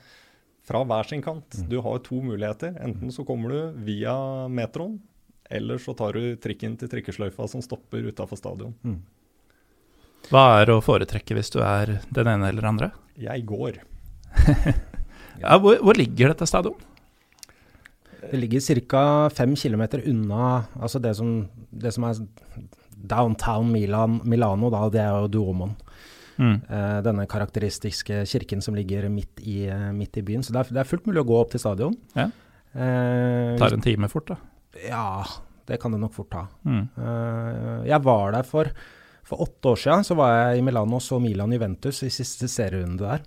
fra 0.66 0.82
hver 0.88 1.10
sin 1.10 1.22
kant. 1.26 1.58
Mm. 1.60 1.68
Du 1.70 1.80
har 1.86 2.00
to 2.06 2.22
muligheter. 2.24 2.76
Enten 2.82 3.12
så 3.14 3.26
kommer 3.28 3.54
du 3.54 3.84
via 3.86 4.16
metroen, 4.52 4.98
eller 5.50 5.78
så 5.82 5.94
tar 5.98 6.18
du 6.18 6.36
trikken 6.42 6.78
til 6.80 6.90
trikkesløyfa 6.92 7.48
som 7.52 7.64
stopper 7.64 8.08
utafor 8.10 8.40
stadion. 8.40 8.74
Mm. 8.84 9.00
Hva 10.32 10.46
er 10.62 10.74
å 10.74 10.82
foretrekke 10.82 11.38
hvis 11.38 11.54
du 11.54 11.60
er 11.62 12.00
den 12.14 12.30
ene 12.32 12.50
eller 12.50 12.66
andre? 12.66 12.90
Jeg 13.22 13.46
går. 13.46 13.78
ja, 15.44 15.58
hvor, 15.62 15.78
hvor, 15.78 15.94
ligger 15.98 16.34
dette 16.34 16.48
stadion? 16.50 16.80
Det 18.26 18.40
ligger 18.40 18.82
ca. 18.90 19.30
fem 19.30 19.54
km 19.56 19.84
unna 20.02 20.66
altså 20.82 21.00
det 21.00 21.14
som, 21.16 21.46
det 21.70 21.94
som 21.94 22.08
er 22.10 22.18
downtown 23.06 23.70
Milan, 23.72 24.20
Milano, 24.26 24.72
da, 24.74 24.88
det 24.90 25.04
er 25.04 25.14
jo 25.14 25.30
Duomoen. 25.38 25.76
Mm. 26.38 26.58
Uh, 26.68 27.00
denne 27.06 27.28
karakteristiske 27.32 28.24
kirken 28.30 28.64
som 28.64 28.78
ligger 28.78 29.08
midt 29.12 29.42
i, 29.44 29.66
uh, 29.70 29.92
midt 29.96 30.20
i 30.20 30.26
byen. 30.26 30.44
Så 30.44 30.56
det 30.56 30.64
er, 30.64 30.74
det 30.76 30.84
er, 30.84 30.90
fullt 30.90 31.08
mulig 31.10 31.24
å 31.24 31.30
gå 31.30 31.40
opp 31.40 31.54
til 31.54 31.64
stadion. 31.64 31.96
Ja. 32.18 32.30
Uh, 32.76 33.56
Tar 33.62 33.78
en 33.78 33.86
time 33.86 34.12
fort, 34.12 34.34
da? 34.34 34.40
Ja, 34.84 35.08
det 35.70 35.80
kan 35.82 35.96
det 35.96 36.02
nok 36.02 36.14
fort 36.18 36.34
ta. 36.34 36.44
Mm. 36.68 36.84
jeg 37.88 38.00
var 38.04 38.36
der 38.36 38.46
for, 38.46 38.68
for 39.26 39.46
åtte 39.46 39.72
år 39.72 39.80
siden. 39.80 40.04
Så 40.06 40.18
var 40.20 40.34
jeg 40.36 40.60
i 40.60 40.66
Milano 40.68 41.00
og 41.00 41.06
så 41.06 41.22
Milan 41.24 41.56
Juventus 41.56 42.04
i 42.06 42.12
siste 42.14 42.52
serierunde 42.52 43.08
der. 43.08 43.24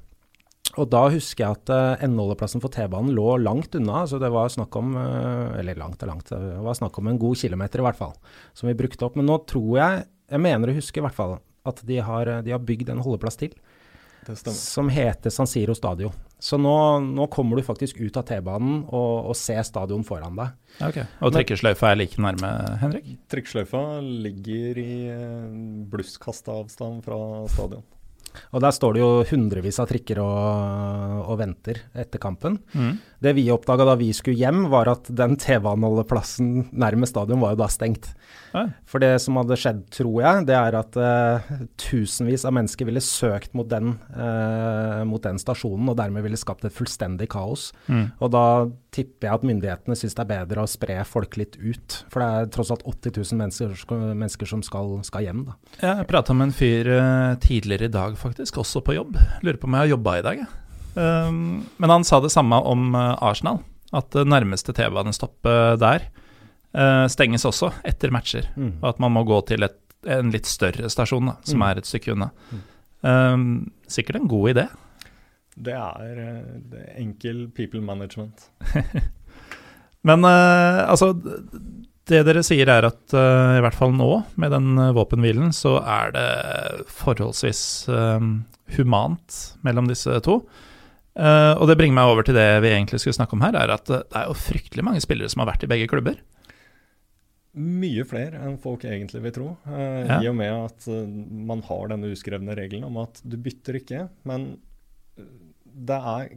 Og 0.78 0.86
da 0.92 1.06
husker 1.10 1.44
jeg 1.44 1.56
at 1.56 1.72
uh, 1.72 2.04
endeholdeplassen 2.04 2.62
for 2.62 2.72
T-banen 2.74 3.14
lå 3.16 3.38
langt 3.40 3.74
unna. 3.78 4.04
så 4.06 4.20
Det 4.20 4.30
var 4.34 4.50
snakk 4.52 4.76
om 4.78 4.94
uh, 4.98 5.56
eller 5.58 5.78
langt 5.80 6.02
og 6.04 6.10
langt, 6.12 6.30
det 6.30 6.62
var 6.64 6.78
snakk 6.78 6.98
om 7.00 7.10
en 7.10 7.20
god 7.20 7.40
kilometer 7.40 7.80
i 7.80 7.86
hvert 7.88 7.98
fall, 7.98 8.14
som 8.54 8.70
vi 8.70 8.76
brukte 8.78 9.06
opp. 9.06 9.16
Men 9.18 9.28
nå 9.30 9.40
tror 9.48 9.72
jeg, 9.80 10.04
jeg 10.28 10.44
mener 10.44 10.70
å 10.70 10.76
huske 10.76 11.00
i 11.00 11.06
hvert 11.06 11.16
fall, 11.16 11.38
at 11.70 11.82
de 11.86 12.00
har, 12.04 12.38
de 12.44 12.54
har 12.54 12.62
bygd 12.64 12.92
en 12.94 13.04
holdeplass 13.04 13.40
til. 13.40 13.54
Som 14.52 14.90
heter 14.92 15.32
San 15.32 15.48
Siro 15.48 15.74
Stadio. 15.74 16.10
Så 16.38 16.58
nå, 16.60 16.74
nå 17.00 17.26
kommer 17.32 17.56
du 17.58 17.64
faktisk 17.66 17.98
ut 17.98 18.16
av 18.20 18.26
T-banen 18.28 18.82
og, 18.84 19.30
og, 19.30 19.34
ser 19.38 19.62
stadion 19.66 20.04
foran 20.06 20.36
deg. 20.38 20.56
Okay. 20.90 21.06
Og 21.24 21.32
trikkesløyfa 21.34 21.90
er 21.90 22.00
like 22.02 22.20
nærme, 22.22 22.50
Henrik? 22.82 23.08
Trikkesløyfa 23.32 23.84
ligger 24.04 24.82
i 24.82 24.90
eh, 25.14 25.46
blusskasteavstand 25.90 27.00
fra 27.06 27.20
stadion. 27.50 27.86
Og 28.52 28.62
der 28.62 28.74
står 28.74 28.94
det 28.94 29.02
jo 29.02 29.10
hundrevis 29.32 29.80
av 29.82 29.88
trikker 29.90 30.20
og, 30.22 31.24
og 31.24 31.38
venter 31.40 31.80
etter 31.98 32.22
kampen. 32.22 32.60
Mm. 32.76 32.92
Det 33.18 33.32
vi 33.34 33.48
oppdaga 33.50 33.82
da 33.88 33.96
vi 33.98 34.12
skulle 34.14 34.38
hjem, 34.38 34.68
var 34.70 34.90
at 34.92 35.08
den 35.10 35.34
TV-anholdeplassen 35.40 36.68
nærmest 36.70 37.16
stadion 37.16 37.40
var 37.42 37.54
jo 37.54 37.62
da 37.64 37.66
stengt. 37.72 38.12
Ja. 38.52 38.68
For 38.88 39.02
det 39.02 39.16
som 39.24 39.40
hadde 39.40 39.58
skjedd, 39.58 39.80
tror 39.94 40.20
jeg, 40.22 40.44
det 40.48 40.54
er 40.54 40.76
at 40.78 40.98
uh, 41.02 41.48
tusenvis 41.82 42.46
av 42.46 42.54
mennesker 42.54 42.86
ville 42.86 43.02
søkt 43.02 43.56
mot 43.58 43.66
den, 43.68 43.96
uh, 44.14 45.02
mot 45.08 45.22
den 45.24 45.40
stasjonen, 45.42 45.90
og 45.90 45.98
dermed 45.98 46.22
ville 46.24 46.38
skapt 46.38 46.68
et 46.68 46.74
fullstendig 46.74 47.26
kaos. 47.34 47.72
Mm. 47.90 48.06
Og 48.22 48.30
da 48.36 48.44
tipper 48.94 49.28
jeg 49.28 49.40
at 49.40 49.48
myndighetene 49.50 49.98
syns 49.98 50.14
det 50.14 50.24
er 50.24 50.30
bedre 50.36 50.62
å 50.62 50.70
spre 50.70 51.00
folk 51.08 51.40
litt 51.42 51.58
ut. 51.58 51.98
For 52.12 52.22
det 52.22 52.30
er 52.30 52.54
tross 52.54 52.70
alt 52.74 52.86
80 52.86 53.18
000 53.18 53.42
mennesker, 53.42 53.74
mennesker 54.14 54.52
som 54.54 54.62
skal, 54.66 54.94
skal 55.06 55.26
hjem, 55.26 55.42
da. 55.50 55.58
Jeg 55.82 56.06
prata 56.10 56.38
med 56.38 56.52
en 56.52 56.56
fyr 56.56 56.94
uh, 56.94 57.34
tidligere 57.42 57.90
i 57.90 57.96
dag, 57.98 58.14
faktisk, 58.20 58.62
også 58.62 58.86
på 58.86 58.94
jobb. 59.00 59.18
Lurer 59.42 59.58
på 59.58 59.66
om 59.66 59.74
jeg 59.74 59.88
har 59.88 59.94
jobba 59.96 60.18
i 60.20 60.26
dag, 60.30 60.46
jeg. 60.46 60.50
Um, 60.98 61.66
men 61.78 61.92
han 61.92 62.06
sa 62.06 62.18
det 62.24 62.32
samme 62.34 62.58
om 62.66 62.94
Arsenal. 62.94 63.62
At 63.94 64.10
det 64.12 64.26
nærmeste 64.28 64.74
T-banestoppet 64.76 65.78
der 65.80 66.08
uh, 66.76 67.06
stenges 67.10 67.46
også 67.48 67.72
etter 67.88 68.12
matcher. 68.14 68.50
Mm. 68.56 68.78
Og 68.82 68.90
at 68.92 69.00
man 69.02 69.14
må 69.16 69.24
gå 69.28 69.40
til 69.48 69.64
et, 69.66 69.78
en 70.08 70.32
litt 70.34 70.48
større 70.48 70.90
stasjon, 70.92 71.32
da, 71.32 71.38
som 71.48 71.62
mm. 71.62 71.68
er 71.68 71.80
et 71.80 71.88
stykke 71.88 72.14
unna. 72.14 72.30
Mm. 72.50 72.66
Um, 73.08 73.48
sikkert 73.88 74.20
en 74.20 74.30
god 74.30 74.52
idé. 74.52 74.66
Det 75.58 75.74
er, 75.74 76.18
uh, 76.18 76.58
det 76.72 76.84
er 76.84 77.00
enkel 77.04 77.46
people 77.54 77.82
management. 77.84 78.50
Men 80.08 80.22
uh, 80.22 80.84
altså 80.86 81.10
Det 82.08 82.20
dere 82.24 82.44
sier 82.46 82.70
er 82.72 82.86
at 82.86 83.12
i 83.12 83.60
hvert 83.60 83.76
fall 83.76 83.90
nå, 83.92 84.22
med 84.40 84.54
den 84.54 84.78
våpenhvilen, 84.96 85.50
så 85.52 85.74
er 85.82 86.14
det 86.14 86.28
forholdsvis 86.88 87.60
humant 88.78 89.36
mellom 89.60 89.90
disse 89.90 90.16
to. 90.24 90.38
Eh, 91.18 91.52
og 91.58 91.66
det 91.66 91.74
bringer 91.80 91.96
meg 91.98 92.12
over 92.12 92.26
til 92.26 92.36
det 92.38 92.46
vi 92.62 92.70
egentlig 92.70 93.00
skulle 93.02 93.16
snakke 93.16 93.34
om 93.34 93.42
her, 93.42 93.56
er 93.58 93.72
at 93.74 93.90
eh, 93.90 94.04
det 94.06 94.20
er 94.20 94.28
jo 94.30 94.36
fryktelig 94.38 94.84
mange 94.86 95.02
spillere 95.02 95.30
som 95.32 95.42
har 95.42 95.50
vært 95.50 95.64
i 95.66 95.70
begge 95.72 95.88
klubber. 95.90 96.18
Mye 97.58 98.04
flere 98.06 98.38
enn 98.44 98.58
folk 98.62 98.84
egentlig 98.86 99.22
vil 99.24 99.34
tro. 99.34 99.46
eh, 99.66 100.06
Ja. 100.06 100.20
I 100.22 100.28
og 100.30 100.36
med 100.38 100.52
at 100.52 100.86
man 101.50 101.62
har 101.66 101.88
denne 101.90 102.12
uskrevne 102.14 102.54
regelen 102.54 102.86
om 102.86 103.00
at 103.02 103.20
du 103.26 103.36
bytter 103.36 103.80
ikke. 103.80 104.08
Men 104.28 104.58
det 105.64 105.98
er 105.98 106.36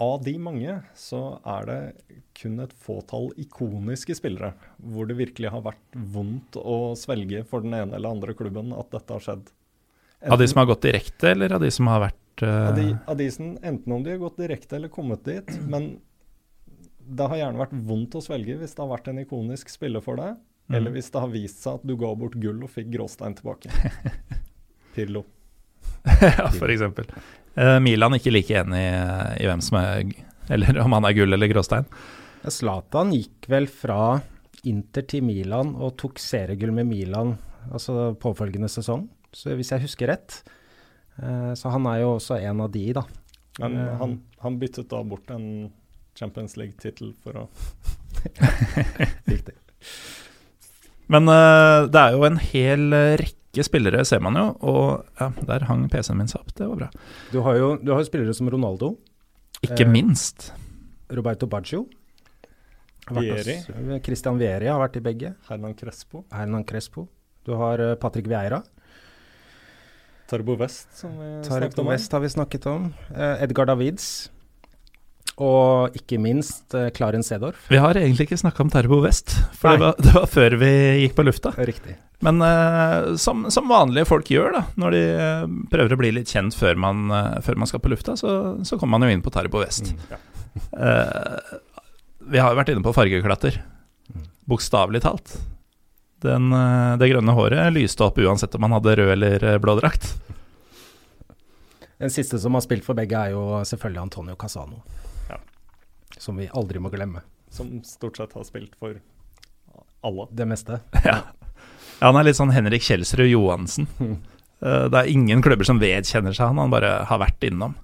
Av 0.00 0.22
de 0.24 0.32
mange 0.40 0.78
så 0.96 1.18
er 1.44 1.66
det 1.68 1.80
kun 2.40 2.54
et 2.64 2.70
fåtall 2.72 3.34
ikoniske 3.36 4.14
spillere 4.16 4.54
hvor 4.80 5.04
det 5.06 5.18
virkelig 5.18 5.50
har 5.52 5.60
vært 5.60 5.98
vondt 6.14 6.56
å 6.56 6.96
svelge 6.96 7.42
for 7.44 7.60
den 7.60 7.74
ene 7.76 7.98
eller 7.98 8.08
andre 8.14 8.32
klubben 8.32 8.72
at 8.72 8.88
dette 8.94 9.12
har 9.12 9.20
skjedd. 9.20 9.50
Av 10.24 10.38
de 10.40 10.48
som 10.48 10.62
har 10.62 10.70
gått 10.72 10.86
direkte, 10.88 11.34
eller 11.34 11.52
av 11.52 11.60
de 11.60 11.68
som 11.70 11.86
har 11.92 12.00
vært 12.06 12.16
eh, 12.46 13.16
de 13.16 13.30
som, 13.34 13.56
enten 13.62 13.92
om 13.92 14.04
de 14.04 14.14
har 14.14 14.22
gått 14.22 14.38
direkte 14.40 14.76
eller 14.78 14.92
kommet 14.92 15.24
dit, 15.24 15.50
men 15.68 15.92
det 17.10 17.26
har 17.26 17.40
gjerne 17.40 17.58
vært 17.58 17.74
vondt 17.88 18.14
å 18.18 18.22
svelge 18.22 18.56
hvis 18.60 18.76
det 18.76 18.84
har 18.84 18.92
vært 18.92 19.10
en 19.10 19.18
ikonisk 19.24 19.72
spiller 19.72 20.04
for 20.04 20.20
deg, 20.20 20.38
Mm. 20.70 20.76
eller 20.76 20.92
hvis 20.94 21.10
det 21.10 21.18
har 21.18 21.30
vist 21.32 21.64
seg 21.64 21.80
at 21.80 21.86
du 21.86 21.96
ga 21.98 22.12
bort 22.14 22.36
gull 22.38 22.60
og 22.62 22.70
fikk 22.70 22.92
gråstein 22.92 23.34
tilbake. 23.34 23.72
Pirlo. 24.94 25.24
ja, 26.22 26.46
for 26.54 26.70
eksempel. 26.70 27.08
Uh, 27.58 27.80
Milan 27.82 28.14
ikke 28.14 28.30
like 28.30 28.54
enig 28.60 28.78
i 29.42 29.48
hvem 29.48 29.62
som 29.64 29.80
er 29.80 30.04
Eller 30.50 30.78
om 30.78 30.94
han 30.94 31.08
er 31.08 31.16
gull 31.18 31.34
eller 31.34 31.50
gråstein. 31.50 31.88
Zlatan 32.46 33.10
gikk 33.16 33.48
vel 33.50 33.66
fra 33.66 34.20
Inter 34.62 35.02
til 35.10 35.26
Milan 35.26 35.74
og 35.74 35.96
tok 35.98 36.22
seriegull 36.22 36.72
med 36.76 36.86
Milan 36.86 37.34
altså 37.74 38.14
påfølgende 38.22 38.70
sesong, 38.70 39.08
så 39.34 39.56
hvis 39.58 39.70
jeg 39.74 39.84
husker 39.84 40.10
rett. 40.10 40.40
Eh, 41.22 41.52
så 41.58 41.70
han 41.74 41.86
er 41.90 42.00
jo 42.02 42.14
også 42.18 42.38
en 42.40 42.60
av 42.64 42.70
de, 42.72 42.86
da. 42.96 43.02
Men 43.60 43.76
Eh. 43.76 43.96
han, 44.00 44.14
han 44.40 44.58
byttet 44.60 44.88
da 44.88 45.02
bort 45.04 45.30
en 45.34 45.70
Champions 46.16 46.56
League-tittel 46.56 47.12
for 47.22 47.36
å 47.44 47.48
Riktig. 49.30 49.54
Men 51.10 51.28
eh, 51.28 51.86
det 51.90 52.00
er 52.00 52.14
jo 52.16 52.24
en 52.28 52.38
hel 52.38 52.88
rekke 53.20 53.64
spillere, 53.66 54.04
ser 54.06 54.20
man 54.22 54.36
jo. 54.38 54.46
Og 54.70 55.20
ja, 55.20 55.30
der 55.48 55.64
hang 55.68 55.86
PC-en 55.90 56.20
min 56.20 56.30
seg 56.30 56.42
opp. 56.44 56.52
Det 56.56 56.68
var 56.70 56.76
bra. 56.84 56.90
Du 57.32 57.40
har 57.46 57.58
jo, 57.58 57.70
du 57.82 57.92
har 57.94 58.04
spillere 58.06 58.34
som 58.36 58.50
Ronaldo, 58.52 58.94
Ikke 59.60 59.84
Eh, 59.84 59.90
minst. 59.92 60.52
Roberto 61.12 61.46
Baggio. 61.50 61.82
Vieri. 63.10 63.56
Christian 64.06 64.38
Vieri 64.38 64.68
har 64.70 64.78
vært 64.80 64.96
i 65.00 65.02
begge. 65.02 65.32
Hernan 65.48 65.74
Crespo. 65.74 66.22
Hernan 66.32 66.62
Crespo. 66.64 67.08
Du 67.44 67.56
har 67.58 67.80
Patrick 68.00 68.28
Vieira. 68.30 68.62
Tarbo 70.30 70.54
West, 70.60 70.86
som 70.98 71.16
vi 71.18 71.30
Tarbo 71.46 71.58
snakket 71.66 71.80
om. 71.82 71.88
West 71.90 72.12
har 72.14 72.22
vi 72.22 72.28
snakket 72.36 72.68
om. 72.70 72.84
Eh, 73.14 73.42
Edgar 73.46 73.66
Davids. 73.70 74.10
Og 75.40 75.94
ikke 75.96 76.18
minst 76.20 76.74
uh, 76.76 76.90
Klaren 76.92 77.22
Sedorf. 77.24 77.62
Vi 77.72 77.78
har 77.80 77.96
egentlig 77.96 78.26
ikke 78.26 78.36
snakka 78.42 78.60
om 78.60 78.70
Tarbo 78.72 78.98
West, 79.00 79.32
for 79.56 79.72
det 79.72 79.80
var, 79.86 79.94
det 80.04 80.12
var 80.12 80.26
før 80.28 80.56
vi 80.60 80.68
gikk 81.00 81.14
på 81.16 81.24
lufta. 81.24 81.52
Riktig. 81.56 81.94
Men 82.26 82.42
uh, 82.44 83.14
som, 83.16 83.46
som 83.48 83.70
vanlige 83.70 84.04
folk 84.10 84.28
gjør, 84.28 84.52
da, 84.58 84.62
når 84.82 84.96
de 84.96 85.00
uh, 85.16 85.54
prøver 85.72 85.96
å 85.96 86.00
bli 86.02 86.10
litt 86.18 86.28
kjent 86.34 86.52
før 86.58 86.76
man, 86.76 87.06
eh, 87.16 87.38
før 87.46 87.56
man 87.62 87.70
skal 87.70 87.80
på 87.80 87.88
lufta, 87.94 88.18
så, 88.20 88.34
så 88.68 88.76
kommer 88.76 88.98
man 89.00 89.08
jo 89.08 89.16
inn 89.16 89.24
på 89.24 89.32
Tarbo 89.32 89.62
West. 89.64 89.94
Mm. 89.94 90.04
Ja. 90.12 90.20
Eh, 90.76 91.56
vi 92.34 92.42
har 92.42 92.52
jo 92.52 92.60
vært 92.60 92.74
inne 92.74 92.84
på 92.84 92.92
fargeklatter, 92.96 93.62
Mm. 94.10 94.24
bokstavelig 94.50 95.00
talt. 95.04 95.36
Den, 96.20 96.52
eh, 96.52 96.96
det 97.00 97.08
grønne 97.12 97.34
håret 97.36 97.72
lyste 97.72 98.04
opp 98.04 98.18
uansett 98.20 98.54
om 98.54 98.66
han 98.66 98.76
hadde 98.76 98.96
rød 99.00 99.12
eller 99.16 99.44
eh, 99.44 99.58
blå 99.62 99.76
drakt. 99.80 100.12
Den 102.00 102.12
siste 102.12 102.38
som 102.40 102.56
har 102.56 102.64
spilt 102.64 102.84
for 102.84 102.96
begge, 102.96 103.16
er 103.16 103.34
jo 103.34 103.60
selvfølgelig 103.68 104.02
Antonio 104.06 104.36
Casano. 104.40 104.82
Ja. 105.28 105.36
Som 106.16 106.40
vi 106.40 106.48
aldri 106.48 106.80
må 106.80 106.92
glemme. 106.92 107.20
Som 107.52 107.80
stort 107.84 108.16
sett 108.16 108.32
har 108.36 108.44
spilt 108.48 108.76
for 108.80 108.96
alle. 110.00 110.28
Det 110.32 110.48
meste. 110.48 110.80
Ja. 111.04 111.18
ja, 112.00 112.06
han 112.06 112.16
er 112.16 112.28
litt 112.28 112.38
sånn 112.38 112.52
Henrik 112.54 112.84
Kjelsrud 112.86 113.28
Johansen. 113.28 113.88
Mm. 114.00 114.16
Eh, 114.60 114.86
det 114.92 115.00
er 115.02 115.12
ingen 115.12 115.44
klubber 115.44 115.68
som 115.68 115.80
vedkjenner 115.80 116.36
seg 116.36 116.52
han, 116.52 116.60
han 116.60 116.72
bare 116.72 116.94
har 117.08 117.20
vært 117.20 117.44
innom. 117.48 117.76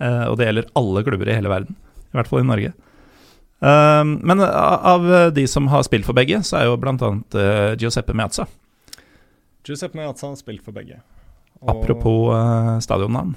Eh, 0.00 0.24
og 0.28 0.38
det 0.40 0.48
gjelder 0.48 0.70
alle 0.80 1.04
klubber 1.04 1.28
i 1.28 1.36
hele 1.36 1.52
verden, 1.52 1.76
i 2.08 2.16
hvert 2.16 2.30
fall 2.30 2.44
i 2.44 2.48
Norge. 2.48 2.72
Eh, 3.60 4.04
men 4.04 4.40
av 4.40 5.06
de 5.36 5.46
som 5.48 5.66
har 5.68 5.82
spilt 5.86 6.06
for 6.08 6.16
begge, 6.16 6.42
så 6.46 6.60
er 6.60 6.68
jo 6.70 6.76
bl.a. 6.80 6.94
Uh, 6.96 7.76
Giuseppe 7.80 8.14
Meazza. 8.16 8.46
Giuseppe 9.66 9.98
Meazza 10.00 10.30
har 10.32 10.36
spilt 10.40 10.64
for 10.64 10.72
begge. 10.76 11.00
Og- 11.60 11.74
Apropos 11.76 12.30
uh, 12.32 12.78
stadionnavn. 12.80 13.36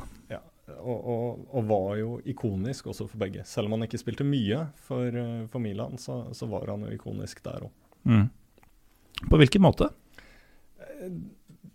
og, 0.84 1.00
og, 1.08 1.44
og 1.56 1.66
var 1.70 1.92
jo 2.00 2.10
ikonisk 2.28 2.88
også 2.92 3.06
for 3.08 3.20
begge. 3.22 3.44
Selv 3.48 3.68
om 3.70 3.76
han 3.78 3.86
ikke 3.86 4.00
spilte 4.02 4.26
mye 4.28 4.66
for, 4.88 5.06
eh, 5.08 5.46
for 5.52 5.64
Milan, 5.64 5.96
så, 6.02 6.18
så 6.36 6.48
var 6.52 6.68
han 6.74 6.84
jo 6.84 6.92
ikonisk 6.96 7.40
der 7.46 7.68
òg. 7.68 7.72
Mm. 8.04 8.26
På 9.30 9.40
hvilken 9.40 9.64
måte? 9.64 9.88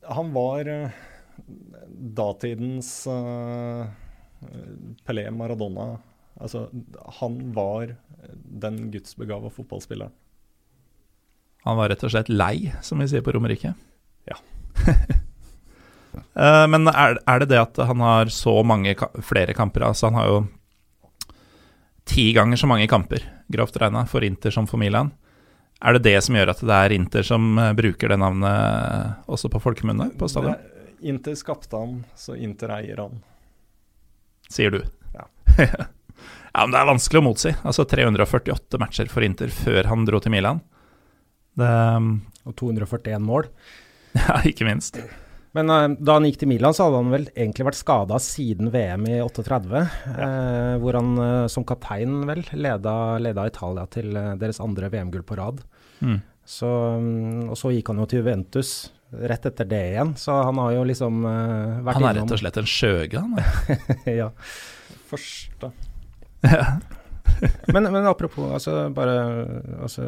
Han 0.09 0.33
var 0.35 0.69
eh, 0.69 0.99
datidens 2.21 2.91
uh, 3.09 3.87
Pelé 5.09 5.25
Maradona. 5.33 5.95
Altså, 6.39 6.69
han 7.19 7.39
var 7.53 7.97
den 8.65 8.91
gudsbegava 8.93 9.51
fotballspilleren. 9.51 10.13
Han 11.67 11.77
var 11.77 11.91
rett 11.91 12.05
og 12.07 12.13
slett 12.15 12.31
lei, 12.31 12.71
som 12.83 13.03
vi 13.03 13.09
sier 13.11 13.25
på 13.27 13.35
Romerike. 13.37 13.75
Ja. 14.31 14.39
Eh, 16.35 16.65
men 16.67 16.89
er, 16.89 17.19
er 17.31 17.43
det 17.43 17.47
det 17.51 17.59
at 17.61 17.79
han 17.87 18.01
har 18.03 18.31
så 18.33 18.55
mange 18.67 18.95
flere 19.23 19.53
kamper? 19.55 19.85
Altså, 19.87 20.09
han 20.09 20.17
har 20.19 20.31
jo 20.31 20.39
ti 22.09 22.25
ganger 22.35 22.59
så 22.59 22.67
mange 22.67 22.89
kamper, 22.91 23.23
grovt 23.53 23.77
regna, 23.79 24.05
for 24.09 24.25
Inter 24.27 24.51
som 24.55 24.67
for 24.67 24.81
Milan. 24.81 25.13
Er 25.85 25.95
det 25.95 26.07
det 26.09 26.17
som 26.25 26.35
gjør 26.35 26.55
at 26.55 26.65
det 26.65 26.79
er 26.79 26.95
Inter 26.97 27.27
som 27.29 27.53
eh, 27.61 27.75
bruker 27.77 28.11
det 28.11 28.19
navnet 28.19 29.29
også 29.31 29.51
på 29.53 29.61
folkemunne 29.63 30.09
på 30.19 30.31
stadion? 30.33 30.57
Inter 31.07 31.37
skapte 31.39 31.79
han, 31.79 32.01
så 32.19 32.35
Inter 32.35 32.73
eier 32.81 33.05
han. 33.05 33.23
Sier 34.49 34.75
du. 34.75 34.83
Ja. 35.15 35.29
ja, 36.59 36.65
men 36.67 36.75
det 36.75 36.81
er 36.81 36.91
vanskelig 36.91 37.23
å 37.23 37.27
motsi. 37.29 37.55
Altså 37.63 37.87
348 37.87 38.81
matcher 38.83 39.11
for 39.13 39.23
Inter 39.23 39.53
før 39.55 39.87
han 39.93 40.03
dro 40.09 40.19
til 40.23 40.35
Milan. 40.35 40.61
Det 41.59 41.71
Og 42.49 42.55
241 42.57 43.21
mål. 43.21 43.49
Ja, 44.17 44.39
ikke 44.49 44.65
minst. 44.65 44.97
Men 45.57 45.69
uh, 45.73 45.85
da 46.01 46.17
han 46.17 46.27
gikk 46.29 46.41
til 46.41 46.51
Milan, 46.51 46.75
så 46.77 46.87
hadde 46.87 47.03
han 47.03 47.13
vel 47.13 47.27
egentlig 47.35 47.67
vært 47.69 47.79
skada 47.79 48.21
siden 48.23 48.71
VM 48.73 49.05
i 49.11 49.19
38, 49.25 49.83
eh, 50.15 50.75
hvor 50.81 50.97
han 50.97 51.11
uh, 51.21 51.49
som 51.53 51.67
kaptein 51.69 52.23
vel 52.29 52.41
leda, 52.57 52.95
leda 53.21 53.47
Italia 53.49 53.85
til 53.93 54.17
deres 54.41 54.63
andre 54.65 54.91
VM-gull 54.93 55.27
på 55.29 55.39
rad. 55.41 55.61
Mm. 56.01 56.21
Så, 56.49 56.69
um, 56.97 57.51
og 57.53 57.59
så 57.61 57.75
gikk 57.75 57.93
han 57.93 58.01
jo 58.01 58.09
til 58.09 58.23
Juventus 58.23 58.73
rett 59.09 59.45
etter 59.49 59.69
det 59.69 59.85
igjen, 59.93 60.15
så 60.21 60.39
han 60.45 60.59
har 60.61 60.75
jo 60.77 60.89
liksom 60.89 61.23
vært 61.25 61.85
vært 61.87 61.97
Han 61.97 62.09
er 62.09 62.19
innom 62.19 62.27
rett 62.29 62.35
og 62.37 62.43
slett 62.43 62.59
en 62.61 62.69
skjøge, 62.69 63.23
han. 63.25 63.39
ja. 64.21 64.29
Første. 65.09 65.73
men, 67.73 67.89
men 67.93 68.07
apropos, 68.07 68.51
altså 68.53 68.89
bare 68.95 69.15
altså, 69.83 70.07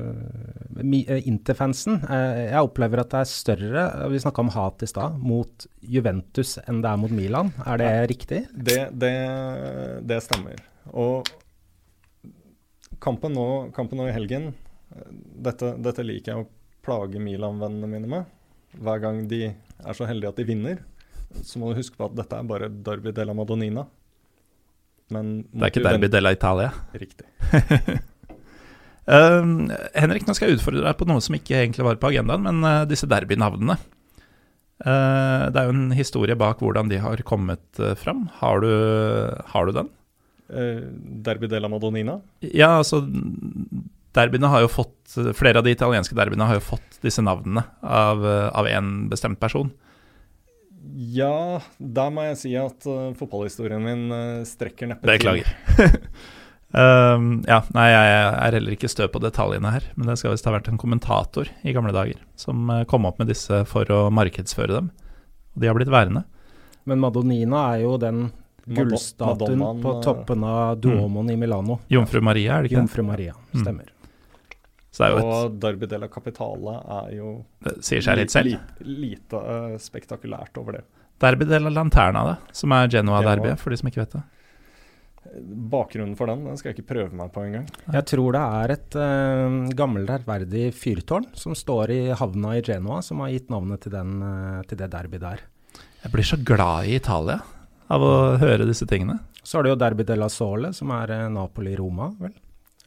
Interfansen. 0.80 2.00
eh, 2.04 2.16
Eh, 2.30 2.40
jeg 2.52 2.66
opplever 2.66 3.02
at 3.02 3.12
det 3.12 3.20
er 3.20 3.30
større 3.30 3.84
Vi 4.12 4.20
snakka 4.22 4.44
om 4.44 4.52
hat 4.54 4.82
i 4.82 4.88
stad, 4.90 5.18
mot 5.18 5.66
Juventus 5.80 6.56
enn 6.66 6.82
det 6.84 6.90
er 6.90 7.00
mot 7.00 7.14
Milan. 7.14 7.52
Er 7.66 7.80
det 7.82 7.92
riktig? 8.14 8.44
Det, 8.54 8.80
det, 8.92 9.14
det 10.06 10.20
stemmer. 10.24 10.62
Og 10.90 11.28
kampen 13.00 13.34
nå, 13.36 13.46
kampen 13.76 14.00
nå 14.00 14.08
i 14.10 14.14
helgen 14.16 14.50
eh, 14.50 15.10
dette, 15.48 15.74
dette 15.80 16.06
liker 16.06 16.34
jeg 16.34 16.44
å 16.44 16.50
plage 16.84 17.20
Milan-vennene 17.22 17.90
mine 17.90 18.10
med. 18.10 18.36
Hver 18.80 19.02
gang 19.02 19.24
de 19.28 19.48
er 19.50 19.96
så 19.96 20.06
heldige 20.08 20.30
at 20.30 20.38
de 20.38 20.46
vinner, 20.48 20.82
så 21.44 21.58
må 21.60 21.70
du 21.70 21.80
huske 21.80 21.98
på 21.98 22.06
at 22.06 22.16
dette 22.18 22.36
er 22.38 22.46
bare 22.46 22.70
Derby 22.70 23.12
della 23.14 23.34
Madonnina. 23.36 23.84
Men 25.14 25.30
Det 25.50 25.66
er 25.66 25.72
ikke 25.72 25.86
Derby 25.86 26.10
della 26.12 26.32
Italia. 26.34 26.72
Riktig. 26.94 27.26
Uh, 29.10 29.70
Henrik, 30.00 30.26
nå 30.26 30.36
skal 30.36 30.50
jeg 30.50 30.60
utfordre 30.60 30.84
deg 30.86 30.98
på 30.98 31.08
noe 31.10 31.22
som 31.24 31.36
ikke 31.38 31.58
egentlig 31.62 31.86
var 31.86 31.98
på 32.00 32.12
agendaen, 32.12 32.44
men 32.46 32.62
uh, 32.66 32.88
disse 32.88 33.08
derbynavnene. 33.10 33.78
Uh, 34.80 35.50
det 35.52 35.60
er 35.60 35.68
jo 35.68 35.74
en 35.76 35.90
historie 35.92 36.36
bak 36.40 36.62
hvordan 36.64 36.88
de 36.88 37.00
har 37.02 37.20
kommet 37.28 37.64
uh, 37.82 37.92
fram. 37.98 38.28
Har 38.40 38.62
du, 38.64 38.70
har 39.52 39.68
du 39.68 39.74
den? 39.76 39.90
Eh, 40.50 40.82
Derby 41.26 41.46
della 41.50 41.68
Madonnina. 41.70 42.16
Ja, 42.42 42.72
altså 42.80 43.04
Derbyene 44.16 44.48
har 44.50 44.64
jo 44.64 44.70
fått 44.72 45.12
Flere 45.38 45.60
av 45.60 45.66
de 45.66 45.70
italienske 45.70 46.16
derbyene 46.18 46.48
har 46.48 46.58
jo 46.58 46.64
fått 46.72 46.98
disse 47.04 47.22
navnene 47.22 47.62
av, 47.82 48.24
av 48.26 48.66
en 48.66 48.88
bestemt 49.10 49.38
person. 49.42 49.70
Ja, 50.80 51.60
der 51.78 52.10
må 52.14 52.22
jeg 52.28 52.38
si 52.40 52.52
at 52.56 52.86
uh, 52.88 53.10
fotballhistorien 53.18 53.82
min 53.84 54.06
uh, 54.12 54.42
strekker 54.48 54.88
neppe 54.90 55.04
til. 55.04 55.12
Beklager. 55.12 56.00
um, 56.72 57.28
ja, 57.52 57.60
nei, 57.76 57.86
jeg 57.92 58.14
er 58.30 58.56
heller 58.56 58.76
ikke 58.76 58.90
stø 58.90 59.08
på 59.12 59.20
detaljene 59.22 59.74
her, 59.74 59.86
men 59.96 60.08
det 60.10 60.16
skal 60.20 60.32
visst 60.34 60.48
ha 60.48 60.54
vært 60.54 60.70
en 60.72 60.80
kommentator 60.80 61.50
i 61.66 61.74
gamle 61.76 61.92
dager 61.96 62.20
som 62.40 62.64
uh, 62.72 62.82
kom 62.88 63.04
opp 63.10 63.20
med 63.20 63.28
disse 63.32 63.62
for 63.68 63.88
å 63.92 64.06
markedsføre 64.14 64.78
dem. 64.80 64.90
Og 65.54 65.62
de 65.64 65.68
har 65.70 65.76
blitt 65.76 65.92
værende. 65.92 66.24
Men 66.88 67.02
Madonnina 67.02 67.66
er 67.74 67.84
jo 67.84 67.96
den 68.00 68.28
gullstatuen 68.70 69.62
på 69.82 69.92
eh, 69.96 70.02
toppen 70.04 70.44
av 70.46 70.76
Duomoen 70.80 71.30
i 71.32 71.36
Milano. 71.38 71.80
Jomfru 71.90 72.20
Maria, 72.24 72.56
er 72.56 72.62
det 72.64 72.70
ikke 72.70 72.76
det? 72.78 72.84
Jomfru 72.86 73.02
Maria, 73.08 73.34
Mm. 73.50 73.62
stemmer. 73.64 73.88
Så 73.90 73.90
det 73.90 73.96
er 73.96 73.96
jo 73.96 73.96
et, 73.96 74.79
Og 74.98 75.54
Derby 75.62 75.86
della 75.86 76.08
Capitale 76.10 76.74
er 76.98 77.12
jo 77.14 77.36
det 77.62 77.76
sier 77.86 78.02
seg 78.02 78.18
litt 78.18 78.32
selv. 78.34 78.50
Lite, 78.50 78.88
lite 78.90 79.38
uh, 79.38 79.76
spektakulært 79.80 80.58
over 80.60 80.80
det. 80.80 80.84
Derby 81.20 81.46
della 81.46 81.70
Lanterna, 81.70 82.24
det, 82.26 82.56
som 82.56 82.72
er 82.74 82.90
Genoa-derby, 82.90 83.52
Genoa. 83.52 83.60
for 83.60 83.70
de 83.70 83.78
som 83.78 83.90
ikke 83.90 84.02
vet 84.02 84.16
det. 84.18 84.22
Bakgrunnen 85.70 86.16
for 86.18 86.32
den 86.32 86.42
den 86.48 86.58
skal 86.58 86.72
jeg 86.72 86.80
ikke 86.80 86.94
prøve 86.94 87.14
meg 87.14 87.30
på 87.34 87.44
engang. 87.44 87.68
Jeg 87.92 88.08
tror 88.10 88.34
det 88.34 88.42
er 88.64 88.74
et 88.74 88.98
uh, 88.98 89.70
gammelt, 89.78 90.10
ærverdig 90.16 90.66
fyrtårn 90.74 91.30
som 91.38 91.54
står 91.54 91.94
i 91.94 92.02
havna 92.18 92.56
i 92.58 92.64
Genoa, 92.66 92.98
som 93.06 93.22
har 93.22 93.34
gitt 93.36 93.52
navnet 93.52 93.84
til, 93.84 93.94
den, 93.94 94.18
uh, 94.24 94.60
til 94.66 94.80
det 94.80 94.90
derby 94.90 95.22
der. 95.22 95.46
Jeg 96.00 96.14
blir 96.14 96.26
så 96.26 96.40
glad 96.40 96.88
i 96.88 96.96
Italia 96.96 97.38
av 97.90 98.04
å 98.06 98.14
høre 98.40 98.66
disse 98.68 98.88
tingene. 98.88 99.18
Så 99.42 99.58
har 99.58 99.64
du 99.64 99.72
jo 99.72 99.80
Derby 99.80 100.04
della 100.06 100.28
Sole, 100.32 100.72
som 100.76 100.92
er 100.94 101.12
eh, 101.14 101.26
Napoli-Roma, 101.32 102.10
vel. 102.20 102.34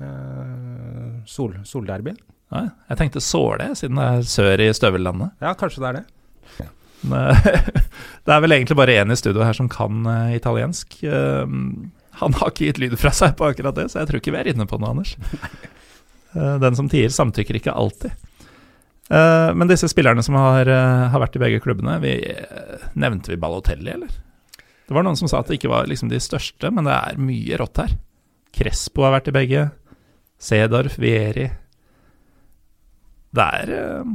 Eh, 0.03 1.23
sol, 1.29 1.55
solderby. 1.67 2.15
Ja, 2.53 2.67
jeg 2.91 2.99
tenkte 2.99 3.23
Såle, 3.23 3.71
siden 3.77 3.97
det 3.99 4.09
er 4.09 4.27
sør 4.29 4.61
i 4.61 4.69
støvellandet. 4.75 5.33
Ja, 5.41 5.55
kanskje 5.57 5.83
det 5.83 5.89
er 5.89 5.99
det. 5.99 6.69
Men, 7.03 7.35
det 8.25 8.35
er 8.35 8.43
vel 8.43 8.55
egentlig 8.55 8.77
bare 8.79 8.97
én 9.01 9.11
i 9.11 9.19
studio 9.19 9.43
her 9.43 9.57
som 9.57 9.71
kan 9.71 10.05
eh, 10.09 10.35
italiensk. 10.37 10.99
Eh, 11.03 11.55
han 12.21 12.37
har 12.39 12.51
ikke 12.51 12.69
gitt 12.69 12.83
lyd 12.83 12.97
fra 13.01 13.13
seg 13.15 13.33
på 13.39 13.49
akkurat 13.49 13.79
det, 13.79 13.89
så 13.91 14.01
jeg 14.01 14.11
tror 14.11 14.21
ikke 14.21 14.35
vi 14.35 14.43
er 14.43 14.51
inne 14.53 14.67
på 14.69 14.77
noe, 14.79 14.93
Anders. 14.93 15.15
Den 16.33 16.77
som 16.77 16.87
tier, 16.89 17.11
samtykker 17.13 17.57
ikke 17.59 17.73
alltid. 17.77 18.13
Men 19.09 19.69
disse 19.69 19.85
spillerne 19.89 20.21
som 20.25 20.37
har, 20.37 20.69
har 21.13 21.21
vært 21.21 21.35
i 21.37 21.41
begge 21.41 21.59
klubbene, 21.61 21.99
vi, 22.01 22.13
nevnte 22.97 23.33
vi 23.33 23.37
Balotelli, 23.41 23.91
eller? 23.93 24.13
Det 24.87 24.95
var 24.97 25.05
noen 25.05 25.17
som 25.17 25.29
sa 25.29 25.41
at 25.41 25.49
det 25.49 25.59
ikke 25.59 25.71
var 25.73 25.89
liksom 25.89 26.09
de 26.09 26.21
største, 26.21 26.69
men 26.73 26.85
det 26.85 26.95
er 26.95 27.21
mye 27.21 27.59
rått 27.61 27.81
her. 27.81 27.93
Crespo 28.53 29.05
har 29.05 29.15
vært 29.15 29.29
i 29.31 29.35
begge. 29.35 29.63
Cedorf, 30.43 30.97
Vieri. 31.01 31.47
Det 33.33 33.47
er 33.61 33.73
eh, 33.77 34.13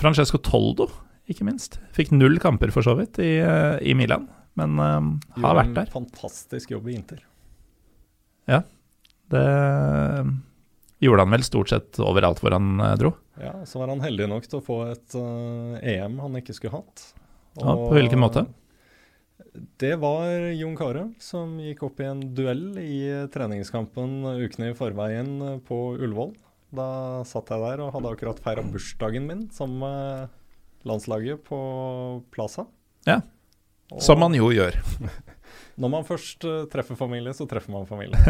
Francesco 0.00 0.40
Toldo, 0.42 0.88
ikke 1.30 1.46
minst. 1.46 1.78
Fikk 1.96 2.12
null 2.16 2.40
kamper, 2.42 2.72
for 2.74 2.84
så 2.86 2.96
vidt, 2.98 3.20
i, 3.22 3.38
eh, 3.38 3.78
i 3.86 3.94
Milan, 3.96 4.26
men 4.58 4.76
eh, 4.82 5.08
har 5.44 5.58
vært 5.62 5.74
der. 5.78 5.88
en 5.88 5.96
fantastisk 6.02 6.74
jobb 6.74 6.90
i 6.90 6.98
Inter. 6.98 7.22
Ja. 8.50 8.64
Det 9.30 9.46
gjorde 11.00 11.24
han 11.24 11.32
vel 11.32 11.44
stort 11.46 11.70
sett 11.72 12.00
overalt 12.02 12.42
hvor 12.42 12.54
han 12.56 12.80
eh, 12.82 12.96
dro. 13.00 13.14
Ja, 13.40 13.54
Så 13.64 13.80
var 13.80 13.92
han 13.92 14.02
heldig 14.04 14.28
nok 14.28 14.48
til 14.50 14.60
å 14.60 14.64
få 14.64 14.82
et 14.90 15.14
uh, 15.16 15.78
EM 15.80 16.18
han 16.20 16.34
ikke 16.42 16.52
skulle 16.56 16.82
hatt. 16.82 17.06
Ja, 17.56 17.72
på 17.72 17.94
hvilken 17.96 18.20
måte? 18.20 18.44
Det 19.52 19.96
var 19.98 20.30
Jon 20.54 20.76
Carew 20.78 21.10
som 21.18 21.56
gikk 21.58 21.82
opp 21.88 22.00
i 22.02 22.06
en 22.06 22.20
duell 22.36 22.78
i 22.78 23.02
treningskampen 23.34 24.22
ukene 24.44 24.70
i 24.70 24.76
forveien 24.78 25.32
eh, 25.42 25.56
på 25.66 25.78
Ullevål. 25.96 26.36
Da 26.70 26.86
satt 27.26 27.50
jeg 27.50 27.62
der 27.64 27.82
og 27.82 27.90
hadde 27.96 28.12
akkurat 28.14 28.42
feira 28.42 28.62
bursdagen 28.62 29.26
min 29.26 29.48
sammen 29.54 29.82
med 29.82 30.86
landslaget 30.86 31.42
på 31.48 31.58
Plaza. 32.30 32.68
Ja, 33.08 33.20
Og 33.90 34.02
Som 34.02 34.20
man 34.22 34.36
jo 34.36 34.52
gjør. 34.54 34.76
Når 35.80 35.90
man 35.96 36.06
først 36.06 36.44
eh, 36.46 36.68
treffer 36.70 36.94
familie, 36.94 37.34
så 37.34 37.48
treffer 37.50 37.74
man 37.74 37.88
familie. 37.88 38.20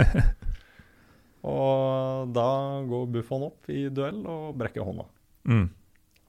og 1.52 2.32
da 2.32 2.48
går 2.88 3.10
Buffon 3.12 3.44
opp 3.50 3.68
i 3.68 3.88
duell 3.92 4.22
og 4.24 4.56
brekker 4.56 4.86
hånda. 4.88 5.04
Mm. 5.50 5.68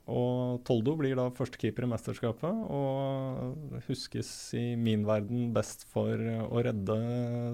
Og 0.09 0.63
Toldo 0.65 0.95
blir 0.97 1.13
da 1.15 1.27
førstekeeper 1.35 1.85
i 1.85 1.91
mesterskapet, 1.91 2.63
og 2.73 3.83
huskes 3.85 4.31
i 4.57 4.73
min 4.79 5.05
verden 5.07 5.51
best 5.55 5.85
for 5.93 6.17
å 6.17 6.63
redde 6.65 6.97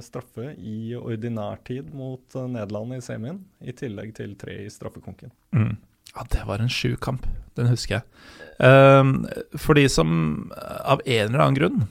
straffe 0.06 0.54
i 0.56 0.96
ordinær 0.98 1.60
tid 1.68 1.92
mot 1.96 2.40
Nederland 2.48 2.96
i 2.98 3.04
semien, 3.04 3.44
i 3.60 3.76
tillegg 3.76 4.16
til 4.18 4.38
tre 4.40 4.62
i 4.64 4.72
straffekonken. 4.72 5.34
Mm. 5.52 5.76
Ja, 6.16 6.24
det 6.34 6.48
var 6.48 6.64
en 6.64 6.72
sjuk 6.72 7.02
kamp. 7.04 7.28
Den 7.60 7.70
husker 7.70 8.00
jeg. 8.00 8.06
Um, 8.64 9.28
for 9.60 9.78
de 9.78 9.86
som 9.92 10.10
eh, 10.56 10.80
av 10.90 11.04
en 11.06 11.28
eller 11.28 11.44
annen 11.44 11.58
grunn 11.60 11.84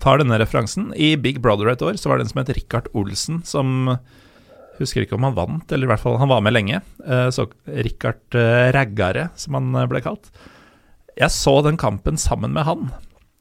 tar 0.00 0.20
denne 0.20 0.38
referansen 0.40 0.90
I 0.96 1.10
Big 1.20 1.42
Brother 1.44 1.68
et 1.72 1.82
år 1.84 1.98
så 2.00 2.08
var 2.08 2.18
det 2.18 2.26
en 2.26 2.30
som 2.32 2.40
het 2.40 2.52
Richard 2.56 2.88
Olsen, 2.96 3.42
som 3.44 3.98
Husker 4.78 5.04
ikke 5.04 5.16
om 5.18 5.26
han 5.26 5.36
vant, 5.36 5.72
eller 5.74 5.88
i 5.88 5.90
hvert 5.90 6.02
fall 6.02 6.18
han 6.20 6.30
var 6.30 6.44
med 6.44 6.54
lenge. 6.54 6.80
Eh, 7.04 7.28
Så 7.34 7.48
Richard 7.66 8.38
eh, 8.38 8.70
Raggare, 8.74 9.28
som 9.38 9.58
han 9.58 9.74
eh, 9.74 9.88
ble 9.90 10.02
kalt. 10.04 10.30
Jeg 11.18 11.34
så 11.34 11.58
den 11.66 11.80
kampen 11.80 12.20
sammen 12.20 12.54
med 12.54 12.66
han, 12.68 12.88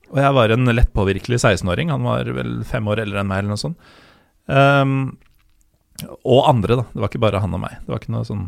og 0.09 0.19
jeg 0.21 0.35
var 0.37 0.53
en 0.53 0.71
lettpåvirkelig 0.71 1.37
16-åring. 1.41 1.91
Han 1.93 2.05
var 2.07 2.29
vel 2.33 2.61
fem 2.67 2.87
år 2.89 3.03
eldre 3.03 3.21
enn 3.21 3.29
meg, 3.29 3.43
eller 3.43 3.53
noe 3.53 3.61
sånt. 3.61 3.89
Um, 4.47 5.17
og 6.23 6.45
andre, 6.47 6.77
da. 6.79 6.85
Det 6.93 7.03
var 7.03 7.11
ikke 7.11 7.23
bare 7.25 7.41
han 7.43 7.57
og 7.57 7.61
meg. 7.65 7.75
Det 7.83 7.91
var 7.91 8.01
ikke 8.01 8.15
noe 8.15 8.27
sånn 8.27 8.45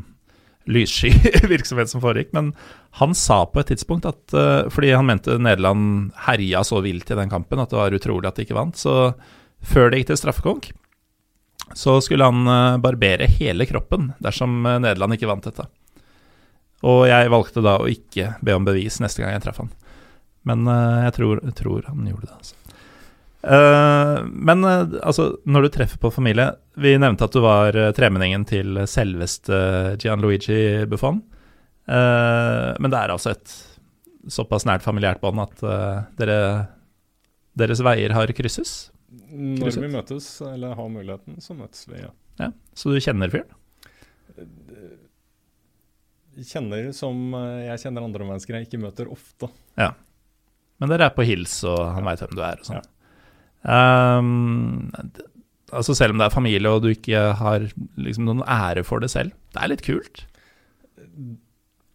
lyssky 0.70 1.12
virksomhet 1.54 1.92
som 1.92 2.02
foregikk. 2.04 2.32
Men 2.38 2.54
han 3.02 3.16
sa 3.18 3.42
på 3.50 3.62
et 3.62 3.74
tidspunkt 3.74 4.08
at 4.08 4.36
uh, 4.38 4.70
Fordi 4.72 4.94
han 4.94 5.08
mente 5.10 5.36
Nederland 5.42 6.14
herja 6.30 6.64
så 6.68 6.80
vilt 6.86 7.12
i 7.12 7.18
den 7.20 7.32
kampen 7.32 7.62
at 7.62 7.74
det 7.74 7.80
var 7.82 7.96
utrolig 7.96 8.30
at 8.32 8.40
de 8.40 8.48
ikke 8.48 8.58
vant. 8.58 8.80
Så 8.80 9.12
før 9.60 9.92
det 9.92 10.02
gikk 10.02 10.14
til 10.14 10.22
straffekonk, 10.22 10.72
så 11.74 12.02
skulle 12.02 12.24
han 12.24 12.48
eh, 12.48 12.78
barbere 12.78 13.26
hele 13.26 13.66
kroppen 13.66 14.14
dersom 14.20 14.66
eh, 14.66 14.80
Nederland 14.80 15.16
ikke 15.16 15.30
vant 15.30 15.46
dette. 15.46 15.66
Og 16.88 17.04
jeg 17.10 17.32
valgte 17.32 17.64
da 17.64 17.76
å 17.82 17.90
ikke 17.92 18.34
be 18.46 18.56
om 18.56 18.68
bevis 18.68 19.02
neste 19.04 19.24
gang 19.24 19.36
jeg 19.36 19.44
traff 19.46 19.62
han. 19.64 19.72
Men 20.48 20.68
eh, 20.68 21.04
jeg 21.08 21.16
tror, 21.20 21.44
tror 21.58 21.90
han 21.92 22.08
gjorde 22.08 22.30
det, 22.30 22.38
altså. 22.38 22.56
Men 23.40 24.66
altså, 24.68 25.30
når 25.48 25.64
du 25.64 25.68
treffer 25.72 25.96
på 26.04 26.10
familie 26.12 26.50
Vi 26.76 26.92
nevnte 27.00 27.24
at 27.24 27.32
du 27.32 27.40
var 27.40 27.78
tremenningen 27.96 28.44
til 28.44 28.82
selveste 28.84 29.56
Gianluigi 29.96 30.84
Buffon. 30.92 31.22
Men 31.88 32.92
det 32.92 33.00
er 33.00 33.14
altså 33.14 33.32
et 33.32 33.54
såpass 34.28 34.68
nært 34.68 34.84
familiært 34.84 35.24
bånd 35.24 35.40
at 35.40 35.64
dere, 36.20 36.36
deres 37.56 37.80
veier 37.80 38.12
har 38.18 38.36
krysses. 38.36 38.90
Når 39.10 39.80
vi 39.82 39.92
møtes, 39.92 40.28
eller 40.46 40.76
har 40.78 40.92
muligheten, 40.92 41.40
så 41.42 41.56
møtes 41.58 41.88
vi, 41.90 42.02
ja. 42.04 42.12
Ja, 42.40 42.52
så 42.78 42.94
du 42.94 43.00
kjenner 43.04 43.32
fyren? 43.34 43.56
Kjenner 46.40 46.92
som 46.96 47.34
eh, 47.36 47.66
jeg 47.66 47.82
kjenner 47.84 48.06
andre 48.06 48.28
mennesker 48.30 48.56
jeg 48.56 48.70
ikke 48.70 48.80
møter 48.80 49.10
ofte. 49.12 49.50
Ja. 49.80 49.92
Men 50.80 50.94
dere 50.94 51.10
er 51.10 51.16
på 51.18 51.26
hils, 51.28 51.58
og 51.68 51.82
han 51.98 52.08
veit 52.08 52.22
hvem 52.24 52.38
du 52.38 52.44
er. 52.46 52.62
og 52.62 52.70
sånn. 52.70 52.80
Ja. 52.80 52.96
Um, 53.60 54.88
altså 55.76 55.92
Selv 55.98 56.16
om 56.16 56.22
det 56.22 56.30
er 56.30 56.32
familie 56.32 56.72
og 56.72 56.86
du 56.86 56.94
ikke 56.94 57.26
har 57.36 57.66
liksom 58.00 58.30
noen 58.30 58.46
ære 58.48 58.86
for 58.88 59.04
det 59.04 59.12
selv, 59.12 59.36
det 59.52 59.64
er 59.64 59.74
litt 59.74 59.84
kult. 59.84 60.24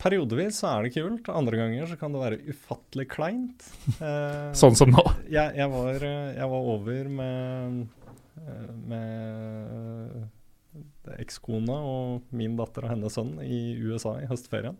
Periodevis 0.04 0.58
så 0.60 0.66
er 0.68 0.78
det 0.84 0.92
kult, 0.98 1.24
andre 1.32 1.56
ganger 1.62 1.88
så 1.88 1.96
kan 2.00 2.12
det 2.12 2.20
være 2.20 2.42
ufattelig 2.52 3.06
kleint. 3.14 3.60
Eh, 4.04 4.50
Sånn 4.58 4.76
som 4.76 4.88
nå. 4.92 5.00
jeg, 5.32 5.48
jeg, 5.56 5.68
var, 5.72 5.94
eh, 6.04 6.34
jeg 6.36 6.48
var 6.50 6.62
over 6.74 7.02
med, 7.20 7.86
eh, 8.42 8.72
med 8.90 9.08
ekskona 11.24 11.76
og 11.88 12.04
min 12.36 12.56
datter 12.58 12.82
og 12.84 12.90
hennes 12.94 13.14
sønn 13.16 13.34
i 13.44 13.76
USA 13.80 14.12
i 14.20 14.28
høstferien. 14.28 14.76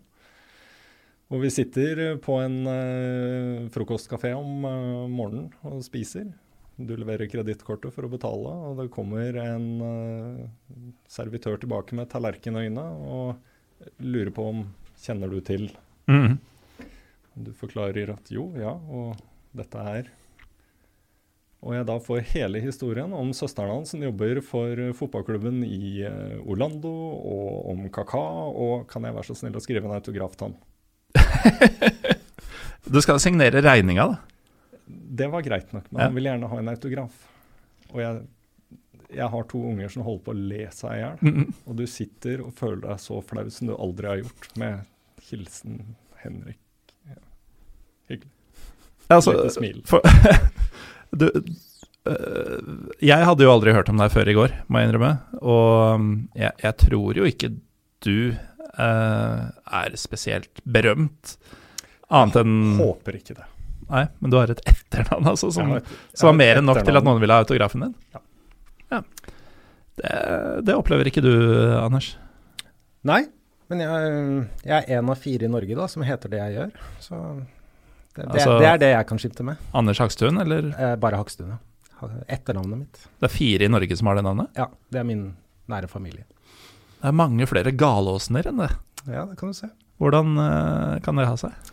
Og 1.33 1.41
vi 1.41 1.49
sitter 1.53 2.19
på 2.23 2.37
en 2.43 2.67
eh, 2.69 3.69
frokostkafé 3.73 4.35
om 4.37 4.65
eh, 4.69 5.07
morgenen 5.09 5.49
og 5.65 5.81
spiser. 5.87 6.27
Du 6.77 6.93
leverer 6.99 7.31
kredittkortet 7.31 7.95
for 7.95 8.05
å 8.05 8.11
betale, 8.13 8.51
og 8.69 8.77
det 8.83 8.91
kommer 8.93 9.37
en 9.41 9.67
eh, 9.89 10.45
servitør 11.11 11.57
tilbake 11.63 11.95
med 11.97 12.11
tallerkenøyne 12.13 12.85
og 13.09 13.29
lurer 14.05 14.31
på 14.35 14.43
om 14.53 14.61
kjenner 15.05 15.31
du 15.31 15.41
til 15.45 15.71
Mm. 16.09 16.39
du 17.37 17.53
forklarer 17.57 18.11
at 18.13 18.29
jo, 18.31 18.51
ja, 18.61 18.75
og 18.75 19.17
dette 19.57 19.79
er 19.81 20.11
Og 21.65 21.73
jeg 21.73 21.87
da 21.89 21.95
får 21.99 22.21
hele 22.35 22.61
historien 22.61 23.13
om 23.17 23.31
søsteren 23.33 23.71
hans 23.73 23.95
som 23.95 24.03
jobber 24.05 24.43
for 24.45 24.77
fotballklubben 24.99 25.63
i 25.65 26.03
eh, 26.05 26.35
Orlando, 26.45 26.91
og 26.93 27.71
om 27.73 27.87
Kaka, 27.89 28.21
og 28.53 28.85
kan 28.91 29.03
jeg 29.09 29.15
være 29.17 29.25
så 29.31 29.35
snill 29.39 29.57
å 29.57 29.63
skrive 29.65 29.89
en 29.89 29.97
autograf 29.97 30.37
til 30.37 30.51
han? 30.51 30.59
Du 32.85 33.01
skal 33.01 33.17
signere 33.23 33.63
regninga, 33.65 34.05
da. 34.13 34.19
Det 34.85 35.27
var 35.33 35.41
greit 35.47 35.71
nok, 35.73 35.87
men 35.91 36.01
Ja. 36.03 36.07
han 36.11 36.15
vil 36.19 36.25
gjerne 36.29 36.49
ha 36.51 36.59
en 36.61 36.69
autograf. 36.69 37.15
Og 37.95 38.01
jeg, 38.03 38.21
jeg 39.17 39.29
har 39.33 39.45
to 39.49 39.63
unger 39.71 39.89
som 39.89 40.03
holder 40.05 40.25
på 40.27 40.35
å 40.35 40.49
le 40.53 40.67
seg 40.71 40.91
i 40.93 41.01
hjel, 41.01 41.19
Mhm. 41.23 41.55
og 41.67 41.77
du 41.77 41.87
sitter 41.87 42.43
og 42.45 42.53
føler 42.55 42.83
deg 42.91 42.99
så 43.01 43.23
flau 43.25 43.49
som 43.51 43.69
du 43.69 43.75
aldri 43.75 44.07
har 44.07 44.21
gjort, 44.21 44.51
med 44.59 44.85
hilsen 45.31 45.97
Henrik. 46.25 46.59
Ja. 47.09 47.19
Hyggelig. 48.13 48.33
Altså, 49.13 49.35
Lite 49.37 49.53
smil. 49.55 49.81
For, 49.89 50.01
du, 51.21 51.27
øh, 52.09 52.59
jeg 53.05 53.27
hadde 53.29 53.45
jo 53.47 53.53
aldri 53.53 53.75
hørt 53.77 53.91
om 53.93 54.01
deg 54.01 54.13
før 54.15 54.31
i 54.33 54.37
går, 54.37 54.55
må 54.69 54.81
jeg 54.81 54.91
innrømme. 54.91 55.13
Og 55.43 55.95
um, 55.99 56.09
jeg, 56.39 56.53
jeg 56.65 56.77
tror 56.87 57.21
jo 57.21 57.29
ikke 57.29 57.53
du 58.05 58.15
uh, 58.33 59.43
er 59.81 59.97
spesielt 60.01 60.61
berømt, 60.65 61.37
annet 62.13 62.41
enn 62.43 62.57
Håper 62.81 63.17
ikke 63.21 63.37
det. 63.39 63.47
Nei, 63.89 64.07
men 64.25 64.33
du 64.33 64.39
har 64.41 64.49
et 64.53 64.61
etternavn, 64.69 65.27
altså, 65.35 65.51
som, 65.53 65.75
et- 65.77 65.89
som 66.17 66.31
var 66.31 66.37
mer 66.41 66.57
enn 66.61 66.69
nok 66.69 66.81
til 66.87 66.97
at 66.97 67.05
noen 67.05 67.21
ville 67.21 67.37
ha 67.37 67.45
autografen 67.45 67.85
din? 67.85 67.95
Ja. 68.17 68.21
Ja. 68.95 69.01
Det, 70.01 70.13
det 70.67 70.75
opplever 70.77 71.07
ikke 71.09 71.23
du, 71.25 71.31
Anders. 71.79 72.15
Nei, 73.07 73.27
men 73.71 73.83
jeg, 73.85 74.15
jeg 74.65 74.79
er 74.79 74.99
en 74.99 75.13
av 75.13 75.21
fire 75.21 75.47
i 75.47 75.53
Norge 75.53 75.77
da, 75.79 75.87
som 75.91 76.05
heter 76.07 76.33
det 76.33 76.41
jeg 76.41 76.57
gjør. 76.59 76.73
Så 77.03 77.21
det, 78.15 78.25
det, 78.25 78.27
Altså- 78.29 78.59
det 78.61 78.69
er 78.71 78.83
det 78.83 78.91
jeg 78.93 79.07
kan 79.11 79.23
skimte 79.23 79.47
med. 79.47 79.63
Anders 79.75 80.03
Hakstuen, 80.03 80.41
eller? 80.43 80.73
Eh, 80.79 80.97
bare 81.01 81.21
Hakstuen, 81.21 81.57
ja. 81.57 81.61
Etternavnet 82.29 82.83
mitt. 82.83 82.99
Det 83.21 83.31
er 83.31 83.33
fire 83.33 83.65
i 83.65 83.71
Norge 83.73 83.97
som 83.97 84.11
har 84.11 84.19
det 84.19 84.25
navnet? 84.27 84.51
Ja, 84.59 84.67
det 84.93 85.01
er 85.01 85.07
min 85.09 85.23
nære 85.73 85.89
familie. 85.89 86.27
Det 87.01 87.09
er 87.09 87.17
mange 87.17 87.47
flere 87.49 87.73
galåsner 87.73 88.51
enn 88.51 88.61
det. 88.61 88.71
Ja, 89.09 89.25
det 89.29 89.39
kan 89.41 89.53
du 89.53 89.57
se. 89.57 89.71
Hvordan 90.03 90.37
eh, 90.41 90.99
kan 91.05 91.17
det 91.17 91.27
ha 91.31 91.39
seg? 91.41 91.73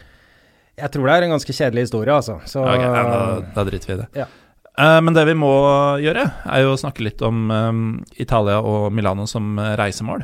Jeg 0.80 0.94
tror 0.94 1.10
det 1.10 1.16
er 1.18 1.26
en 1.28 1.34
ganske 1.36 1.54
kjedelig 1.54 1.84
historie, 1.90 2.14
altså. 2.16 2.40
Så 2.48 2.64
okay, 2.64 2.86
ja, 2.86 3.04
da, 3.04 3.52
da 3.56 3.66
driter 3.68 3.92
vi 3.92 3.98
i 3.98 4.00
det. 4.02 4.08
Ja. 4.24 4.28
Uh, 4.80 5.02
men 5.04 5.14
det 5.14 5.26
vi 5.28 5.36
må 5.36 5.52
gjøre, 6.02 6.24
er 6.48 6.64
jo 6.64 6.72
å 6.74 6.80
snakke 6.80 7.04
litt 7.04 7.22
om 7.28 7.52
um, 7.52 7.82
Italia 8.16 8.62
og 8.64 8.88
Milano 8.96 9.28
som 9.28 9.60
eh, 9.60 9.74
reisemål. 9.80 10.24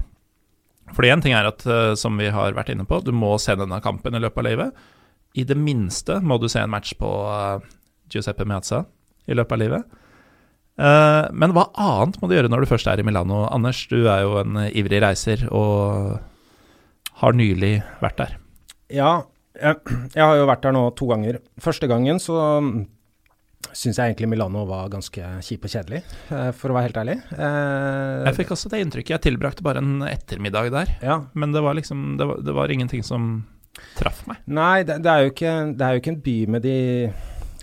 Fordi 0.96 1.12
én 1.12 1.24
ting 1.24 1.36
er 1.36 1.50
at, 1.50 1.66
eh, 1.68 1.94
som 2.00 2.18
vi 2.20 2.30
har 2.34 2.56
vært 2.58 2.72
inne 2.74 2.88
på, 2.88 3.02
du 3.04 3.12
må 3.16 3.36
se 3.42 3.56
denne 3.60 3.82
kampen 3.84 4.16
i 4.16 4.22
løpet 4.24 4.44
av 4.44 4.48
livet. 4.48 4.84
I 5.38 5.44
det 5.46 5.58
minste 5.60 6.22
må 6.24 6.40
du 6.40 6.48
se 6.50 6.62
en 6.64 6.72
match 6.72 6.96
på 7.00 7.10
eh, 7.32 7.68
Giuseppe 8.14 8.48
Meazza 8.48 8.86
i 9.28 9.36
løpet 9.38 9.58
av 9.58 9.62
livet. 9.62 10.00
Eh, 10.78 11.24
men 11.34 11.54
hva 11.56 11.68
annet 11.74 12.20
må 12.22 12.30
du 12.30 12.38
gjøre 12.38 12.52
når 12.54 12.64
du 12.64 12.72
først 12.72 12.90
er 12.90 13.02
i 13.02 13.06
Milano? 13.06 13.46
Anders, 13.52 13.84
du 13.92 14.08
er 14.08 14.24
jo 14.24 14.38
en 14.42 14.62
ivrig 14.70 15.02
reiser 15.04 15.48
og 15.52 16.20
har 17.22 17.34
nylig 17.36 17.80
vært 18.04 18.22
der. 18.22 18.38
Ja, 18.94 19.12
jeg, 19.58 19.82
jeg 20.14 20.24
har 20.24 20.38
jo 20.38 20.48
vært 20.48 20.64
der 20.64 20.76
nå 20.78 20.86
to 20.96 21.10
ganger. 21.10 21.42
Første 21.62 21.90
gangen 21.90 22.22
så 22.24 22.38
syns 23.78 24.00
jeg 24.00 24.10
egentlig 24.16 24.30
Milano 24.32 24.64
var 24.70 24.88
ganske 24.90 25.22
kjip 25.46 25.68
og 25.68 25.74
kjedelig, 25.76 26.00
eh, 26.34 26.50
for 26.58 26.74
å 26.74 26.78
være 26.78 26.88
helt 26.90 27.00
ærlig. 27.04 27.18
Eh, 27.38 28.26
Jeg 28.28 28.38
fikk 28.40 28.54
også 28.56 28.72
det 28.74 28.80
inntrykket. 28.84 29.14
Jeg 29.16 29.26
tilbrakte 29.28 29.66
bare 29.66 29.84
en 29.84 30.02
ettermiddag 30.08 30.72
der. 30.74 30.96
ja, 31.06 31.20
Men 31.38 31.54
det 31.54 31.62
var 31.62 31.78
liksom 31.78 32.18
Det 32.18 32.26
var, 32.28 32.42
det 32.42 32.56
var 32.58 32.74
ingenting 32.74 33.04
som 33.06 33.46
traff 34.00 34.24
meg. 34.26 34.38
Nei, 34.50 34.82
det, 34.84 35.00
det, 35.06 35.12
er 35.14 35.30
ikke, 35.30 35.56
det 35.78 35.86
er 35.86 35.94
jo 35.94 36.02
ikke 36.02 36.14
en 36.16 36.22
by 36.26 36.38
med 36.56 36.62
de 36.66 36.78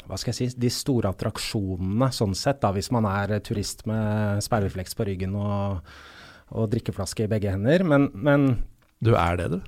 hva 0.04 0.18
skal 0.20 0.34
jeg 0.34 0.50
si, 0.52 0.58
de 0.60 0.68
store 0.68 1.08
attraksjonene, 1.14 2.10
sånn 2.12 2.34
sett, 2.36 2.58
da, 2.60 2.70
hvis 2.76 2.90
man 2.92 3.06
er 3.08 3.38
turist 3.40 3.86
med 3.88 4.42
sperrefleks 4.44 4.92
på 4.98 5.06
ryggen 5.08 5.32
og, 5.40 5.80
og 6.52 6.66
drikkeflaske 6.74 7.24
i 7.24 7.30
begge 7.32 7.50
hender. 7.54 7.82
Men, 7.88 8.10
men 8.12 8.44
Du 9.02 9.14
er 9.16 9.40
det, 9.40 9.46
du. 9.54 9.60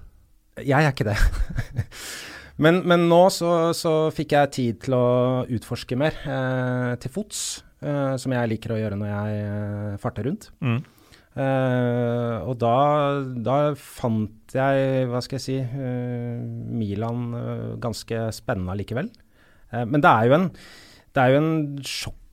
jeg 0.61 0.77
er 0.85 0.93
ikke 0.93 1.09
det. 1.09 1.17
men, 2.63 2.81
men 2.89 3.07
nå 3.11 3.23
så, 3.35 3.53
så 3.77 3.95
fikk 4.15 4.35
jeg 4.37 4.53
tid 4.57 4.83
til 4.87 4.97
å 4.97 5.07
utforske 5.53 5.99
mer 6.01 6.17
eh, 6.25 6.93
til 7.03 7.13
fots, 7.13 7.41
eh, 7.85 8.15
som 8.21 8.33
jeg 8.33 8.53
liker 8.53 8.75
å 8.75 8.79
gjøre 8.81 9.01
når 9.01 9.11
jeg 9.13 9.41
eh, 9.43 9.97
farter 10.03 10.29
rundt. 10.29 10.49
Mm. 10.65 10.79
Eh, 11.37 12.37
og 12.49 12.57
da, 12.63 12.77
da 13.45 13.59
fant 13.77 14.57
jeg, 14.57 15.05
hva 15.11 15.21
skal 15.25 15.37
jeg 15.37 15.45
si, 15.45 15.59
eh, 15.61 16.41
Milan 16.81 17.29
eh, 17.37 17.71
ganske 17.83 18.29
spennende 18.37 18.79
likevel. 18.81 19.13
Eh, 19.73 19.85
men 19.85 20.01
det 20.01 20.13
er 20.13 20.31
jo 20.31 20.39
en, 20.39 20.49
det 21.13 21.23
er 21.23 21.35
jo 21.35 21.43
en 21.43 21.53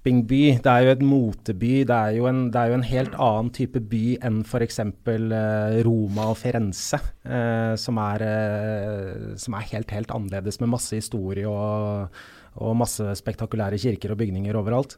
shoppingby, 0.03 0.59
det 0.59 0.67
er 0.67 0.83
jo 0.83 0.91
et 0.91 1.01
moteby. 1.01 1.85
Det 1.87 1.95
er 1.95 2.17
jo 2.17 2.27
en, 2.27 2.51
er 2.51 2.67
jo 2.67 2.75
en 2.75 2.83
helt 2.83 3.13
annen 3.15 3.51
type 3.51 3.79
by 3.79 4.17
enn 4.21 4.43
f.eks. 4.43 4.79
Eh, 4.79 5.83
Roma 5.85 6.29
og 6.31 6.37
Firenze, 6.37 6.99
eh, 7.23 7.75
som, 7.77 7.97
er, 7.97 8.21
eh, 8.21 9.35
som 9.37 9.55
er 9.55 9.69
helt, 9.71 9.91
helt 9.91 10.11
annerledes 10.11 10.59
med 10.59 10.69
masse 10.73 10.95
historie 10.95 11.47
og, 11.47 12.09
og 12.55 12.75
masse 12.75 13.15
spektakulære 13.15 13.79
kirker 13.79 14.11
og 14.11 14.19
bygninger 14.19 14.55
overalt. 14.55 14.97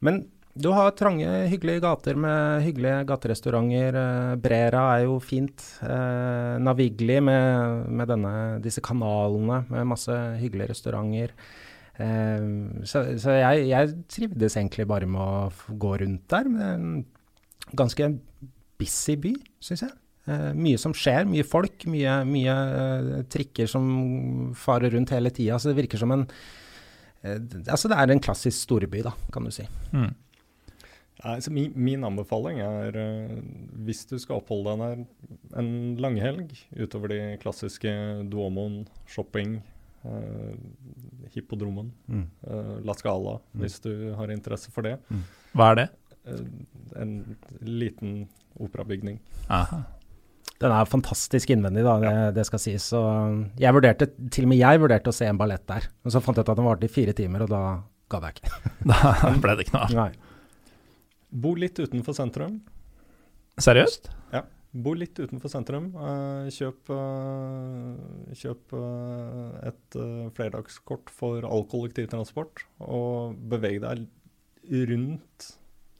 Men 0.00 0.24
du 0.56 0.70
har 0.70 0.94
trange, 0.94 1.26
hyggelige 1.50 1.82
gater 1.82 2.16
med 2.16 2.62
hyggelige 2.64 3.04
gaterestauranter. 3.04 3.98
Eh, 3.98 4.36
Brera 4.40 4.86
er 4.96 5.04
jo 5.04 5.18
fint. 5.20 5.66
Eh, 5.82 6.56
Navigli 6.64 7.20
med, 7.20 7.90
med 7.90 8.08
denne, 8.08 8.34
disse 8.64 8.80
kanalene 8.80 9.66
med 9.68 9.92
masse 9.92 10.16
hyggelige 10.40 10.72
restauranter. 10.72 11.36
Eh, 12.02 12.46
så 12.88 13.04
så 13.22 13.36
jeg, 13.38 13.66
jeg 13.70 13.96
trivdes 14.10 14.56
egentlig 14.58 14.86
bare 14.90 15.08
med 15.10 15.20
å 15.20 15.74
gå 15.78 15.96
rundt 16.02 16.26
der. 16.32 16.48
Med 16.50 16.64
en 16.70 17.04
ganske 17.78 18.10
busy 18.80 19.16
by, 19.20 19.34
syns 19.62 19.86
jeg. 19.86 19.94
Uh, 20.24 20.54
mye 20.56 20.78
som 20.80 20.94
skjer, 20.96 21.26
mye 21.28 21.44
folk, 21.44 21.84
mye, 21.92 22.22
mye 22.24 22.52
uh, 22.56 23.08
trikker 23.28 23.68
som 23.68 23.84
farer 24.56 24.94
rundt 24.96 25.12
hele 25.12 25.32
tida. 25.34 25.58
Så 25.60 25.68
det 25.68 25.82
virker 25.82 26.00
som 26.00 26.14
en 26.14 26.22
uh, 26.24 27.36
Altså 27.68 27.90
det 27.92 27.98
er 27.98 28.12
en 28.12 28.22
klassisk 28.24 28.56
storby, 28.56 29.02
da, 29.04 29.12
kan 29.34 29.44
du 29.44 29.52
si. 29.52 29.66
Mm. 29.92 30.14
Altså, 31.24 31.52
min, 31.52 31.76
min 31.76 32.04
anbefaling 32.04 32.58
er, 32.60 32.96
hvis 33.84 34.02
du 34.08 34.16
skal 34.20 34.40
oppholde 34.40 34.72
deg 34.72 35.04
der 35.04 35.60
en 35.60 35.70
langhelg 36.00 36.50
utover 36.76 37.12
de 37.12 37.20
klassiske 37.40 37.92
Duomoen, 38.32 38.82
shopping, 39.08 39.58
uh, 40.08 40.56
Hippodromen, 41.34 41.92
Mm. 42.08 42.26
eh, 42.46 42.80
La 42.84 42.92
Scala, 42.94 43.38
Mm. 43.54 43.60
hvis 43.60 43.80
du 43.82 44.14
har 44.14 44.28
interesse 44.30 44.70
for 44.70 44.82
det. 44.82 44.98
Hva 45.54 45.70
er 45.72 45.74
det? 45.74 45.88
Eh, 46.26 46.40
en 47.02 47.36
liten 47.60 48.28
operabygning. 48.60 49.18
Aha. 49.50 49.82
Den 50.60 50.70
er 50.72 50.84
fantastisk 50.86 51.50
innvendig, 51.50 51.82
da, 51.84 51.98
det, 52.00 52.34
det 52.36 52.46
skal 52.46 52.58
sies. 52.62 52.84
Så 52.92 53.00
jeg 53.58 53.74
vurderte, 53.74 54.06
til 54.30 54.44
og 54.44 54.48
med 54.48 54.58
jeg 54.58 54.78
vurderte 54.80 55.10
å 55.10 55.12
se 55.16 55.26
en 55.26 55.36
ballett 55.36 55.66
der. 55.66 55.88
Men 56.04 56.10
så 56.14 56.22
fant 56.22 56.36
jeg 56.38 56.44
ut 56.46 56.48
at 56.54 56.56
den 56.56 56.64
varte 56.64 56.84
i 56.84 56.88
fire 56.88 57.12
timer, 57.12 57.42
og 57.42 57.50
da 57.50 57.82
gadd 58.08 58.22
jeg 58.28 58.34
ikke. 58.38 58.52
Da 58.86 59.34
ble 59.42 59.56
det 59.56 59.66
ikke 59.66 59.80
noe 59.90 60.06
av. 60.06 60.14
Bo 61.32 61.54
litt 61.58 61.74
utenfor 61.82 62.14
sentrum. 62.14 62.60
Seriøst? 63.58 64.08
Bo 64.74 64.90
litt 64.98 65.18
utenfor 65.22 65.50
sentrum. 65.52 65.92
Eh, 65.94 66.48
kjøp 66.50 66.90
eh, 66.90 68.30
kjøp 68.40 68.74
eh, 68.74 69.68
et 69.70 69.98
flerdagskort 70.34 71.12
for 71.14 71.46
all 71.46 71.62
kollektivtransport, 71.70 72.64
og 72.82 73.36
beveg 73.52 73.82
deg 73.84 74.08
rundt 74.90 75.52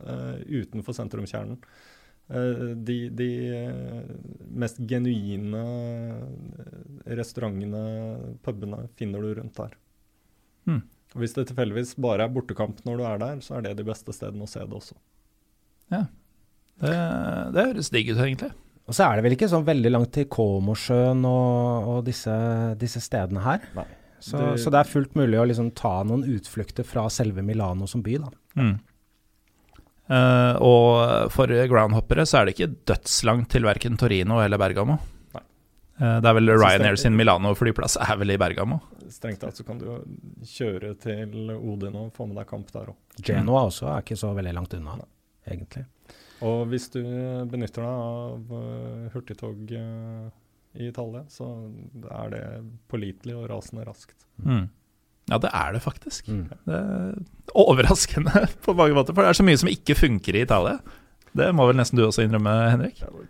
utenfor 0.05 0.97
sentrumskjernen. 0.97 1.61
De 2.85 2.97
de 3.15 3.29
mest 4.59 4.81
genuine 4.91 5.61
restaurantene, 7.07 7.85
pubene, 8.43 8.89
finner 8.99 9.23
du 9.23 9.37
rundt 9.39 9.61
der. 9.61 9.77
Mm. 10.67 10.83
Hvis 11.21 11.37
det 11.37 11.47
tilfeldigvis 11.53 11.95
bare 12.01 12.27
er 12.27 12.35
bortekamp 12.35 12.83
når 12.89 12.99
du 12.99 13.07
er 13.07 13.23
der, 13.23 13.45
så 13.45 13.59
er 13.59 13.69
det 13.69 13.77
de 13.79 13.87
beste 13.87 14.17
stedene 14.17 14.49
å 14.49 14.51
se 14.51 14.65
det 14.65 14.81
også. 14.81 14.99
Det, 16.81 16.97
det 17.55 17.69
høres 17.71 17.93
digg 17.95 18.11
ut, 18.11 18.19
egentlig. 18.19 18.51
Og 18.85 18.93
så 18.93 19.07
er 19.07 19.17
det 19.17 19.25
vel 19.25 19.33
ikke 19.37 19.49
sånn 19.49 19.65
veldig 19.65 19.91
langt 19.95 20.11
til 20.13 20.27
Komosjøen 20.29 21.23
og, 21.25 21.87
og 21.89 22.01
disse, 22.05 22.35
disse 22.81 23.01
stedene 23.01 23.41
her. 23.45 23.63
Nei. 23.79 23.87
Så, 24.21 24.37
Det- 24.41 24.61
så 24.61 24.71
det 24.73 24.81
er 24.83 24.89
fullt 24.91 25.15
mulig 25.17 25.39
å 25.41 25.47
liksom 25.49 25.71
ta 25.77 26.03
noen 26.05 26.25
utflukter 26.25 26.85
fra 26.85 27.07
selve 27.13 27.43
Milano 27.45 27.87
som 27.89 28.03
by, 28.05 28.19
da. 28.23 28.29
Mm. 28.61 28.75
Uh, 30.05 30.53
og 30.61 31.31
for 31.33 31.49
groundhoppere 31.49 32.27
så 32.29 32.43
er 32.43 32.45
det 32.51 32.55
ikke 32.59 32.75
dødslangt 32.91 33.49
til 33.55 33.65
verken 33.65 33.97
Torino 34.01 34.37
eller 34.45 34.61
Bergamo. 34.61 34.99
Nei. 35.33 35.43
Eh, 36.01 36.19
det 36.21 36.29
er 36.29 36.37
vel 36.37 36.53
Ryanair 36.61 36.99
sin 37.01 37.17
Milano-flyplass 37.17 37.97
er 38.05 38.19
vel 38.21 38.35
i 38.35 38.37
Bergamo. 38.41 38.83
Strengt 39.09 39.41
tatt 39.41 39.57
så 39.57 39.65
kan 39.65 39.81
du 39.81 39.87
kjøre 40.45 40.93
til 41.01 41.55
Odin 41.57 41.97
og 41.97 42.13
få 42.17 42.27
med 42.29 42.37
deg 42.37 42.49
kamp 42.51 42.69
der 42.75 42.93
òg. 42.93 42.99
Genoa 43.25 43.65
også 43.71 43.89
er 43.95 44.05
ikke 44.05 44.19
så 44.21 44.35
veldig 44.37 44.53
langt 44.59 44.77
unna, 44.77 44.99
egentlig. 45.49 45.87
Og 46.43 46.65
hvis 46.71 46.89
du 46.93 47.01
benytter 47.51 47.85
deg 47.85 47.91
av 47.91 48.57
eh, 48.59 49.05
hurtigtog 49.15 49.75
eh, 49.79 50.25
i 50.75 50.89
Italia, 50.91 51.23
så 51.31 51.51
er 52.11 52.33
det 52.35 52.45
pålitelig 52.91 53.37
og 53.39 53.47
rasende 53.53 53.87
raskt. 53.87 54.27
Mm. 54.43 54.67
Ja, 55.31 55.39
det 55.41 55.51
er 55.55 55.73
det 55.77 55.81
faktisk. 55.85 56.29
Mm. 56.29 56.45
Det 56.67 56.79
er 56.81 57.57
overraskende 57.57 58.47
på 58.67 58.75
mange 58.77 58.97
måter, 58.99 59.15
for 59.15 59.25
det 59.25 59.33
er 59.33 59.41
så 59.41 59.47
mye 59.47 59.61
som 59.61 59.71
ikke 59.73 59.97
funker 59.99 60.37
i 60.37 60.45
Italia. 60.45 60.81
Det 61.35 61.51
må 61.57 61.67
vel 61.69 61.79
nesten 61.79 61.99
du 61.99 62.05
også 62.07 62.27
innrømme, 62.27 62.53
Henrik? 62.71 63.01
Er 63.03 63.29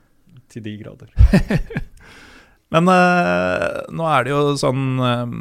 Til 0.53 0.65
de 0.65 0.79
grader. 0.81 1.13
Men 2.75 2.91
eh, 2.91 3.67
nå 3.95 4.07
er 4.11 4.25
det 4.25 4.33
jo 4.33 4.41
sånn 4.59 4.99
eh, 4.99 5.35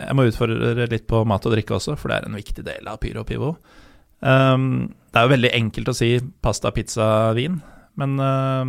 Jeg 0.00 0.16
må 0.16 0.24
utfordre 0.26 0.88
litt 0.90 1.06
på 1.10 1.22
mat 1.28 1.44
og 1.46 1.54
drikke 1.54 1.76
også, 1.76 1.94
for 2.00 2.10
det 2.10 2.18
er 2.18 2.26
en 2.26 2.40
viktig 2.40 2.64
del 2.66 2.90
av 2.90 2.98
Pyro 3.02 3.22
Pivo. 3.28 3.54
Um, 4.20 4.90
det 5.10 5.20
er 5.20 5.26
jo 5.26 5.32
veldig 5.34 5.52
enkelt 5.56 5.90
å 5.90 5.96
si 5.96 6.10
pasta, 6.44 6.72
pizza, 6.76 7.06
vin, 7.36 7.58
men 8.00 8.20
uh, 8.20 8.64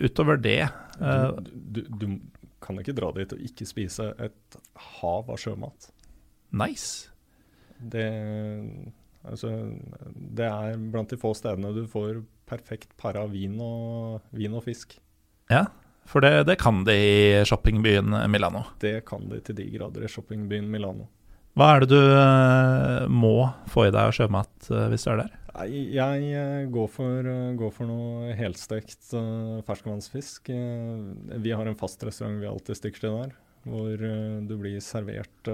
utover 0.00 0.40
det 0.40 0.62
uh, 0.64 1.36
Du, 1.44 1.52
du, 1.52 1.82
du 2.00 2.06
kan 2.64 2.80
ikke 2.80 2.96
dra 2.96 3.12
dit 3.14 3.32
og 3.36 3.42
ikke 3.44 3.68
spise 3.68 4.10
et 4.22 4.58
hav 4.98 5.28
av 5.30 5.38
sjømat. 5.40 5.90
Nice. 6.56 7.12
Det, 7.76 8.06
altså, 9.28 9.52
det 10.16 10.48
er 10.48 10.78
blant 10.80 11.12
de 11.12 11.20
få 11.20 11.34
stedene 11.36 11.74
du 11.76 11.84
får 11.90 12.22
perfekt 12.48 12.94
par 12.98 13.18
av 13.20 13.34
vin 13.34 13.58
og, 13.62 14.24
vin 14.34 14.54
og 14.56 14.64
fisk. 14.64 14.96
Ja, 15.52 15.66
for 16.06 16.24
det, 16.24 16.46
det 16.48 16.58
kan 16.62 16.84
de 16.86 16.94
i 16.96 17.44
shoppingbyen 17.46 18.14
Milano. 18.30 18.64
Det 18.82 19.00
kan 19.06 19.28
de 19.30 19.42
til 19.44 19.58
de 19.58 19.68
grader 19.74 20.06
i 20.06 20.10
shoppingbyen 20.10 20.68
Milano. 20.70 21.08
Hva 21.56 21.70
er 21.72 21.84
det 21.84 21.88
du 21.94 22.00
uh, 22.12 23.06
må 23.08 23.48
få 23.72 23.86
i 23.86 23.92
deg 23.92 24.10
av 24.10 24.12
sjømat 24.12 24.68
uh, 24.68 24.86
hvis 24.92 25.06
du 25.06 25.12
er 25.14 25.22
der? 25.24 25.34
Jeg, 25.64 26.20
jeg 26.28 26.68
går, 26.68 26.88
for, 26.92 27.28
går, 27.56 27.70
for, 27.72 27.88
noe 27.88 28.34
helstekt 28.36 29.08
ferskvannsfisk. 29.64 30.50
vi 30.52 31.54
har 31.56 31.64
en 31.64 31.78
fast 31.80 32.04
restaurant 32.04 32.42
vi 32.42 32.50
alltid 32.50 32.76
stikker 32.76 33.06
til 33.06 33.16
der. 33.22 33.32
Hvor 33.64 33.96
du 33.96 34.52
blir 34.60 34.84
servert 34.84 35.48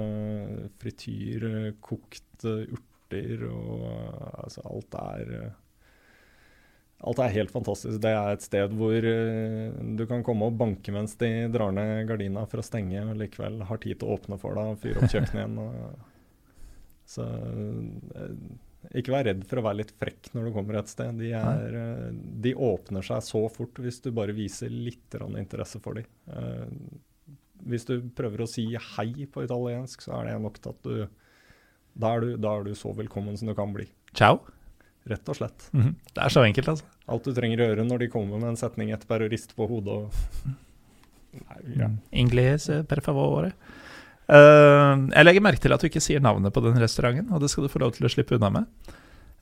frityr, 0.82 1.46
kokt 1.86 2.42
urter 2.42 3.46
og 3.46 3.86
altså 4.42 4.66
alt 4.66 4.98
er 5.04 5.30
Alt 7.02 7.18
er 7.18 7.34
helt 7.34 7.50
fantastisk. 7.50 7.98
Det 8.02 8.10
er 8.14 8.30
et 8.30 8.44
sted 8.44 8.74
hvor 8.78 8.94
uh, 8.94 9.78
du 9.98 10.04
kan 10.06 10.22
komme 10.26 10.46
og 10.48 10.58
banke 10.58 10.94
mens 10.94 11.16
de 11.18 11.30
drar 11.50 11.74
ned 11.74 12.06
gardina 12.06 12.44
for 12.50 12.62
å 12.62 12.66
stenge, 12.66 13.00
og 13.02 13.18
likevel 13.18 13.62
har 13.66 13.80
tid 13.82 13.98
til 13.98 14.10
å 14.10 14.18
åpne 14.18 14.38
for 14.38 14.58
deg 14.58 14.74
og 14.74 14.82
fyre 14.82 15.02
opp 15.02 15.10
kjøkkenet 15.10 15.40
igjen. 15.40 15.56
Og, 15.64 16.04
så 17.14 17.26
uh, 17.26 18.36
ikke 18.98 19.14
vær 19.14 19.26
redd 19.30 19.42
for 19.50 19.58
å 19.58 19.66
være 19.66 19.80
litt 19.80 19.92
frekk 19.98 20.30
når 20.36 20.46
du 20.46 20.52
kommer 20.54 20.78
et 20.78 20.92
sted. 20.94 21.18
De, 21.18 21.32
er, 21.38 21.74
uh, 21.74 22.06
de 22.46 22.54
åpner 22.70 23.10
seg 23.10 23.26
så 23.26 23.42
fort 23.50 23.82
hvis 23.82 23.98
du 24.04 24.12
bare 24.14 24.36
viser 24.36 24.70
litt 24.70 25.18
interesse 25.32 25.82
for 25.82 25.98
dem. 25.98 26.06
hvis 27.66 27.84
du 27.86 27.98
prøver 28.14 28.42
å 28.42 28.50
si 28.50 28.68
hei 28.96 29.26
på 29.26 29.42
italiensk, 29.42 30.06
så 30.06 30.20
er 30.20 30.30
det 30.30 30.40
nok 30.42 30.62
til 30.62 30.74
at 30.74 30.86
du 30.86 30.96
da, 31.92 32.14
er 32.14 32.24
du 32.24 32.36
da 32.40 32.56
er 32.56 32.64
du 32.64 32.74
så 32.78 32.94
velkommen 32.96 33.36
som 33.36 33.50
du 33.50 33.54
kan 33.58 33.74
bli. 33.74 33.90
Ciao. 34.14 34.40
Rett 35.10 35.28
og 35.28 35.36
slett. 35.36 35.68
Mm 35.72 35.82
-hmm. 35.82 35.94
Det 36.14 36.22
er 36.22 36.28
så 36.28 36.44
enkelt, 36.44 36.68
altså. 36.68 36.84
Alt 37.08 37.24
du 37.24 37.34
trenger 37.34 37.60
å 37.60 37.66
gjøre 37.66 37.84
når 37.84 37.98
de 37.98 38.08
kommer 38.08 38.38
med 38.38 38.48
en 38.48 38.56
setning 38.56 38.90
etterpå, 38.90 39.14
er 39.14 39.26
å 39.26 39.30
riste 39.30 39.54
på 39.54 39.66
hodet 39.66 39.92
og 39.92 40.12
Nei, 41.32 41.60
ja. 41.78 41.88
Mm. 41.88 41.98
Ingles 42.10 42.70
per 42.88 43.00
favore. 43.00 43.52
Uh, 44.28 45.08
jeg 45.10 45.24
legger 45.24 45.44
merke 45.44 45.62
til 45.64 45.72
at 45.72 45.80
du 45.80 45.88
ikke 45.88 46.00
sier 46.00 46.20
navnet 46.20 46.52
på 46.52 46.60
den 46.60 46.78
restauranten, 46.80 47.32
og 47.32 47.40
det 47.40 47.50
skal 47.50 47.64
du 47.64 47.72
få 47.72 47.80
lov 47.82 47.92
til 47.96 48.06
å 48.06 48.12
slippe 48.12 48.36
unna 48.36 48.50
med. 48.50 48.64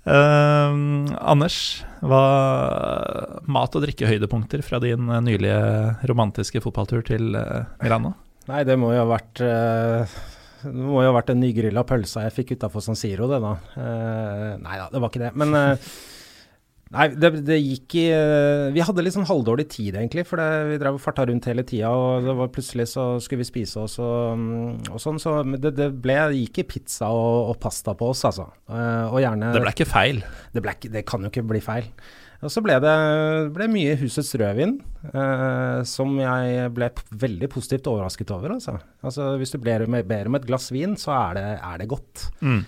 Uh, 0.06 1.10
Anders, 1.18 1.84
hva 2.00 3.42
mat- 3.44 3.76
og 3.76 3.82
drikkehøydepunkter 3.82 4.62
fra 4.62 4.80
din 4.80 5.10
nylige 5.26 5.60
romantiske 6.08 6.62
fotballtur 6.64 7.02
til 7.02 7.34
uh, 7.36 7.66
Milano? 7.82 8.14
Nei, 8.48 8.64
det 8.64 8.78
må 8.80 8.94
jo 8.94 9.02
ha 9.02 9.10
vært 9.10 9.42
det 10.62 10.76
må 10.76 11.02
jo 11.02 11.10
ha 11.10 11.16
vært 11.16 11.32
den 11.32 11.42
nygrilla 11.42 11.84
pølsa 11.88 12.26
jeg 12.26 12.36
fikk 12.36 12.54
utafor 12.58 12.84
San 12.84 12.98
Siro, 12.98 13.28
det 13.30 13.40
da. 13.42 13.56
Uh, 13.74 14.54
nei 14.62 14.78
da, 14.80 14.88
det 14.92 15.02
var 15.02 15.12
ikke 15.12 15.22
det. 15.26 15.34
Men 15.40 15.56
uh, 15.56 15.90
Nei, 16.90 17.04
det, 17.14 17.28
det, 17.46 17.54
gikk 17.62 17.94
i 18.00 18.04
uh, 18.10 18.72
Vi 18.74 18.82
hadde 18.82 19.04
litt 19.06 19.14
sånn 19.14 19.28
halvdårlig 19.28 19.68
tid, 19.70 19.94
egentlig. 19.94 20.24
For 20.26 20.42
det, 20.42 20.48
vi 20.72 20.78
drev 20.82 20.96
og 20.98 21.02
farta 21.04 21.22
rundt 21.28 21.46
hele 21.46 21.62
tida, 21.62 21.92
og 21.94 22.26
det 22.26 22.34
var 22.40 22.50
plutselig 22.50 22.88
så 22.90 23.04
skulle 23.22 23.44
vi 23.44 23.46
spise 23.46 23.84
oss 23.84 23.94
og, 24.02 24.34
um, 24.34 24.72
og 24.90 24.98
sånn. 24.98 25.20
Så 25.22 25.36
det, 25.54 25.70
det, 25.78 25.86
ble, 26.02 26.18
gikk 26.40 26.64
i 26.64 26.66
pizza 26.72 27.12
og, 27.14 27.52
og, 27.52 27.60
pasta 27.62 27.94
på 27.94 28.10
oss, 28.10 28.24
altså. 28.26 28.48
og 28.66 29.20
gjerne 29.22 29.52
Det 29.54 29.62
ble 29.62 29.76
ikke 29.76 29.86
feil? 29.86 30.18
Det, 30.50 30.64
ble, 30.66 30.74
det 30.96 31.04
kan 31.06 31.22
jo 31.22 31.30
ikke 31.30 31.46
bli 31.52 31.62
feil. 31.62 31.86
Og 32.40 32.48
så 32.52 32.62
ble 32.64 32.78
det 32.80 32.92
ble 33.52 33.66
mye 33.68 33.96
Husets 34.00 34.32
rødvin, 34.40 34.78
eh, 35.12 35.80
som 35.88 36.14
jeg 36.22 36.70
ble 36.76 36.88
veldig 37.20 37.50
positivt 37.52 37.90
overrasket 37.92 38.32
over. 38.32 38.54
Altså, 38.56 38.78
altså 39.04 39.34
Hvis 39.40 39.52
du 39.52 39.58
ber 39.60 39.84
om, 39.84 39.96
ber 40.08 40.30
om 40.30 40.38
et 40.38 40.46
glass 40.48 40.70
vin, 40.72 40.96
så 41.00 41.12
er 41.18 41.36
det, 41.36 41.48
er 41.58 41.82
det 41.82 41.88
godt. 41.90 42.30
Mm. 42.40 42.62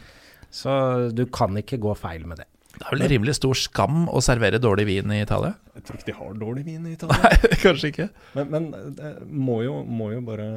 Så 0.53 0.75
du 1.17 1.25
kan 1.33 1.57
ikke 1.57 1.81
gå 1.81 1.95
feil 1.97 2.27
med 2.29 2.43
det. 2.43 2.49
Det 2.73 2.85
er 2.85 2.97
vel 2.97 3.09
rimelig 3.13 3.37
stor 3.37 3.57
skam 3.57 4.07
å 4.13 4.21
servere 4.25 4.61
dårlig 4.61 4.85
vin 4.89 5.13
i 5.15 5.23
Italia? 5.23 5.55
Jeg 5.77 5.85
tror 5.87 5.99
ikke 5.99 6.09
de 6.09 6.17
har 6.19 6.37
dårlig 6.41 6.65
vin 6.67 6.89
i 6.89 6.93
Italia. 6.97 7.21
Nei, 7.25 7.59
kanskje 7.63 7.93
ikke. 7.93 8.09
Men, 8.37 8.53
men 8.53 8.97
det 8.99 9.13
må 9.29 9.61
jo, 9.65 9.79
må 9.89 10.11
jo 10.13 10.25
bare 10.27 10.49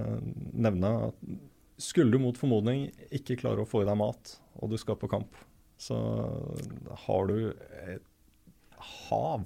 nevne 0.51 0.91
at 1.07 1.35
skulle 1.79 2.15
du 2.15 2.23
mot 2.23 2.35
formodning 2.39 2.87
ikke 3.15 3.39
klare 3.39 3.63
å 3.63 3.69
få 3.69 3.83
i 3.83 3.87
deg 3.87 3.99
mat, 3.99 4.35
og 4.59 4.71
du 4.71 4.77
skal 4.79 4.99
på 4.99 5.11
kamp, 5.11 5.39
så 5.79 5.95
har 7.05 7.31
du 7.31 7.37
et 7.51 8.03
hav 8.77 9.45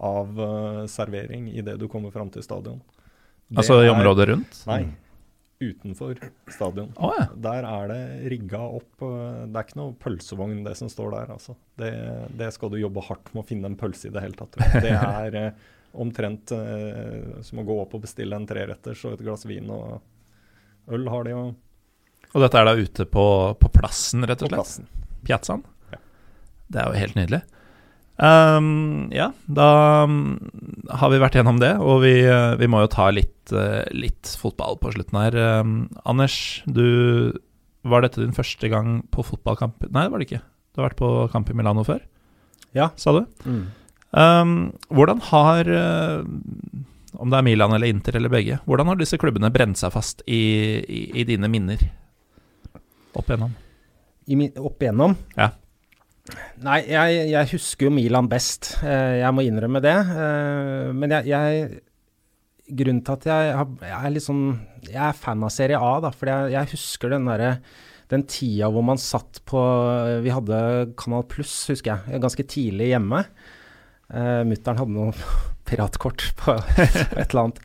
av 0.00 0.40
uh, 0.40 0.86
servering 0.88 1.50
idet 1.52 1.76
du 1.80 1.86
kommer 1.88 2.12
fram 2.14 2.30
til 2.32 2.44
stadion. 2.44 2.80
Det 3.50 3.60
altså 3.60 3.80
i 3.84 3.90
området 3.90 4.28
rundt? 4.30 4.60
Nei, 4.70 4.84
utenfor 5.60 6.16
stadion. 6.48 6.92
Oh, 6.96 7.12
ja. 7.18 7.26
Der 7.48 7.66
er 7.68 7.90
det 7.90 8.02
rigga 8.32 8.62
opp 8.78 9.04
uh, 9.04 9.44
Det 9.44 9.58
er 9.58 9.66
ikke 9.66 9.80
noe 9.82 9.96
pølsevogn, 10.00 10.62
det 10.64 10.76
som 10.80 10.92
står 10.92 11.12
der. 11.18 11.34
Altså. 11.36 11.56
Det, 11.80 11.92
det, 12.40 12.52
skal 12.56 12.72
du 12.72 12.78
jobbe 12.80 13.04
hardt 13.10 13.34
med 13.34 13.44
å 13.44 13.48
finne 13.50 13.68
en 13.72 13.78
pølse 13.80 14.08
i 14.08 14.14
det 14.14 14.24
hele 14.24 14.40
tatt. 14.40 14.56
Det 14.80 14.94
er 14.96 15.40
uh, 15.50 15.68
omtrent 16.00 16.52
som 17.42 17.58
å 17.58 17.64
gå 17.66 17.74
opp 17.82 17.96
og 17.98 18.04
bestille 18.04 18.38
en 18.38 18.44
treretters 18.46 19.00
og 19.08 19.16
et 19.16 19.24
glass 19.26 19.42
vin 19.50 19.66
og 19.74 19.98
øl 20.94 21.08
har 21.10 21.26
de 21.26 21.32
jo. 21.34 21.40
Og 22.30 22.44
dette 22.44 22.60
er 22.60 22.68
da 22.68 22.74
ute 22.78 23.06
på, 23.10 23.24
på 23.58 23.70
plassen, 23.74 24.22
rett 24.22 24.38
og 24.38 24.46
slett? 24.46 24.54
På 24.54 24.60
plassen. 24.60 24.86
Piazzaen? 25.26 25.64
Ja. 25.90 25.98
Det 26.70 26.78
er 26.78 26.92
jo 26.92 27.00
helt 27.02 27.18
nydelig. 27.18 27.40
Um, 28.20 29.08
ja, 29.16 29.30
da 29.48 30.04
um, 30.04 30.36
har 30.92 31.08
vi 31.08 31.20
vært 31.22 31.38
gjennom 31.38 31.56
det, 31.60 31.72
og 31.80 32.02
vi, 32.02 32.18
uh, 32.28 32.52
vi 32.60 32.68
må 32.68 32.82
jo 32.82 32.90
ta 32.92 33.06
litt, 33.14 33.52
uh, 33.54 33.86
litt, 33.96 34.28
fotball 34.36 34.76
på 34.82 34.92
slutten 34.92 35.16
her. 35.16 35.36
Um, 35.60 35.78
Anders, 36.04 36.60
du 36.68 37.32
Var 37.80 38.04
dette 38.04 38.20
din 38.20 38.36
første 38.36 38.68
gang 38.68 38.98
på 39.08 39.24
fotballkamp? 39.24 39.86
Nei, 39.88 40.04
det 40.04 40.12
var 40.12 40.20
det 40.20 40.26
ikke. 40.28 40.42
Du 40.44 40.82
har 40.82 40.90
vært 40.90 40.98
på 41.00 41.08
kamp 41.32 41.48
i 41.48 41.56
Milano 41.56 41.84
før, 41.86 42.02
Ja 42.76 42.90
sa 43.00 43.14
du? 43.16 43.24
Mm. 43.48 43.62
Um, 44.12 44.52
hvordan 44.90 45.22
har 45.30 45.70
uh, 45.70 46.20
Om 47.16 47.32
det 47.32 47.38
er 47.38 47.46
Milan 47.46 47.72
eller 47.72 47.88
Inter 47.88 48.18
eller 48.20 48.28
begge, 48.28 48.60
hvordan 48.68 48.92
har 48.92 49.00
disse 49.00 49.16
klubbene 49.22 49.48
brent 49.54 49.80
seg 49.80 49.94
fast 49.96 50.20
i, 50.26 50.42
i, 50.84 51.00
i 51.22 51.24
dine 51.24 51.48
minner 51.48 51.80
opp 53.16 53.26
igjennom? 53.26 53.56
I, 54.28 54.52
opp 54.60 54.84
igjennom? 54.84 55.16
Ja. 55.38 55.50
Nei, 56.64 56.80
jeg, 56.90 57.20
jeg, 57.32 57.50
husker 57.54 57.88
jo 57.88 57.92
Milan 57.94 58.28
best. 58.30 58.74
Eh, 58.84 59.20
jeg 59.20 59.36
må 59.36 59.44
innrømme 59.46 59.82
det. 59.84 59.96
Eh, 59.96 60.90
men 60.96 61.16
jeg, 61.18 61.30
jeg 61.32 61.86
Grunnen 62.70 63.02
til 63.02 63.16
at 63.16 63.24
jeg, 63.26 63.62
jeg, 63.82 63.94
er 63.98 64.12
litt 64.14 64.22
sånn 64.22 64.42
Jeg 64.86 65.00
er 65.02 65.16
fan 65.18 65.40
av 65.42 65.50
Serie 65.50 65.78
A, 65.82 65.94
da. 66.04 66.12
For 66.14 66.30
jeg, 66.30 66.74
husker 66.74 67.16
den 67.16 67.30
derre 67.30 67.54
den 68.10 68.24
tida 68.26 68.66
hvor 68.74 68.82
man 68.82 68.98
satt 68.98 69.38
på 69.46 69.60
Vi 70.24 70.32
hadde 70.34 70.56
Kanal 70.98 71.22
Pluss, 71.30 71.54
husker 71.70 71.92
jeg, 71.92 72.22
ganske 72.22 72.46
tidlig 72.50 72.88
hjemme. 72.90 73.20
Uh, 74.10 74.42
Mutter'n 74.50 74.80
hadde 74.80 74.96
noe 74.96 75.14
piratkort 75.68 76.24
på 76.40 76.56
et 76.58 77.20
eller 77.28 77.44
annet. 77.44 77.62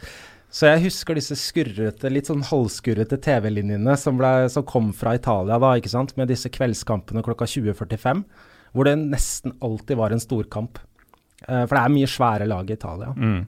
Så 0.55 0.69
jeg 0.69 0.85
husker 0.85 1.17
disse 1.17 1.35
skurrete, 1.35 2.07
litt 2.13 2.29
sånn 2.29 2.45
halvskurrete 2.47 3.17
TV-linjene 3.25 3.97
som, 3.99 4.21
som, 4.53 4.63
kom 4.69 4.93
fra 4.95 5.15
Italia 5.17 5.57
da, 5.59 5.73
ikke 5.75 5.91
sant, 5.91 6.13
med 6.15 6.29
disse 6.31 6.51
kveldskampene 6.53 7.25
klokka 7.25 7.47
20.45 7.49 8.21
hvor 8.75 8.89
det 8.89 8.97
nesten 8.99 9.55
alltid 9.63 9.99
var 9.99 10.13
en 10.13 10.23
storkamp. 10.23 10.79
Uh, 11.47 11.63
for 11.65 11.75
det 11.75 11.81
er 11.81 11.93
mye 11.95 12.09
svære 12.09 12.47
lag 12.49 12.69
i 12.69 12.75
Italia. 12.75 13.11
Mm. 13.15 13.43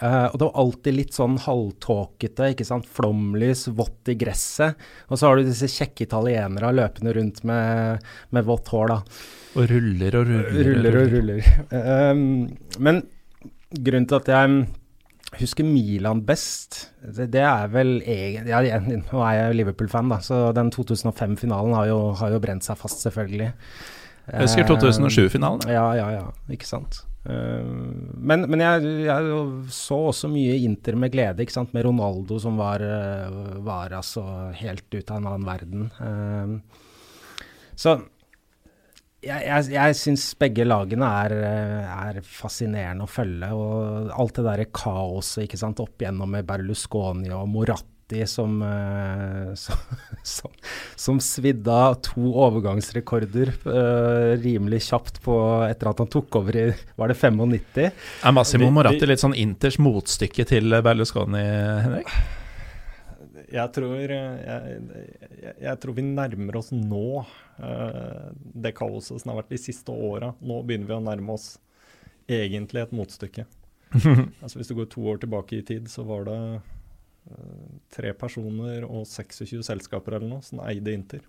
Uh, 0.00 0.26
og 0.30 0.36
det 0.38 0.46
var 0.46 0.60
alltid 0.62 0.96
litt 0.96 1.16
sånn 1.16 1.36
halvtåkete, 1.44 2.52
ikke 2.54 2.66
sant. 2.68 2.88
Flomlys, 2.88 3.66
vått 3.76 4.12
i 4.12 4.16
gresset. 4.20 4.80
Og 5.10 5.20
så 5.20 5.28
har 5.28 5.36
du 5.36 5.50
disse 5.50 5.68
kjekke 5.68 6.06
italienere 6.06 6.72
løpende 6.76 7.14
rundt 7.18 7.42
med, 7.48 8.10
med 8.32 8.48
vått 8.48 8.70
hår, 8.72 8.94
da. 8.94 9.00
Og 9.58 9.66
ruller 9.70 10.16
og 10.16 10.28
ruller. 10.30 10.60
Ruller 10.70 11.00
og 11.02 11.16
ruller. 11.16 11.50
Um, 11.74 12.22
men 12.78 13.02
grunnen 13.70 14.06
til 14.10 14.20
at 14.22 14.30
jeg 14.30 14.62
husker 15.38 15.66
Milan 15.66 16.24
best, 16.26 16.88
det, 17.02 17.30
det 17.34 17.42
er 17.46 17.70
vel 17.70 17.98
egentlig 18.02 18.50
ja, 18.50 18.80
Nå 18.82 19.22
er 19.22 19.36
jeg 19.36 19.58
Liverpool-fan, 19.60 20.10
da, 20.10 20.18
så 20.24 20.50
den 20.56 20.72
2005-finalen 20.74 21.76
har, 21.76 21.92
har, 22.18 22.34
jo 22.34 22.42
brent 22.42 22.66
seg 22.66 22.78
fast, 22.80 23.04
selvfølgelig. 23.06 23.52
Jeg 24.30 24.46
husker 24.46 24.68
2007-finalen. 24.68 25.70
Ja, 25.70 25.86
ja, 25.98 26.10
ja. 26.14 26.26
Ikke 26.52 26.68
sant. 26.68 27.02
Uh, 27.26 27.66
men, 28.16 28.46
men 28.48 28.62
jeg, 28.62 28.92
jeg, 29.04 29.42
så 29.74 29.98
også 30.08 30.30
mye 30.32 30.54
Inter 30.64 30.96
med 30.96 31.12
glede, 31.12 31.44
ikke 31.44 31.58
sant? 31.58 31.74
med 31.76 31.84
Ronaldo 31.84 32.38
som 32.40 32.56
var, 32.60 32.80
uh, 32.80 33.58
var 33.66 33.92
altså 33.98 34.24
helt 34.56 34.86
ut 34.88 35.10
av 35.10 35.18
en 35.18 35.28
annen 35.32 35.48
verden. 35.48 35.90
Uh, 36.00 36.56
så 37.76 37.98
jeg, 39.20 39.44
jeg, 39.44 39.68
jeg 39.74 39.96
syns 40.00 40.30
begge 40.40 40.64
lagene 40.64 41.08
er, 41.26 41.34
er, 41.90 42.20
fascinerende 42.24 43.04
å 43.04 43.10
følge. 43.10 43.50
Og 43.52 44.12
alt 44.14 44.38
det 44.38 44.46
derre 44.46 44.70
kaoset 44.72 45.44
ikke 45.44 45.60
sant, 45.60 45.82
opp 45.82 46.00
igjennom 46.00 46.38
med 46.38 46.48
Berlusconi 46.48 47.32
og 47.36 47.48
Moratti 47.52 47.99
som, 48.26 48.58
uh, 48.62 49.54
som, 49.62 49.76
som, 50.22 50.56
som 50.96 51.20
svidda 51.22 51.94
to 52.06 52.32
overgangsrekorder 52.44 53.52
uh, 53.66 54.34
rimelig 54.42 54.82
kjapt 54.88 55.22
på, 55.24 55.36
etter 55.68 55.92
at 55.92 56.02
han 56.02 56.10
tok 56.10 56.40
over 56.42 56.58
i 56.58 56.66
var 56.98 57.12
det 57.12 57.18
95. 57.20 57.88
Er 58.26 58.36
Massimo 58.36 58.70
Moratti 58.74 59.08
litt 59.08 59.22
sånn 59.22 59.36
Inters 59.38 59.80
motstykke 59.82 60.46
til 60.48 60.80
Berlusconi, 60.84 61.46
Henrik? 61.86 62.12
Jeg 63.50 63.66
tror, 63.74 63.96
jeg, 63.98 64.42
jeg, 64.46 65.54
jeg 65.58 65.78
tror, 65.82 65.94
vi 65.96 66.04
nærmer 66.06 66.60
oss 66.60 66.68
nå 66.74 67.22
uh, 67.22 68.26
det 68.34 68.74
kaoset 68.78 69.18
som 69.18 69.32
har 69.32 69.40
vært 69.40 69.56
de 69.56 69.58
siste 69.58 69.90
åra. 69.90 70.30
Nå 70.38 70.60
begynner 70.66 70.86
vi 70.92 70.98
å 70.98 71.02
nærme 71.02 71.34
oss 71.34 71.56
egentlig 72.30 72.84
et 72.84 72.94
motstykke. 72.94 73.46
altså 74.42 74.60
Hvis 74.60 74.70
du 74.70 74.76
går 74.78 74.90
to 74.92 75.02
år 75.10 75.18
tilbake 75.24 75.58
i 75.58 75.64
tid, 75.66 75.90
så 75.90 76.04
var 76.06 76.28
det 76.28 76.38
tre 77.94 78.12
personer 78.18 78.86
og 78.86 79.04
26 79.08 79.62
selskaper 79.66 80.18
eller 80.18 80.30
noe 80.30 80.46
som 80.46 80.62
eide 80.64 80.94
Inter. 80.94 81.26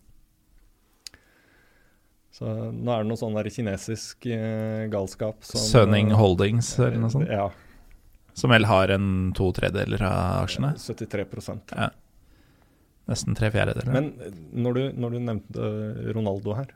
Så 2.32 2.48
nå 2.48 2.94
er 2.94 3.04
det 3.04 3.10
noe 3.10 3.20
sånn 3.20 3.36
der 3.36 3.50
kinesisk 3.52 4.26
eh, 4.32 4.86
galskap 4.92 5.44
som 5.44 5.60
Søning 5.60 6.14
eh, 6.14 6.18
Holdings 6.20 6.72
eller 6.80 7.02
noe 7.02 7.12
sånt. 7.12 7.28
Ja. 7.28 7.50
Som 8.34 8.54
vel 8.56 8.66
har 8.70 8.94
en 8.96 9.34
to 9.36 9.50
tredeler 9.56 10.04
av 10.08 10.46
aksjene. 10.46 10.72
73 10.80 11.26
Ja. 11.76 11.90
Nesten 13.12 13.36
tre 13.36 13.50
fjerdedeler. 13.52 13.92
Men 13.92 14.14
eh, 14.24 14.38
når 14.56 14.78
du, 14.78 14.84
når 15.04 15.18
du 15.18 15.20
nevnte 15.26 15.68
eh, 15.68 16.14
Ronaldo 16.16 16.56
her, 16.56 16.72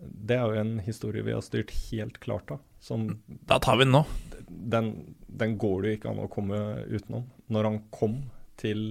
det 0.00 0.38
er 0.40 0.48
jo 0.48 0.64
en 0.64 0.74
historie 0.82 1.22
vi 1.22 1.36
har 1.36 1.44
styrt 1.44 1.70
helt 1.90 2.18
klart 2.18 2.50
av. 2.50 2.64
Som 2.82 3.20
da 3.46 3.60
tar 3.62 3.78
vi 3.78 3.86
den 3.86 3.94
nå. 3.94 4.04
den, 4.48 4.90
den 5.28 5.58
går 5.60 5.82
det 5.82 5.90
jo 5.90 5.98
ikke 6.00 6.10
an 6.14 6.22
å 6.24 6.30
komme 6.32 6.60
utenom. 6.88 7.28
Når 7.52 7.68
han 7.68 7.80
kom 7.94 8.22
til, 8.60 8.84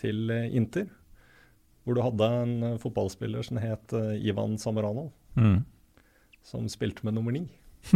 til 0.00 0.28
eh, 0.34 0.48
Inter, 0.58 0.86
hvor 1.84 1.96
du 1.96 2.02
hadde 2.04 2.28
en 2.42 2.54
eh, 2.74 2.78
fotballspiller 2.82 3.44
som 3.46 3.60
het 3.62 3.94
eh, 3.96 4.16
Ivan 4.28 4.58
Samorano, 4.60 5.08
Mm. 5.38 5.60
som 6.42 6.64
spilte 6.72 7.04
med 7.06 7.14
nummer 7.14 7.30
ni. 7.36 7.44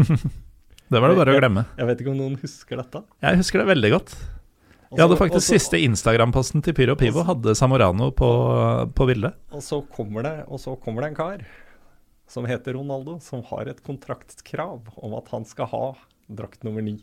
Det 0.93 1.01
var 1.01 1.09
det 1.09 1.17
bare 1.17 1.33
å 1.33 1.39
glemme. 1.41 1.63
Jeg 1.79 1.89
vet 1.89 2.01
ikke 2.03 2.11
om 2.13 2.19
noen 2.21 2.35
husker 2.43 2.77
dette? 2.79 3.01
Jeg 3.25 3.39
husker 3.41 3.63
det 3.63 3.69
veldig 3.71 3.91
godt. 3.95 4.11
Også, 4.13 4.99
Jeg 4.99 5.01
hadde 5.07 5.17
faktisk 5.17 5.39
også, 5.41 5.57
siste 5.57 5.79
Instagram-posten 5.87 6.63
til 6.67 6.75
Pyro 6.77 6.95
Pivo 7.01 7.23
hadde 7.25 7.55
Samorano 7.57 8.11
på, 8.13 8.29
på 8.93 9.07
bildet. 9.09 9.39
Og 9.57 9.65
så 9.65 9.79
kommer 9.97 10.27
det, 10.27 10.35
og 10.53 10.61
så 10.61 10.75
kommer 10.85 11.07
det 11.07 11.15
en 11.15 11.17
kar 11.17 11.47
som 12.29 12.45
heter 12.49 12.77
Ronaldo, 12.77 13.17
som 13.25 13.41
har 13.49 13.71
et 13.73 13.81
kontraktkrav 13.85 14.93
om 15.01 15.17
at 15.17 15.33
han 15.33 15.49
skal 15.49 15.71
ha 15.73 15.83
drakt 16.29 16.63
nummer 16.69 16.85
ni. 16.85 16.99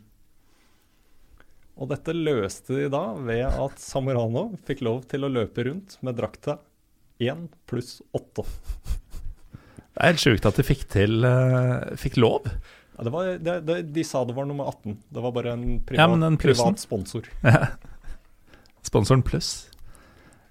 Og 1.80 1.88
dette 1.88 2.12
løste 2.12 2.76
de 2.76 2.88
da 2.92 3.04
ved 3.16 3.46
at 3.48 3.80
Samorano 3.80 4.50
fikk 4.68 4.82
lov 4.84 5.06
til 5.08 5.24
å 5.24 5.32
løpe 5.32 5.64
rundt 5.64 5.96
med 6.04 6.18
drakta 6.18 6.58
én 7.20 7.46
pluss 7.68 8.00
åtte. 8.16 8.44
Det 9.90 9.96
er 9.96 10.12
helt 10.12 10.22
sjukt 10.22 10.48
at 10.48 10.60
de 10.60 10.64
fikk 10.64 10.84
til 10.92 11.24
uh, 11.24 11.96
Fikk 12.00 12.20
lov. 12.20 12.46
Ja, 12.96 13.06
det 13.06 13.12
var, 13.14 13.32
det, 13.40 13.56
det, 13.68 13.80
de 13.96 14.04
sa 14.04 14.22
det 14.28 14.36
var 14.36 14.48
nummer 14.48 14.68
18. 14.70 14.98
Det 15.08 15.24
var 15.24 15.32
bare 15.36 15.56
en 15.56 15.66
privat, 15.80 16.00
Ja, 16.00 16.06
men 16.12 16.38
privat 16.40 16.80
sponsor. 16.80 17.28
Sponsoren 18.90 19.24
pluss. 19.24 19.70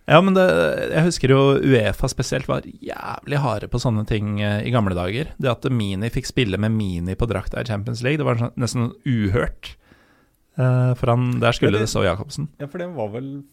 Ja, 0.10 0.18
men 0.26 0.34
det, 0.34 0.46
jeg 0.90 1.06
husker 1.06 1.32
jo 1.34 1.42
Uefa 1.62 2.10
spesielt 2.10 2.50
var 2.50 2.66
jævlig 2.66 3.42
harde 3.44 3.70
på 3.70 3.82
sånne 3.82 4.02
ting 4.10 4.40
eh, 4.42 4.64
i 4.66 4.74
gamle 4.74 4.98
dager. 4.98 5.30
Det 5.38 5.52
at 5.52 5.68
Mini 5.70 6.10
fikk 6.14 6.30
spille 6.30 6.58
med 6.62 6.74
Mini 6.74 7.14
på 7.18 7.28
drakta 7.30 7.62
i 7.62 7.70
Champions 7.70 8.02
League, 8.06 8.18
det 8.18 8.26
var 8.26 8.42
sånn, 8.42 8.56
nesten 8.58 8.90
uhørt. 9.06 9.76
Eh, 10.58 10.94
for 11.00 11.08
han, 11.14 11.40
der 11.40 11.52
skulle 11.56 11.72
det- 11.78 11.86
det 11.86 11.90
stå 11.90 12.04
Jacobsen. 12.04 12.48
Ja, 12.60 12.68
for 12.68 12.78
det 12.80 12.90
var 12.96 13.10
vel 13.10 13.44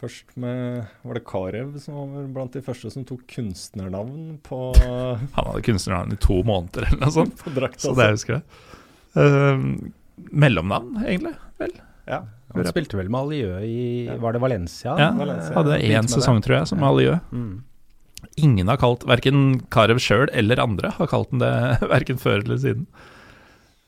først 0.00 0.36
med 0.36 0.86
Var 1.04 1.14
det 1.14 1.24
Karev 1.24 1.78
som 1.80 1.94
var 1.94 2.26
blant 2.34 2.52
de 2.52 2.60
første 2.60 2.90
som 2.92 3.04
tok 3.04 3.22
kunstnernavn 3.26 4.38
på, 4.42 4.58
Han 5.36 5.44
hadde 5.46 5.62
kunstnernavn 5.62 6.12
i 6.12 6.16
to 6.16 6.42
måneder 6.42 6.86
eller 6.88 7.00
noe 7.06 7.10
sånt. 7.14 7.36
på 7.44 7.52
drakta? 7.54 7.80
Så 7.88 7.94
det 7.96 8.10
husker 8.10 8.34
jeg. 8.34 8.42
Uh, 9.16 9.90
mellomnavn, 10.32 10.98
egentlig. 11.06 11.34
vel? 11.58 11.72
Ja. 12.06 12.22
Han 12.54 12.64
spilte 12.68 12.96
vel 12.96 13.08
med 13.12 13.20
Aliø 13.26 13.56
i 13.64 13.78
Ja. 14.06 14.16
Var 14.22 14.32
det 14.36 14.40
Valencia? 14.40 14.94
Ja, 15.00 15.10
Valencia. 15.16 15.54
Hadde 15.56 15.78
én 15.82 16.06
sesong, 16.08 16.42
tror 16.44 16.58
jeg, 16.60 16.68
som 16.68 16.82
Aliø. 16.84 17.16
det. 17.16 17.32
Mm. 17.32 17.62
Ingen 18.36 18.68
har 18.68 18.76
kalt 18.80 19.04
Verken 19.08 19.60
Karev 19.72 19.98
sjøl 20.02 20.28
eller 20.32 20.60
andre 20.60 20.90
har 20.96 21.06
kalt 21.08 21.30
den 21.32 21.40
det, 21.40 21.50
verken 21.94 22.18
før 22.20 22.42
eller 22.44 22.58
siden. 22.60 22.86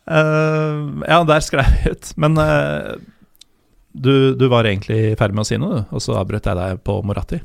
Eh, 0.09 0.81
ja, 1.09 1.21
der 1.29 1.45
skrev 1.45 1.69
jeg 1.69 1.95
ut. 1.95 2.11
Men 2.21 2.41
uh, 2.41 2.97
du, 3.93 4.35
du 4.39 4.49
var 4.49 4.69
egentlig 4.69 5.17
ferdig 5.21 5.37
med 5.37 5.45
å 5.45 5.49
si 5.49 5.61
noe, 5.61 5.83
du, 5.83 5.95
og 5.97 6.05
så 6.05 6.19
avbrøt 6.21 6.49
jeg 6.49 6.59
deg 6.59 6.83
på 6.87 6.99
Moratti. 7.07 7.41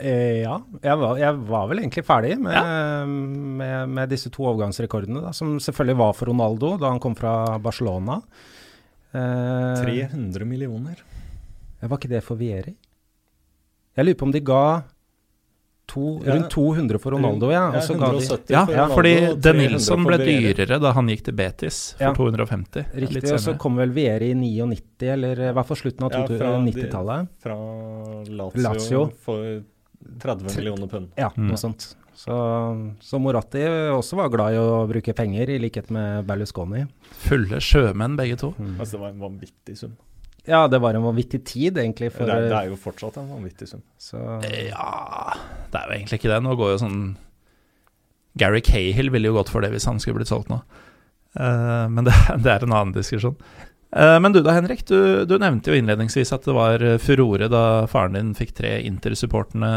Eh, 0.00 0.40
ja, 0.40 0.54
jeg 0.80 0.96
var, 0.96 1.18
jeg 1.20 1.40
var 1.50 1.66
vel 1.68 1.82
egentlig 1.82 2.06
ferdig 2.08 2.36
med, 2.40 3.10
med, 3.60 3.90
med 3.92 4.12
disse 4.12 4.32
to 4.32 4.46
overgangsrekordene, 4.48 5.20
da, 5.26 5.32
som 5.36 5.58
selvfølgelig 5.60 5.98
var 6.00 6.14
for 6.16 6.32
Ronaldo 6.32 6.72
da 6.80 6.92
han 6.94 7.02
kom 7.02 7.16
fra 7.18 7.58
Barcelona. 7.60 8.16
Eh, 9.12 9.82
300 9.82 10.48
millioner. 10.48 11.02
Var 11.80 11.96
ikke 11.96 12.12
det 12.12 12.24
for 12.24 12.40
Vieri? 12.40 12.72
Jeg 13.96 14.06
lurer 14.06 14.16
på 14.16 14.28
om 14.28 14.32
de 14.32 14.42
ga 14.44 14.64
to, 15.90 16.04
Ja, 16.24 16.36
rundt 16.36 16.50
200 16.54 17.00
for 17.02 17.16
Ronaldo, 17.16 17.50
ja. 17.52 17.64
Og 17.74 17.82
så 17.86 17.96
ga 17.98 18.10
de 18.14 18.20
170 18.22 18.54
Ja, 18.54 18.62
for 18.66 18.74
Ronaldo 18.78 18.94
fordi 19.00 19.12
De 19.48 19.52
Nilsson 19.58 20.04
ble 20.06 20.18
dyrere 20.22 20.78
da 20.80 20.92
han 20.96 21.10
gikk 21.10 21.24
til 21.28 21.34
Betis 21.40 21.80
for 21.98 22.04
Ja. 22.08 22.12
250. 22.14 22.84
Riktig, 22.94 23.14
litt 23.18 23.32
og 23.34 23.40
så 23.42 23.56
kom 23.58 23.76
vel 23.82 23.90
Vieri 23.96 24.30
i 24.30 24.34
99, 24.38 25.10
eller 25.16 25.44
i 25.50 25.52
hvert 25.52 25.66
fall 25.66 25.76
slutten 25.82 26.06
av 26.06 26.12
Ja, 26.14 26.26
fra 26.30 26.52
de- 26.56 26.64
90-tallet. 26.70 27.28
Fra 27.42 27.56
Lazio, 28.40 28.62
Lazio. 28.62 29.04
for 29.26 29.62
30 30.20 30.56
millioner 30.56 30.86
pund. 30.88 31.08
Ja, 31.18 31.30
Mm. 31.36 31.48
noe 31.48 31.56
sånt. 31.56 31.94
Så, 32.20 32.34
så 33.00 33.18
Moratti 33.18 33.62
også 33.94 34.16
var 34.16 34.28
glad 34.28 34.52
i 34.52 34.58
å 34.60 34.86
bruke 34.88 35.14
penger, 35.16 35.48
i 35.48 35.58
likhet 35.58 35.90
med 35.90 36.26
Berlusconi. 36.26 36.86
Fulle 37.12 37.56
sjømenn, 37.64 38.16
begge 38.16 38.36
to. 38.36 38.50
Altså, 38.78 38.92
det 38.92 39.00
var 39.00 39.08
en 39.14 39.20
vanvittig 39.20 39.76
sum. 39.78 39.96
Ja, 40.48 40.66
det 40.68 40.80
var 40.80 40.96
en 40.96 41.04
vanvittig 41.04 41.42
tid, 41.44 41.78
egentlig. 41.78 42.12
For, 42.14 42.28
det, 42.28 42.36
er, 42.36 42.48
det 42.48 42.58
er 42.58 42.70
jo 42.70 42.78
fortsatt 42.80 43.18
en 43.20 43.28
vanvittig 43.32 43.68
sum. 43.68 43.82
så, 44.00 44.20
Ja 44.46 45.34
Det 45.72 45.80
er 45.80 45.90
jo 45.90 45.96
egentlig 45.98 46.20
ikke 46.20 46.32
det. 46.32 46.40
Nå 46.44 46.56
går 46.58 46.74
jo 46.74 46.84
sånn 46.84 47.02
Gary 48.38 48.62
Cahill 48.62 49.10
ville 49.10 49.30
jo 49.30 49.36
gått 49.36 49.50
for 49.50 49.64
det 49.64 49.72
hvis 49.74 49.88
han 49.90 49.98
skulle 50.00 50.20
blitt 50.20 50.30
solgt 50.30 50.52
nå. 50.52 50.60
Uh, 51.38 51.86
men 51.90 52.06
det, 52.06 52.14
det 52.44 52.52
er 52.54 52.66
en 52.66 52.76
annen 52.76 52.94
diskusjon. 52.96 53.36
Eh, 53.90 54.20
men 54.22 54.32
du 54.32 54.38
da, 54.40 54.52
Henrik. 54.54 54.84
Du, 54.86 55.24
du 55.26 55.34
nevnte 55.42 55.72
jo 55.72 55.78
innledningsvis 55.78 56.30
at 56.34 56.44
det 56.46 56.54
var 56.54 56.82
eh, 56.84 56.96
furore 57.02 57.48
da 57.50 57.62
faren 57.90 58.14
din 58.14 58.32
fikk 58.38 58.52
tre 58.60 58.76
Inter-supportende 58.86 59.70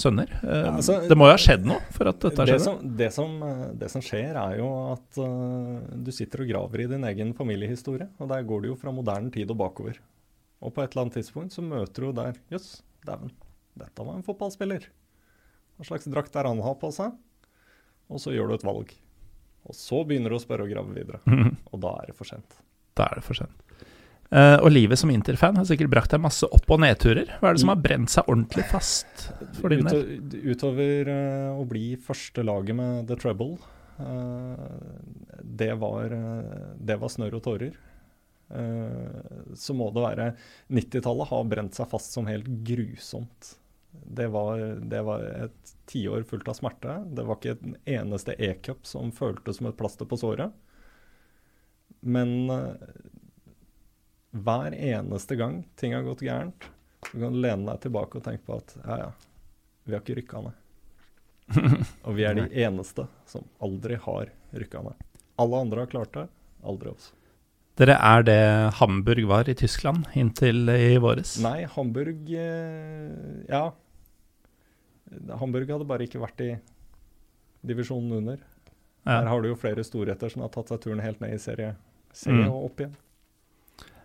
sønner. 0.00 0.30
Eh, 0.40 0.62
Ja, 0.68 0.74
altså, 0.78 0.98
det 1.08 1.16
må 1.18 1.28
jo 1.28 1.34
ha 1.34 1.40
skjedd 1.40 1.66
noe 1.68 1.82
for 1.92 2.08
at 2.08 2.20
dette 2.24 2.40
har 2.40 2.52
skjedde? 2.52 2.64
som, 2.64 2.78
det, 3.00 3.10
som, 3.14 3.34
det 3.80 3.90
som 3.92 4.04
skjer, 4.04 4.38
er 4.40 4.58
jo 4.62 4.68
at 4.94 5.20
uh, 5.20 5.76
du 6.00 6.08
sitter 6.14 6.44
og 6.44 6.52
graver 6.52 6.84
i 6.84 6.88
din 6.94 7.04
egen 7.10 7.34
familiehistorie. 7.36 8.08
Og 8.18 8.30
der 8.32 8.46
går 8.48 8.64
det 8.64 8.70
jo 8.72 8.78
fra 8.80 8.94
moderne 8.94 9.32
tid 9.34 9.52
og 9.52 9.60
bakover. 9.60 9.98
Og 10.64 10.72
på 10.74 10.82
et 10.82 10.94
eller 10.94 11.06
annet 11.06 11.18
tidspunkt 11.20 11.54
så 11.54 11.62
møter 11.62 12.08
du 12.08 12.14
der 12.16 12.38
Jøss, 12.50 12.80
dæven, 13.06 13.34
dette 13.78 14.06
var 14.06 14.16
en 14.16 14.24
fotballspiller. 14.26 14.88
Hva 15.78 15.86
slags 15.86 16.08
drakt 16.10 16.34
er 16.40 16.48
han 16.48 16.64
har 16.64 16.78
på 16.80 16.90
seg? 16.94 17.12
Og 18.08 18.22
så 18.22 18.32
gjør 18.32 18.48
du 18.48 18.56
et 18.56 18.66
valg. 18.66 18.96
Og 19.68 19.76
så 19.76 20.00
begynner 20.08 20.32
du 20.32 20.38
å 20.38 20.42
spørre 20.42 20.64
og 20.64 20.72
grave 20.72 20.96
videre. 20.96 21.20
Mhm. 21.28 21.52
Og 21.74 21.84
da 21.84 21.92
er 22.00 22.10
det 22.10 22.16
for 22.16 22.26
sent. 22.26 22.56
Da 22.98 23.08
er 23.08 23.20
det 23.20 23.26
for 23.26 23.38
sent. 23.38 23.64
Uh, 24.28 24.58
og 24.60 24.68
livet 24.74 25.00
som 25.00 25.08
Inter-fan 25.08 25.56
har 25.56 25.64
sikkert 25.64 25.88
brakt 25.94 26.12
deg 26.12 26.20
masse 26.20 26.44
opp- 26.44 26.68
og 26.74 26.82
nedturer. 26.84 27.30
Hva 27.40 27.48
er 27.48 27.56
det 27.56 27.62
som 27.62 27.72
har 27.72 27.80
brent 27.80 28.12
seg 28.12 28.28
ordentlig 28.28 28.66
fast 28.68 29.30
for 29.56 29.72
din 29.72 29.88
del? 29.88 30.18
Utover 30.50 31.08
uh, 31.08 31.56
å 31.56 31.64
bli 31.70 31.94
første 31.96 32.44
laget 32.44 32.76
med 32.76 33.08
The 33.08 33.16
Trouble, 33.22 33.56
uh, 34.02 34.66
det, 35.40 35.72
var, 35.80 36.12
eh, 36.12 36.74
det 36.76 36.96
var 37.00 37.12
snørr 37.12 37.38
og 37.38 37.44
tårer. 37.46 37.78
Eh, 38.48 39.54
så 39.54 39.74
må 39.76 39.90
det 39.92 40.04
være 40.04 40.28
90-tallet 40.72 41.30
har 41.32 41.48
brent 41.50 41.76
seg 41.76 41.90
fast 41.90 42.14
som 42.16 42.28
helt 42.30 42.48
grusomt. 42.66 43.54
Det 43.90 44.28
var, 44.32 44.60
det 44.88 45.00
var 45.04 45.24
et 45.48 45.74
tiår 45.90 46.24
fullt 46.28 46.48
av 46.48 46.56
smerte. 46.58 46.96
Det 47.16 47.24
var 47.26 47.40
ikke 47.40 47.56
en 47.56 47.76
eneste 47.98 48.36
e-cup 48.38 48.86
som 48.88 49.12
føltes 49.12 49.60
som 49.60 49.70
et 49.70 49.78
plaster 49.78 50.08
på 50.08 50.20
såret. 50.20 50.54
Men 52.00 52.50
eh, 52.50 52.74
hver 54.38 54.74
eneste 54.74 55.36
gang 55.36 55.62
ting 55.80 55.94
har 55.96 56.02
gått 56.06 56.22
gærent, 56.22 56.68
så 57.08 57.12
kan 57.18 57.32
du 57.34 57.40
lene 57.42 57.66
deg 57.72 57.80
tilbake 57.86 58.18
og 58.20 58.24
tenke 58.26 58.44
på 58.46 58.56
at 58.60 58.74
ja, 58.84 58.96
ja, 59.06 59.10
vi 59.88 59.94
har 59.96 60.02
ikke 60.04 60.18
rykka 60.20 60.42
ned. 60.44 60.64
Og 62.04 62.12
vi 62.18 62.26
er 62.28 62.34
de 62.36 62.42
eneste 62.60 63.06
som 63.26 63.46
aldri 63.64 63.96
har 64.04 64.28
rykka 64.52 64.82
ned. 64.84 64.98
Alle 65.40 65.60
andre 65.64 65.80
har 65.86 65.88
klart 65.94 66.12
det, 66.12 66.26
aldri 66.66 66.90
oss. 66.92 67.12
Dere 67.78 67.94
er 68.02 68.24
det 68.26 68.40
Hamburg 68.80 69.24
var 69.30 69.48
i 69.48 69.54
Tyskland 69.56 70.08
inntil 70.18 70.66
i 70.74 70.96
våres? 71.00 71.36
Nei, 71.40 71.62
Hamburg 71.76 72.28
eh, 72.34 73.44
Ja. 73.48 73.68
Hamburg 75.40 75.70
hadde 75.72 75.86
bare 75.88 76.04
ikke 76.04 76.20
vært 76.20 76.42
i 76.44 76.50
divisjonen 77.66 78.18
under. 78.18 78.42
Der 79.06 79.22
Ja. 79.24 79.28
har 79.30 79.40
du 79.40 79.48
jo 79.48 79.56
flere 79.56 79.80
storheter 79.86 80.28
som 80.28 80.42
har 80.44 80.50
tatt 80.52 80.68
seg 80.68 80.82
turen 80.84 81.00
helt 81.00 81.20
ned 81.22 81.32
i 81.32 81.38
serie 81.40 81.76
C 82.12 82.30
Mm. 82.30 82.46
og 82.48 82.70
opp 82.70 82.80
igjen. 82.82 82.96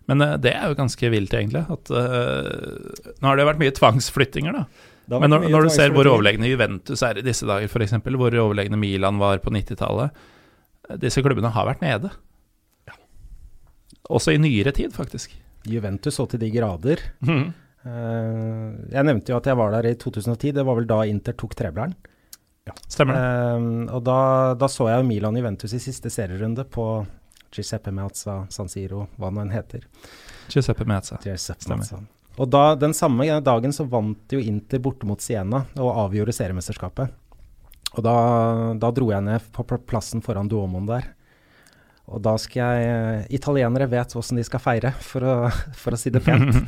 Men 0.08 0.22
eh, 0.22 0.38
det 0.38 0.54
er 0.54 0.68
jo 0.68 0.76
ganske 0.76 1.10
vilt, 1.14 1.34
egentlig. 1.34 1.64
At, 1.72 1.90
uh, 1.90 3.14
nå 3.22 3.30
har 3.30 3.38
det 3.38 3.46
jo 3.46 3.50
vært 3.52 3.62
mye 3.62 3.76
tvangsflyttinger, 3.78 4.54
da. 4.54 5.18
Men 5.20 5.32
når, 5.32 5.50
når 5.52 5.66
du 5.68 5.70
ser 5.76 5.92
hvor 5.96 6.08
overlegne 6.08 6.48
Juventus 6.48 7.02
er 7.04 7.18
i 7.20 7.26
disse 7.26 7.48
dager, 7.48 7.68
f.eks., 7.68 7.96
hvor 8.04 8.36
overlegne 8.40 8.80
Milan 8.80 9.18
var 9.20 9.42
på 9.44 9.52
90-tallet 9.52 10.16
Disse 11.00 11.24
klubbene 11.24 11.52
har 11.52 11.68
vært 11.68 11.84
nede. 11.84 12.12
Også 14.12 14.34
i 14.36 14.40
nyere 14.40 14.74
tid, 14.76 14.92
faktisk. 14.96 15.32
Juventus 15.68 16.16
så 16.20 16.26
til 16.28 16.42
de 16.44 16.50
grader. 16.52 17.00
Eh, 17.24 18.68
jeg 18.92 19.08
nevnte 19.08 19.32
jo 19.32 19.38
at 19.40 19.48
jeg 19.48 19.60
var 19.60 19.72
der 19.76 19.88
i 19.92 19.96
2010. 20.00 20.52
Det 20.60 20.66
var 20.68 20.76
vel 20.80 20.88
da 20.90 21.02
Inter 21.08 21.36
tok 21.40 21.56
trebleren. 21.56 21.96
Stemmer 22.88 23.16
det? 23.16 23.24
Uh, 23.24 23.96
og 23.96 24.04
da, 24.08 24.18
da 24.60 24.70
så 24.72 24.88
jeg 24.92 25.08
Milan 25.08 25.36
Juventus 25.36 25.74
i 25.76 25.82
siste 25.84 26.12
serierunde 26.12 26.64
på 26.72 26.86
Giuseppe 27.54 27.94
Meazza 27.94 28.44
San 28.54 28.72
Siro, 28.72 29.08
hva 29.22 29.30
nå 29.32 29.44
enn 29.44 29.54
heter. 29.54 29.86
Giuseppe 30.50 30.88
Meazza. 30.90 31.20
Giuseppe 31.24 31.68
Stemmer. 31.68 31.84
Meazza. 31.84 32.02
Og 32.42 32.50
da, 32.50 32.64
den 32.80 32.96
samme 32.98 33.28
dagen 33.46 33.76
så 33.76 33.86
vant 33.86 34.34
jo 34.34 34.40
Inter 34.42 34.82
borte 34.82 35.06
mot 35.06 35.22
Siena 35.22 35.68
og 35.78 36.00
avgjorde 36.08 36.34
seriemesterskapet. 36.34 37.14
Og 37.94 38.02
da, 38.02 38.16
da 38.82 38.90
dro 38.90 39.12
jeg 39.14 39.22
ned 39.26 39.52
på 39.54 39.66
plassen 39.86 40.24
foran 40.26 40.50
Duomoen 40.50 40.88
der. 40.90 41.12
Og 42.10 42.24
da 42.26 42.34
skal 42.42 42.64
jeg 42.64 42.88
eh, 42.90 43.28
Italienere 43.38 43.88
vet 43.92 44.16
åssen 44.20 44.40
de 44.40 44.44
skal 44.44 44.62
feire, 44.64 44.92
for 45.06 45.24
å, 45.24 45.36
for 45.82 45.96
å 45.96 46.00
si 46.00 46.12
det 46.14 46.24
pent. 46.26 46.58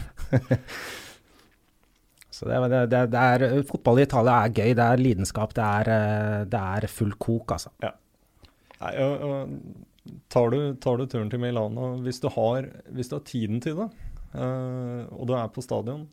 Så 2.36 2.48
det, 2.50 2.58
det, 2.68 2.80
det, 2.92 3.02
det 3.14 3.20
er, 3.20 3.44
fotball 3.68 4.02
i 4.02 4.06
Italia 4.06 4.42
er 4.44 4.52
gøy, 4.52 4.72
det 4.76 4.86
er 4.86 5.00
lidenskap, 5.02 5.54
det 5.56 5.66
er, 5.66 5.92
eh, 5.92 6.40
det 6.52 6.64
er 6.78 6.88
full 6.92 7.14
kok, 7.16 7.56
altså. 7.56 7.72
Nei, 7.80 8.92
og, 9.00 9.14
og, 9.24 9.54
tar, 10.32 10.53
du, 10.53 10.76
tar 10.82 10.99
du 10.99 11.08
turen 11.10 11.32
til 11.32 11.41
Milano, 11.41 11.95
hvis 12.06 12.22
du 12.24 12.30
har, 12.34 12.70
hvis 12.93 13.12
du 13.12 13.18
har 13.18 13.26
tiden 13.28 13.64
til 13.64 13.80
det, 13.80 13.89
uh, 14.36 15.01
og 15.16 15.26
du 15.30 15.36
er 15.38 15.51
på 15.53 15.64
stadion, 15.66 16.06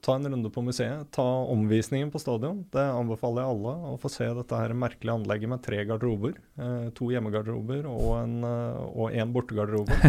ta 0.00 0.14
en 0.16 0.28
runde 0.32 0.50
på 0.50 0.62
museet. 0.64 1.08
Ta 1.14 1.26
omvisningen 1.52 2.10
på 2.10 2.20
stadion. 2.22 2.62
Det 2.72 2.84
anbefaler 2.92 3.44
jeg 3.44 3.54
alle. 3.54 3.74
Å 3.92 3.98
få 4.00 4.10
se 4.12 4.28
dette 4.38 4.60
her 4.62 4.74
merkelige 4.76 5.18
anlegget 5.20 5.52
med 5.52 5.62
tre 5.64 5.82
garderober. 5.88 6.36
Uh, 6.60 6.88
to 6.98 7.10
hjemmegarderober 7.12 7.88
og 7.90 8.10
en, 8.22 8.36
eh, 8.48 8.82
og 8.88 9.14
en 9.14 9.36
bortegarderobe. 9.36 9.98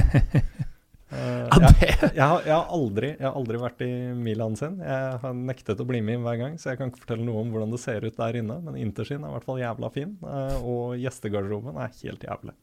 Uh, 1.09 1.47
jeg, 1.81 1.95
jeg, 2.13 2.21
har, 2.21 2.43
jeg, 2.45 2.53
har 2.53 2.67
aldri, 2.69 3.07
jeg 3.15 3.25
har 3.25 3.37
aldri 3.39 3.57
vært 3.57 3.79
i 3.81 3.89
Milan 4.13 4.53
sin. 4.59 4.75
Jeg 4.77 5.15
har 5.23 5.31
nektet 5.33 5.81
å 5.81 5.87
bli 5.89 6.03
med 6.05 6.19
inn 6.19 6.27
hver 6.27 6.37
gang, 6.37 6.59
så 6.61 6.69
jeg 6.69 6.77
kan 6.77 6.91
ikke 6.91 7.01
fortelle 7.01 7.25
noe 7.25 7.41
om 7.41 7.49
hvordan 7.49 7.73
det 7.73 7.79
ser 7.81 8.05
ut 8.05 8.19
der 8.19 8.37
inne. 8.37 8.59
Men 8.61 8.77
Inter 8.77 9.09
sin 9.09 9.23
er 9.23 9.31
i 9.31 9.33
hvert 9.33 9.47
fall 9.47 9.57
jævla 9.57 9.89
fin, 9.95 10.11
uh, 10.21 10.59
og 10.61 11.01
gjestegarderoben 11.01 11.81
er 11.81 11.95
helt 12.03 12.27
jævlig. 12.29 12.53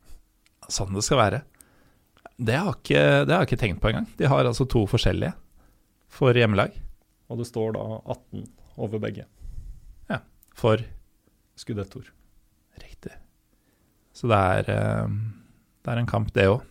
Sånn 0.69 0.95
det 0.97 1.05
skal 1.07 1.19
være. 1.21 1.43
Det 2.37 2.57
har 2.59 2.75
ikke, 2.75 3.03
det 3.27 3.33
har 3.33 3.45
jeg 3.45 3.49
ikke 3.51 3.61
tenkt 3.63 3.81
på 3.81 3.89
engang. 3.93 4.07
De 4.19 4.29
har 4.29 4.45
altså 4.45 4.67
to 4.69 4.83
forskjellige 4.91 5.33
for 6.13 6.37
hjemmelag. 6.37 6.75
Og 7.31 7.39
det 7.41 7.47
står 7.49 7.73
da 7.79 7.85
18 8.13 8.45
over 8.85 9.01
begge. 9.03 9.25
Ja. 10.11 10.21
For 10.55 10.83
Skudettor. 11.57 12.11
Riktig. 12.83 13.15
Så 14.13 14.29
det 14.29 14.37
er, 14.37 14.71
eh, 14.75 15.07
det 15.85 15.93
er 15.95 15.99
en 16.03 16.07
kamp, 16.11 16.33
det 16.37 16.45
òg. 16.51 16.63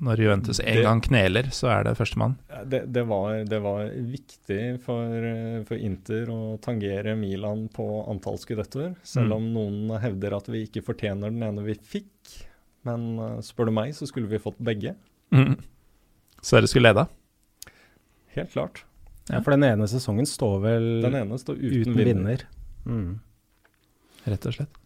Når 0.00 0.20
Juventus 0.22 0.60
en 0.60 0.76
Det- 0.76 0.82
gang 0.84 1.00
kneler, 1.02 1.42
så 1.50 1.66
er 1.72 1.82
det 1.84 1.96
førstemann. 1.98 2.36
Det, 2.68 2.84
det, 2.92 3.02
var, 3.08 3.42
det 3.44 3.58
var 3.60 3.88
viktig 3.90 4.80
for, 4.80 5.64
for 5.66 5.74
Inter 5.76 6.26
å 6.30 6.60
tangere 6.62 7.16
Milan 7.18 7.68
på 7.68 8.06
antall 8.08 8.38
skudettoer, 8.38 8.94
selv 9.02 9.32
Mm. 9.32 9.32
om 9.36 9.48
noen 9.54 10.00
hevder 10.00 10.36
at 10.36 10.46
vi 10.46 10.66
ikke 10.68 10.84
fortjener 10.84 11.30
den 11.32 11.42
ene 11.42 11.64
vi 11.64 11.74
fikk. 11.74 12.46
Men 12.86 13.08
eh, 13.18 13.38
spør 13.46 13.70
du 13.70 13.74
meg, 13.78 13.94
så 13.96 14.08
skulle 14.10 14.30
vi 14.30 14.40
fått 14.42 14.58
begge. 14.62 14.94
Mm. 15.34 15.56
Så 16.40 16.58
dere 16.58 16.70
skulle 16.70 16.92
leda? 16.92 17.08
Helt 18.36 18.52
klart. 18.54 18.84
Ja. 19.28 19.42
For 19.42 19.52
den 19.52 19.66
ene 19.66 19.88
sesongen 19.90 20.28
står 20.28 20.60
vel 20.64 20.86
Den 21.04 21.16
ene 21.18 21.38
står 21.40 21.58
uten, 21.60 21.80
uten 21.80 21.96
vinner. 21.98 22.12
vinner. 22.12 22.44
Mm. 22.88 23.18
Rett 24.28 24.46
og 24.48 24.56
slett. 24.56 24.78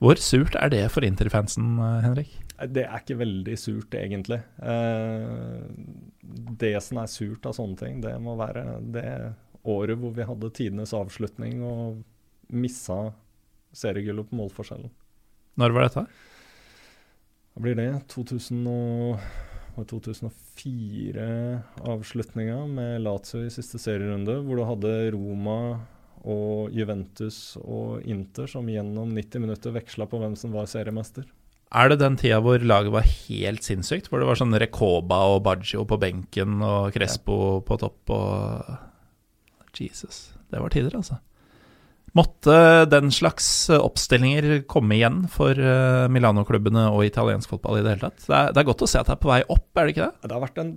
Hvor 0.00 0.16
surt 0.16 0.54
er 0.56 0.70
det 0.72 0.86
for 0.94 1.04
Inter-fansen, 1.04 1.74
eh, 1.76 1.98
Henrik? 2.06 2.30
Det 2.72 2.86
er 2.86 3.02
ikke 3.02 3.18
veldig 3.20 3.56
surt, 3.60 3.92
egentlig. 3.96 4.40
Eh, 4.64 5.60
det 6.60 6.72
som 6.84 7.02
er 7.02 7.10
surt 7.12 7.44
av 7.48 7.56
sånne 7.56 7.76
ting, 7.80 8.00
det 8.04 8.14
må 8.20 8.36
være 8.40 8.64
det 8.94 9.34
året 9.68 10.00
hvor 10.00 10.14
vi 10.16 10.24
hadde 10.24 10.52
tidenes 10.56 10.94
avslutning 10.96 11.60
og 11.66 12.00
missa 12.48 13.10
seriegullet 13.76 14.28
på 14.30 14.38
målforskjellen. 14.40 14.88
Når 15.60 15.76
var 15.76 15.88
dette? 15.88 16.06
Hva 17.54 17.60
blir 17.64 17.76
det? 17.78 17.88
2000 18.12 18.66
og, 18.70 19.18
var 19.76 19.84
2004-avslutninga 19.90 22.58
med 22.70 22.92
Lazio 23.04 23.38
i 23.46 23.50
siste 23.52 23.78
serierunde, 23.82 24.34
hvor 24.46 24.56
du 24.58 24.64
hadde 24.68 24.90
Roma 25.14 25.60
og 26.20 26.70
Juventus 26.76 27.56
og 27.62 27.90
Inter 28.08 28.46
som 28.50 28.68
gjennom 28.68 29.08
90 29.16 29.40
minutter 29.40 29.70
veksla 29.74 30.04
på 30.10 30.18
hvem 30.20 30.34
som 30.38 30.52
var 30.54 30.66
seriemester. 30.70 31.24
Er 31.70 31.92
det 31.92 32.00
den 32.00 32.16
tida 32.18 32.40
hvor 32.42 32.58
laget 32.58 32.90
var 32.92 33.06
helt 33.06 33.62
sinnssykt? 33.62 34.08
Hvor 34.10 34.18
det 34.20 34.26
var 34.26 34.38
sånn 34.40 34.58
Recoba 34.58 35.20
og 35.30 35.44
Baggio 35.46 35.84
på 35.86 36.00
benken 36.02 36.58
og 36.66 36.90
Crespo 36.94 37.60
på 37.66 37.74
topp 37.78 38.10
og 38.16 39.78
Jesus. 39.78 40.32
Det 40.50 40.60
var 40.60 40.70
tider, 40.74 40.96
altså. 40.98 41.20
Måtte 42.18 42.54
den 42.90 43.12
slags 43.14 43.46
oppstillinger 43.70 44.62
komme 44.70 44.96
igjen 44.98 45.22
for 45.30 45.54
eh, 45.54 46.06
Milano-klubbene 46.10 46.88
og 46.90 47.04
italiensk 47.06 47.52
fotball 47.52 47.78
i 47.78 47.84
det 47.86 47.94
hele 47.94 48.08
tatt? 48.08 48.24
Det 48.26 48.36
er, 48.36 48.54
det 48.54 48.62
er 48.62 48.70
godt 48.72 48.86
å 48.86 48.90
se 48.90 48.98
at 48.98 49.10
det 49.10 49.14
er 49.14 49.22
på 49.22 49.30
vei 49.30 49.42
opp, 49.46 49.68
er 49.78 49.86
det 49.86 49.94
ikke 49.94 50.08
det? 50.08 50.28
Det 50.28 50.34
har 50.34 50.44
vært 50.46 50.62
en 50.64 50.72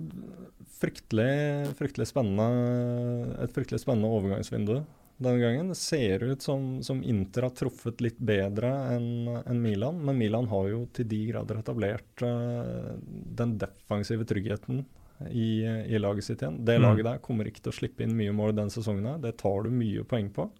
fryktelig, 0.84 1.30
fryktelig 1.78 2.06
et 2.06 3.54
fryktelig 3.54 3.80
spennende 3.82 4.10
overgangsvindu 4.10 4.76
denne 5.24 5.38
gangen. 5.40 5.70
Det 5.70 5.78
ser 5.78 6.24
ut 6.26 6.42
som, 6.42 6.82
som 6.82 7.02
Inter 7.06 7.46
har 7.46 7.54
truffet 7.56 8.02
litt 8.04 8.18
bedre 8.18 8.70
enn 8.94 9.30
en 9.44 9.62
Milan, 9.62 10.00
men 10.04 10.18
Milan 10.18 10.50
har 10.50 10.68
jo 10.70 10.84
til 10.94 11.08
de 11.10 11.20
grader 11.30 11.60
etablert 11.62 12.24
uh, 12.26 12.94
den 13.04 13.56
defensive 13.60 14.26
tryggheten 14.28 14.84
i, 15.30 15.62
i 15.64 16.00
laget 16.02 16.26
sitt 16.26 16.42
igjen. 16.42 16.58
Det 16.66 16.78
Mm. 16.78 16.82
laget 16.88 17.06
der 17.06 17.22
kommer 17.22 17.46
ikke 17.48 17.62
til 17.62 17.72
å 17.72 17.78
slippe 17.78 18.02
inn 18.04 18.16
mye 18.18 18.34
mål 18.34 18.56
den 18.58 18.70
sesongen 18.74 19.06
her. 19.06 19.18
Det 19.22 19.36
tar 19.38 19.62
du 19.64 19.70
mye 19.70 20.02
poeng 20.04 20.28
på. 20.34 20.50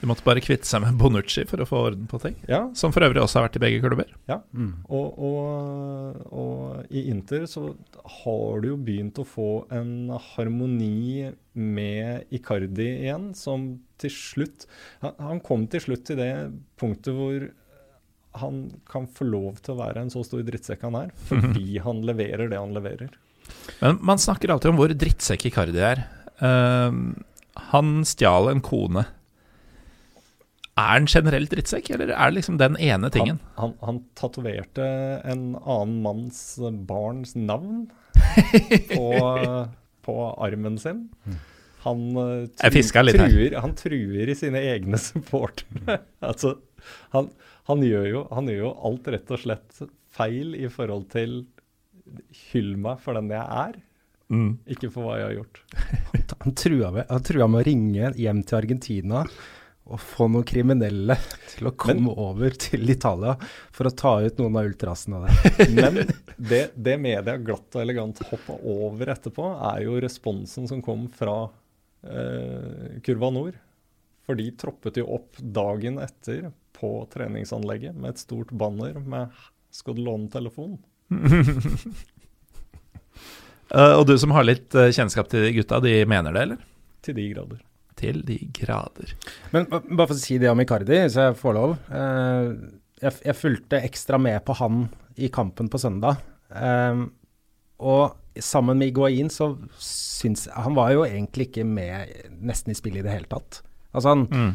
De 0.00 0.08
måtte 0.08 0.24
bare 0.24 0.40
kvitte 0.40 0.68
seg 0.68 0.80
med 0.80 0.96
Bonucci 1.00 1.44
for 1.48 1.60
å 1.60 1.66
få 1.68 1.82
orden 1.90 2.06
på 2.08 2.20
ting. 2.22 2.38
Ja, 2.48 2.62
Som 2.76 2.94
for 2.94 3.04
øvrig 3.04 3.20
også 3.20 3.40
har 3.40 3.48
vært 3.48 3.58
i 3.58 3.62
begge 3.66 3.82
klubber. 3.84 4.08
Mm. 4.56 4.72
Og, 4.88 5.20
og, 5.28 6.22
og 6.32 6.94
i 6.96 7.04
Inter 7.12 7.44
så 7.50 7.66
har 8.22 8.64
du 8.64 8.70
jo 8.70 8.80
begynt 8.80 9.20
å 9.20 9.28
få 9.28 9.50
en 9.76 10.12
harmoni 10.32 11.28
med 11.52 12.32
Icardi 12.32 12.88
igjen, 13.04 13.30
som 13.36 13.72
til 14.00 14.12
slutt 14.14 14.64
Han, 15.02 15.16
han 15.20 15.40
kom 15.44 15.66
til 15.68 15.82
slutt 15.84 16.06
til 16.08 16.20
det 16.22 16.32
punktet 16.80 17.12
hvor 17.12 17.50
han 18.40 18.60
kan 18.88 19.08
få 19.10 19.26
lov 19.26 19.58
til 19.58 19.74
å 19.74 19.80
være 19.80 20.04
en 20.04 20.12
så 20.12 20.22
stor 20.24 20.44
drittsekk 20.46 20.84
han 20.86 20.96
er, 21.00 21.14
fordi 21.28 21.80
han 21.86 22.04
leverer 22.06 22.48
det 22.48 22.60
han 22.60 22.72
leverer. 22.76 23.10
Men 23.80 23.98
man 24.06 24.22
snakker 24.22 24.52
alltid 24.54 24.72
om 24.72 24.78
hvor 24.78 24.92
drittsekk 24.94 25.48
Icardi 25.50 25.82
er. 25.82 26.04
Uh, 26.40 26.94
han 27.72 28.04
stjal 28.08 28.52
en 28.52 28.62
kone. 28.64 29.04
Er 30.80 30.94
han 30.96 31.08
generelt 31.10 31.50
drittsekk, 31.52 31.90
eller 31.94 32.12
er 32.14 32.30
det 32.30 32.38
liksom 32.38 32.56
den 32.60 32.76
ene 32.80 33.10
tingen? 33.12 33.38
Han, 33.58 33.74
han, 33.80 33.86
han 33.86 33.98
tatoverte 34.18 34.86
en 35.28 35.42
annen 35.60 35.98
manns 36.04 36.40
barns 36.88 37.34
navn 37.36 37.86
på, 38.94 39.06
på 40.06 40.16
armen 40.46 40.78
sin. 40.80 41.04
Han, 41.84 42.02
eh, 42.20 42.72
litt 43.06 43.16
truer, 43.16 43.58
han 43.64 43.76
truer 43.78 44.28
i 44.32 44.36
sine 44.36 44.60
egne 44.72 44.98
supportere. 45.10 46.00
altså, 46.20 46.56
han, 47.14 47.30
han, 47.70 47.84
gjør 47.86 48.08
jo, 48.10 48.24
han 48.36 48.50
gjør 48.52 48.62
jo 48.66 48.72
alt 48.90 49.08
rett 49.16 49.32
og 49.36 49.42
slett 49.44 49.82
feil 50.16 50.56
i 50.58 50.68
forhold 50.72 51.08
til 51.12 51.42
Hyll 52.50 52.72
meg 52.80 52.98
for 53.04 53.18
den 53.20 53.30
jeg 53.32 53.44
er, 53.66 53.78
Mm. 54.30 54.60
ikke 54.70 54.86
for 54.94 55.08
hva 55.08 55.16
jeg 55.18 55.24
har 55.26 55.32
gjort. 55.40 55.56
Han 56.44 56.52
trua 56.54 56.90
med, 56.94 57.08
han 57.10 57.24
trua 57.26 57.48
med 57.50 57.58
å 57.58 57.66
ringe 57.66 58.10
hjem 58.14 58.44
til 58.46 58.58
Argentina 58.60 59.24
og 59.90 60.00
få 60.02 60.28
noen 60.30 60.46
kriminelle 60.46 61.16
til 61.50 61.70
å 61.70 61.74
komme 61.74 62.12
over 62.14 62.54
til 62.54 62.88
Italia 62.92 63.34
for 63.74 63.90
å 63.90 63.94
ta 63.94 64.12
ut 64.22 64.38
noen 64.38 64.58
av 64.60 64.68
ultrasene 64.70 65.22
der. 65.24 65.72
Men 65.78 65.98
det, 66.36 66.62
det 66.74 66.96
media 67.02 67.36
glatt 67.36 67.74
og 67.74 67.82
elegant 67.82 68.22
hoppa 68.30 68.58
over 68.62 69.10
etterpå, 69.14 69.50
er 69.72 69.82
jo 69.86 69.98
responsen 70.02 70.68
som 70.70 70.82
kom 70.84 71.08
fra 71.14 71.42
eh, 72.06 73.00
Kurva 73.06 73.32
Nord. 73.34 73.58
For 74.26 74.38
de 74.38 74.46
troppet 74.54 75.00
jo 75.00 75.08
opp 75.16 75.40
dagen 75.40 75.98
etter 76.02 76.52
på 76.76 76.92
treningsanlegget 77.12 77.96
med 77.98 78.14
et 78.14 78.22
stort 78.22 78.52
banner 78.54 79.00
med 79.02 79.34
'Skal 79.70 79.94
du 79.94 80.02
låne 80.02 80.30
telefon?' 80.30 80.78
uh, 83.74 83.94
og 83.98 84.06
du 84.06 84.14
som 84.18 84.30
har 84.34 84.46
litt 84.46 84.74
eh, 84.74 84.92
kjennskap 84.94 85.30
til 85.30 85.46
de 85.46 85.52
gutta, 85.58 85.80
de 85.82 86.04
mener 86.06 86.34
det, 86.34 86.42
eller? 86.46 86.62
Til 87.02 87.14
de 87.18 87.26
grader. 87.34 87.60
Til 88.00 88.22
de 88.24 88.38
grader. 88.56 89.12
Men 89.52 89.66
bare 89.70 90.06
for 90.08 90.16
å 90.16 90.20
si 90.22 90.38
det 90.40 90.48
om 90.50 90.62
Icardi, 90.62 91.02
så 91.12 91.28
jeg 91.28 91.38
får 91.40 91.56
lov. 91.58 91.76
Eh, 91.92 92.46
jeg, 93.04 93.18
jeg 93.28 93.36
fulgte 93.36 93.82
ekstra 93.84 94.18
med 94.20 94.40
på 94.46 94.56
han 94.60 94.86
i 95.20 95.28
kampen 95.32 95.68
på 95.72 95.80
søndag. 95.82 96.22
Eh, 96.50 97.02
og 97.80 98.40
sammen 98.40 98.78
med 98.80 98.90
Iguain 98.92 99.28
så 99.32 99.52
syns 99.80 100.46
Han 100.52 100.76
var 100.76 100.92
jo 100.94 101.04
egentlig 101.06 101.48
ikke 101.48 101.64
med 101.66 102.10
nesten 102.44 102.72
i 102.72 102.76
spillet 102.78 103.02
i 103.02 103.06
det 103.08 103.14
hele 103.18 103.30
tatt. 103.30 103.62
Altså 103.92 104.12
han, 104.14 104.26
Mm. 104.30 104.50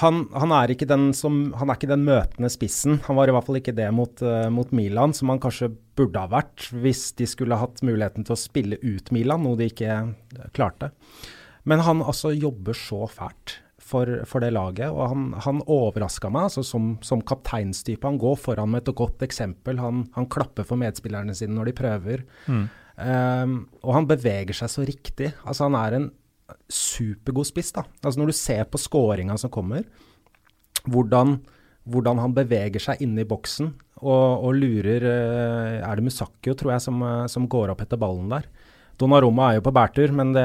han, 0.00 0.20
han, 0.34 0.52
er 0.52 0.72
ikke 0.74 0.88
den 0.90 1.08
som, 1.16 1.52
han 1.58 1.70
er 1.70 1.78
ikke 1.78 1.90
den 1.90 2.04
møtende 2.06 2.50
spissen. 2.52 3.00
Han 3.06 3.16
var 3.18 3.28
i 3.28 3.34
hvert 3.34 3.46
fall 3.48 3.60
ikke 3.60 3.74
det 3.76 3.88
mot, 3.94 4.22
uh, 4.22 4.48
mot 4.50 4.70
Milan, 4.72 5.14
som 5.16 5.32
han 5.32 5.40
kanskje 5.42 5.72
burde 5.98 6.20
ha 6.20 6.30
vært 6.30 6.68
hvis 6.70 7.12
de 7.18 7.26
skulle 7.30 7.58
hatt 7.60 7.82
muligheten 7.86 8.24
til 8.26 8.36
å 8.36 8.40
spille 8.40 8.78
ut 8.82 9.10
Milan, 9.14 9.42
noe 9.46 9.58
de 9.58 9.70
ikke 9.72 9.98
klarte. 10.56 10.92
Men 11.68 11.84
han 11.84 12.02
altså 12.04 12.32
jobber 12.34 12.76
så 12.76 13.04
fælt 13.08 13.58
for, 13.84 14.08
for 14.28 14.40
det 14.40 14.52
laget, 14.54 14.88
og 14.88 15.10
han, 15.12 15.26
han 15.44 15.60
overraska 15.70 16.30
meg 16.32 16.48
altså 16.48 16.64
som, 16.64 16.94
som 17.04 17.22
kapteinstype. 17.24 18.06
Han 18.06 18.20
går 18.20 18.38
foran 18.40 18.72
med 18.72 18.84
et 18.84 18.96
godt 18.96 19.24
eksempel. 19.26 19.80
Han, 19.80 20.06
han 20.16 20.28
klapper 20.32 20.66
for 20.68 20.80
medspillerne 20.80 21.36
sine 21.36 21.56
når 21.56 21.70
de 21.70 21.76
prøver. 21.80 22.24
Mm. 22.48 22.64
Um, 22.94 23.54
og 23.82 23.96
han 23.96 24.06
beveger 24.08 24.54
seg 24.54 24.70
så 24.70 24.84
riktig. 24.86 25.32
Altså 25.42 25.66
Han 25.66 25.76
er 25.80 25.96
en 25.98 26.10
supergod 26.70 27.48
spiss. 27.48 27.72
da. 27.74 27.84
Altså 28.02 28.20
Når 28.20 28.30
du 28.30 28.36
ser 28.38 28.64
på 28.64 28.80
scoringa 28.80 29.36
som 29.40 29.52
kommer, 29.52 29.84
hvordan, 30.84 31.38
hvordan 31.84 32.20
han 32.22 32.36
beveger 32.36 32.82
seg 32.82 33.02
inne 33.04 33.24
i 33.24 33.28
boksen 33.28 33.72
og, 34.04 34.44
og 34.44 34.56
lurer 34.58 35.06
eh, 35.08 35.78
Er 35.80 35.96
det 35.96 36.04
Musakio, 36.04 36.54
tror 36.54 36.74
jeg, 36.74 36.84
som, 36.84 37.02
eh, 37.02 37.26
som, 37.30 37.48
går 37.48 37.72
opp 37.72 37.84
etter 37.84 38.00
ballen 38.00 38.28
der? 38.32 38.48
Donnarumma 39.00 39.50
er 39.50 39.58
jo 39.58 39.64
på 39.66 39.74
bærtur, 39.74 40.12
men 40.14 40.32
det, 40.36 40.44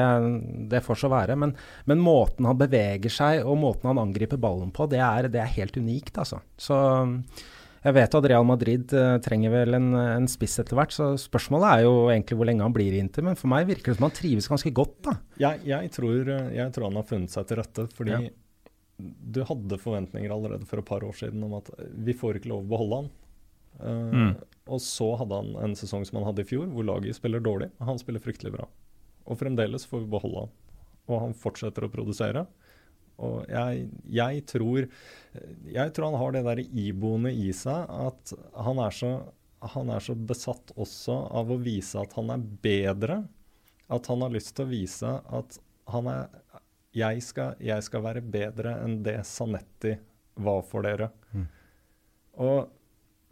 det 0.72 0.82
får 0.84 1.02
så 1.04 1.10
være. 1.12 1.36
Men, 1.38 1.54
men, 1.90 2.02
måten 2.02 2.48
han 2.48 2.58
beveger 2.58 3.12
seg 3.12 3.46
og 3.46 3.58
måten 3.62 3.90
han 3.92 4.02
angriper 4.02 4.40
ballen 4.40 4.72
på, 4.74 4.88
det 4.90 5.00
er, 5.04 5.30
det 5.32 5.42
er 5.42 5.56
helt 5.56 5.78
unikt, 5.78 6.18
altså. 6.20 6.40
Så 6.58 6.78
jeg 7.80 7.96
vet 7.96 8.16
at 8.18 8.26
Real 8.28 8.44
Madrid 8.44 8.92
uh, 8.92 9.16
trenger 9.24 9.54
vel 9.54 9.78
en, 9.78 9.88
en 9.96 10.28
spiss 10.28 10.58
etter 10.60 10.76
hvert, 10.76 10.92
så 10.92 11.14
spørsmålet 11.20 11.70
er 11.70 11.86
jo 11.86 11.94
egentlig 12.12 12.36
hvor 12.36 12.50
lenge 12.50 12.66
han 12.66 12.76
blir 12.76 12.96
i 12.96 13.00
Inter. 13.00 13.24
Men 13.24 13.38
for 13.40 13.52
meg 13.52 13.70
virker 13.70 13.92
det 13.92 14.00
som 14.00 14.08
han 14.08 14.18
trives 14.18 14.50
ganske 14.52 14.74
godt, 14.76 14.98
da. 15.06 15.16
Jeg, 15.40 15.64
jeg, 15.70 15.94
tror, 15.96 16.34
jeg 16.52 16.74
tror, 16.76 16.90
han 16.90 17.00
har 17.00 17.08
funnet 17.08 17.32
seg 17.32 17.48
til 17.48 17.60
rette, 17.62 17.86
fordi 17.96 18.18
ja. 18.18 18.34
du 19.00 19.40
hadde 19.48 19.80
forventninger 19.80 20.34
allerede 20.34 20.68
for 20.68 20.82
et 20.82 20.90
par 20.90 21.06
år 21.06 21.16
siden 21.22 21.46
om 21.46 21.56
at 21.62 21.72
vi 21.78 22.16
får 22.18 22.40
ikke 22.40 22.52
lov 22.52 22.66
å 22.66 22.72
beholde 22.74 23.02
han. 23.02 23.10
Uh, 23.80 24.14
mm. 24.14 24.32
Og 24.70 24.82
så 24.84 25.08
hadde 25.18 25.40
han 25.40 25.54
en 25.64 25.76
sesong 25.78 26.04
som 26.06 26.20
han 26.20 26.28
hadde 26.28 26.44
i 26.44 26.48
fjor, 26.48 26.68
hvor 26.70 26.86
laget 26.86 27.18
spiller 27.18 27.42
dårlig. 27.42 27.70
Han 27.82 27.98
spiller 27.98 28.22
fryktelig 28.22 28.54
bra. 28.54 28.68
Og 29.26 29.38
fremdeles 29.40 29.86
får 29.88 30.04
vi 30.04 30.12
beholde 30.12 30.44
han. 30.44 30.52
Og 31.10 31.22
han 31.24 31.34
fortsetter 31.36 31.86
å 31.86 31.92
produsere. 31.92 32.44
Og 33.20 33.42
jeg, 33.50 33.88
jeg, 34.08 34.44
tror, 34.48 34.86
jeg 35.68 35.92
tror 35.96 36.08
han 36.08 36.20
har 36.22 36.36
det 36.36 36.44
der 36.46 36.62
iboende 36.64 37.32
i 37.34 37.50
seg 37.56 37.90
at 37.92 38.32
han 38.64 38.80
er, 38.80 38.94
så, 38.96 39.10
han 39.74 39.92
er 39.92 40.04
så 40.04 40.16
besatt 40.16 40.72
også 40.80 41.18
av 41.40 41.52
å 41.52 41.58
vise 41.60 42.00
at 42.00 42.14
han 42.16 42.32
er 42.32 42.46
bedre. 42.64 43.18
At 43.90 44.08
han 44.08 44.24
har 44.24 44.32
lyst 44.32 44.54
til 44.56 44.68
å 44.68 44.72
vise 44.72 45.16
at 45.40 45.60
han 45.90 46.08
er 46.08 46.30
jeg 46.96 47.22
skal, 47.22 47.54
jeg 47.62 47.82
skal 47.86 48.02
være 48.02 48.22
bedre 48.24 48.74
enn 48.82 48.96
det 49.06 49.20
Sanetti 49.28 49.94
var 50.42 50.64
for 50.66 50.86
dere. 50.86 51.10
Mm. 51.30 51.44
Og 52.42 52.72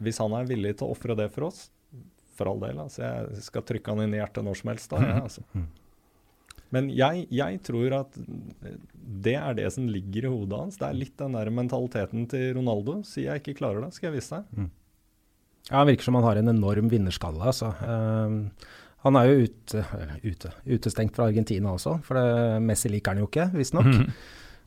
hvis 0.03 0.21
han 0.23 0.35
er 0.37 0.47
villig 0.49 0.77
til 0.79 0.87
å 0.87 0.95
ofre 0.95 1.17
det 1.19 1.29
for 1.33 1.49
oss, 1.49 1.67
for 2.39 2.51
all 2.51 2.61
del, 2.63 2.79
altså 2.79 3.03
jeg 3.03 3.43
skal 3.49 3.65
trykke 3.67 3.93
han 3.93 4.05
inn 4.05 4.15
i 4.15 4.21
hjertet 4.21 4.45
når 4.47 4.59
som 4.61 4.71
helst 4.71 4.93
da, 4.93 5.03
ja, 5.03 5.19
altså. 5.25 5.43
Mm. 5.53 5.67
Men 6.75 6.89
jeg, 6.93 7.25
jeg, 7.33 7.59
tror 7.65 7.95
at 7.97 8.17
det 9.25 9.33
er 9.39 9.55
det 9.57 9.69
som 9.73 9.87
ligger 9.89 10.27
i 10.27 10.33
hodet 10.33 10.59
hans. 10.59 10.75
Det 10.77 10.85
er 10.85 10.99
litt 10.99 11.15
den 11.17 11.33
der 11.33 11.49
mentaliteten 11.49 12.27
til 12.29 12.51
Ronaldo. 12.59 12.99
Si 13.09 13.23
jeg 13.25 13.41
ikke 13.41 13.55
klarer 13.57 13.81
det, 13.81 13.89
skal 13.95 14.11
jeg 14.11 14.19
vise 14.19 14.37
deg. 14.37 14.51
Mm. 14.53 14.67
Ja, 15.69 15.79
Han 15.79 15.89
virker 15.89 16.05
som 16.05 16.19
han 16.19 16.27
har 16.27 16.41
en 16.41 16.53
enorm 16.53 16.91
vinnerskalle. 16.93 17.41
altså. 17.41 17.71
Uh, 17.81 18.77
han 19.05 19.15
er 19.15 19.29
jo 19.29 19.47
ute, 19.47 19.83
ute, 20.27 20.51
utestengt 20.67 21.15
fra 21.15 21.29
Argentina 21.29 21.71
også, 21.71 21.95
for 22.03 22.19
det, 22.19 22.59
Messi 22.67 22.91
liker 22.91 23.15
han 23.15 23.23
jo 23.23 23.29
ikke, 23.29 23.47
visstnok. 23.55 23.87
Mm. 23.87 24.09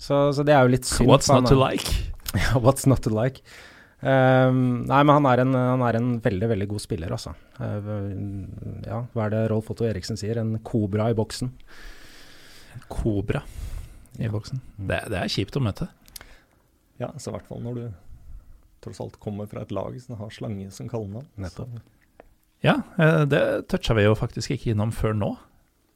Så, 0.01 0.23
så 0.35 0.43
det 0.47 0.55
er 0.57 0.65
jo 0.65 0.73
litt 0.73 0.89
synd. 0.89 1.11
What's 1.11 1.31
not 1.31 1.47
to 1.53 1.59
like? 1.59 1.87
Ja, 2.33 2.57
what's 2.65 2.87
not 2.89 3.03
to 3.05 3.11
like. 3.13 3.43
Um, 4.03 4.83
nei, 4.89 4.99
men 5.07 5.15
han 5.15 5.27
er, 5.31 5.41
en, 5.45 5.55
han 5.55 5.83
er, 5.87 5.97
en, 6.01 6.09
veldig, 6.25 6.47
veldig 6.51 6.67
god 6.73 6.83
spiller, 6.83 7.13
altså. 7.15 7.37
Uh, 7.61 8.81
ja, 8.83 9.05
hva 9.15 9.29
er 9.29 9.35
det 9.37 9.43
Rolf 9.53 9.71
Otto 9.71 9.87
Eriksen 9.87 10.19
sier? 10.19 10.41
En 10.43 10.57
kobra 10.67 11.07
i 11.13 11.15
boksen. 11.15 11.53
Kobra 12.91 13.45
i 14.19 14.31
boksen. 14.33 14.59
Mm. 14.75 14.89
Det, 14.91 14.99
det, 15.15 15.21
er 15.21 15.31
kjipt 15.37 15.59
å 15.59 15.63
møte. 15.63 15.87
Ja, 16.99 17.13
så 17.15 17.31
i 17.31 17.37
hvert 17.37 17.47
fall 17.47 17.63
når 17.63 17.79
du 17.79 17.87
tross 18.83 18.99
alt 19.05 19.21
kommer 19.23 19.47
fra 19.47 19.63
et 19.63 19.71
lag 19.71 19.95
som 20.03 20.19
har 20.19 20.35
slange 20.35 20.67
som 20.75 20.91
kallenavn. 20.91 21.31
Nettopp. 21.39 21.79
Ja, 22.63 22.81
eh, 22.99 23.23
det 23.31 23.45
toucha 23.71 23.95
vi 23.95 24.09
jo 24.09 24.19
faktisk 24.19 24.57
ikke 24.57 24.75
innom 24.75 24.91
før 24.95 25.15
nå. 25.15 25.33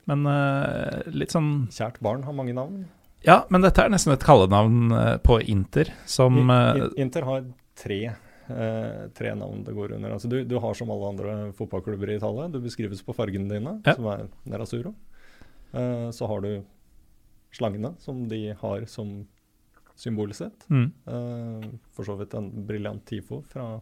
Men 0.06 0.22
uh, 0.30 1.02
litt 1.10 1.34
sånn 1.34 1.66
Kjært 1.74 1.98
barn 2.06 2.22
har 2.22 2.34
mange 2.38 2.54
navn. 2.54 2.84
Ja, 3.26 3.40
men 3.50 3.66
dette 3.66 3.82
er 3.82 3.90
nesten 3.90 4.14
et 4.14 4.22
kallenavn 4.22 4.94
på 5.26 5.40
Inter 5.50 5.90
som 6.06 6.46
I, 6.46 6.84
Inter 7.02 7.26
har 7.26 7.48
tre, 7.76 8.00
eh, 8.48 9.02
tre 9.16 9.34
navn 9.38 9.64
det 9.66 9.74
går 9.76 9.96
under. 9.98 10.16
Altså 10.16 10.30
du, 10.32 10.40
du, 10.44 10.56
har 10.62 10.78
som 10.78 10.90
alle 10.94 11.12
andre 11.12 11.36
fotballklubber 11.58 12.14
i 12.14 12.18
Italia, 12.20 12.48
du 12.52 12.60
beskrives 12.64 13.02
på 13.04 13.14
fargene 13.16 13.50
dine, 13.52 13.78
ja. 13.86 13.96
som 13.98 14.08
er 14.12 14.26
Nerasuro. 14.48 14.94
Eh, 15.72 16.10
så 16.16 16.30
har 16.30 16.44
du 16.44 16.50
slangene, 17.56 17.94
som 18.02 18.26
de 18.28 18.54
har 18.60 18.86
som 18.90 19.18
symbolet 19.96 20.36
sitt. 20.36 20.68
Mm. 20.68 20.88
Eh, 21.06 21.68
for 21.96 22.08
så 22.08 22.16
vidt 22.20 22.34
en 22.36 22.50
briljant 22.66 23.04
TIFO 23.06 23.42
fra 23.52 23.76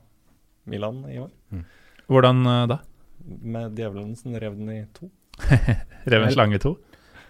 Milan 0.71 1.05
i 1.11 1.19
år. 1.19 1.31
Mm. 1.53 1.65
Hvordan 2.07 2.47
uh, 2.47 2.67
da? 2.69 2.79
Med 3.25 3.79
djevelen 3.79 4.17
som 4.17 4.37
rev 4.37 4.57
den 4.59 4.71
i 4.73 4.83
to. 4.93 5.09
rev 6.05 6.23
en 6.23 6.33
slange 6.33 6.59
i 6.59 6.63
to? 6.63 6.77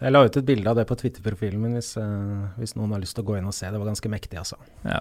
Jeg 0.00 0.12
la 0.12 0.24
ut 0.26 0.36
et 0.36 0.46
bilde 0.46 0.70
av 0.70 0.76
det 0.76 0.84
på 0.90 0.96
Twitter-profilen 0.98 1.62
min 1.62 1.76
hvis, 1.78 1.94
uh, 1.96 2.54
hvis, 2.58 2.74
noen 2.78 2.94
har 2.96 3.02
lyst 3.02 3.16
til 3.16 3.24
å 3.24 3.28
gå 3.30 3.38
inn 3.38 3.48
og 3.48 3.54
se. 3.56 3.70
Det 3.70 3.80
var 3.80 3.90
ganske 3.90 4.10
mektig, 4.12 4.38
altså. 4.40 4.58
Ja. 4.82 5.00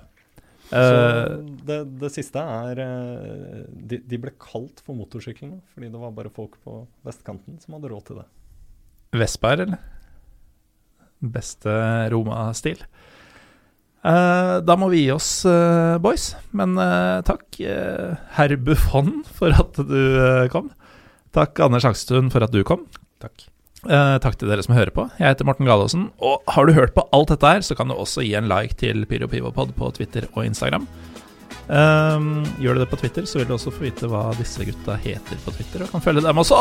Uh, 0.73 1.43
det, 1.67 1.79
det, 2.01 2.09
siste 2.15 2.41
er 2.41 2.79
uh, 2.81 3.65
de, 3.69 3.99
de, 4.01 4.17
ble 4.17 4.31
kalt 4.41 4.81
for 4.81 4.97
motorsyklene 4.97 5.59
fordi 5.73 5.91
det 5.93 6.01
var 6.01 6.15
bare 6.15 6.31
folk 6.33 6.55
på 6.65 6.79
vestkanten 7.05 7.59
som 7.61 7.77
hadde 7.77 7.91
råd 7.91 8.07
til 8.07 8.21
det. 8.23 8.27
Vespaer, 9.21 9.67
eller? 9.67 9.83
Beste 11.21 11.75
Roma-stil. 12.11 12.81
Uh, 14.03 14.59
da 14.65 14.75
må 14.79 14.89
vi 14.91 15.05
gi 15.05 15.13
oss, 15.13 15.29
boys. 16.03 16.33
Men 16.57 16.73
takk, 17.29 17.61
herr 18.35 18.57
Buffon, 18.57 19.21
for 19.37 19.53
at 19.53 19.77
du 19.77 20.01
kom. 20.51 20.73
Takk, 21.33 21.61
Anders 21.63 21.87
Akstuen, 21.87 22.33
for 22.33 22.45
at 22.45 22.53
du 22.53 22.63
kom. 22.67 22.87
Takk. 23.23 23.52
Uh, 23.83 24.15
takk 24.23 24.37
til 24.39 24.47
dere 24.51 24.63
som 24.63 24.75
hører 24.77 24.93
på. 24.95 25.07
Jeg 25.19 25.33
heter 25.33 25.47
Morten 25.47 25.67
Galaasen. 25.67 26.05
Og 26.23 26.43
har 26.55 26.67
du 26.67 26.75
hørt 26.75 26.95
på 26.95 27.03
alt 27.15 27.33
dette 27.33 27.55
her, 27.55 27.65
så 27.65 27.75
kan 27.75 27.91
du 27.91 27.97
også 27.97 28.23
gi 28.23 28.35
en 28.39 28.47
like 28.51 28.77
til 28.79 29.03
PyroPivopod 29.09 29.75
på 29.79 29.91
Twitter 29.97 30.29
og 30.33 30.45
Instagram. 30.47 30.87
Um, 31.67 32.43
gjør 32.59 32.75
du 32.75 32.83
det 32.83 32.89
på 32.91 32.99
Twitter, 32.99 33.27
så 33.27 33.39
vil 33.39 33.47
du 33.49 33.55
også 33.57 33.71
få 33.71 33.85
vite 33.85 34.07
hva 34.11 34.29
disse 34.39 34.65
gutta 34.67 34.97
heter 34.99 35.43
på 35.45 35.53
Twitter, 35.55 35.85
og 35.85 35.93
kan 35.95 36.03
følge 36.03 36.25
dem 36.25 36.41
også. 36.43 36.59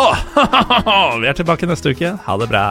Vi 1.22 1.30
er 1.30 1.38
tilbake 1.38 1.70
neste 1.70 1.94
uke. 1.94 2.14
Ha 2.26 2.38
det 2.42 2.50
bra. 2.50 2.66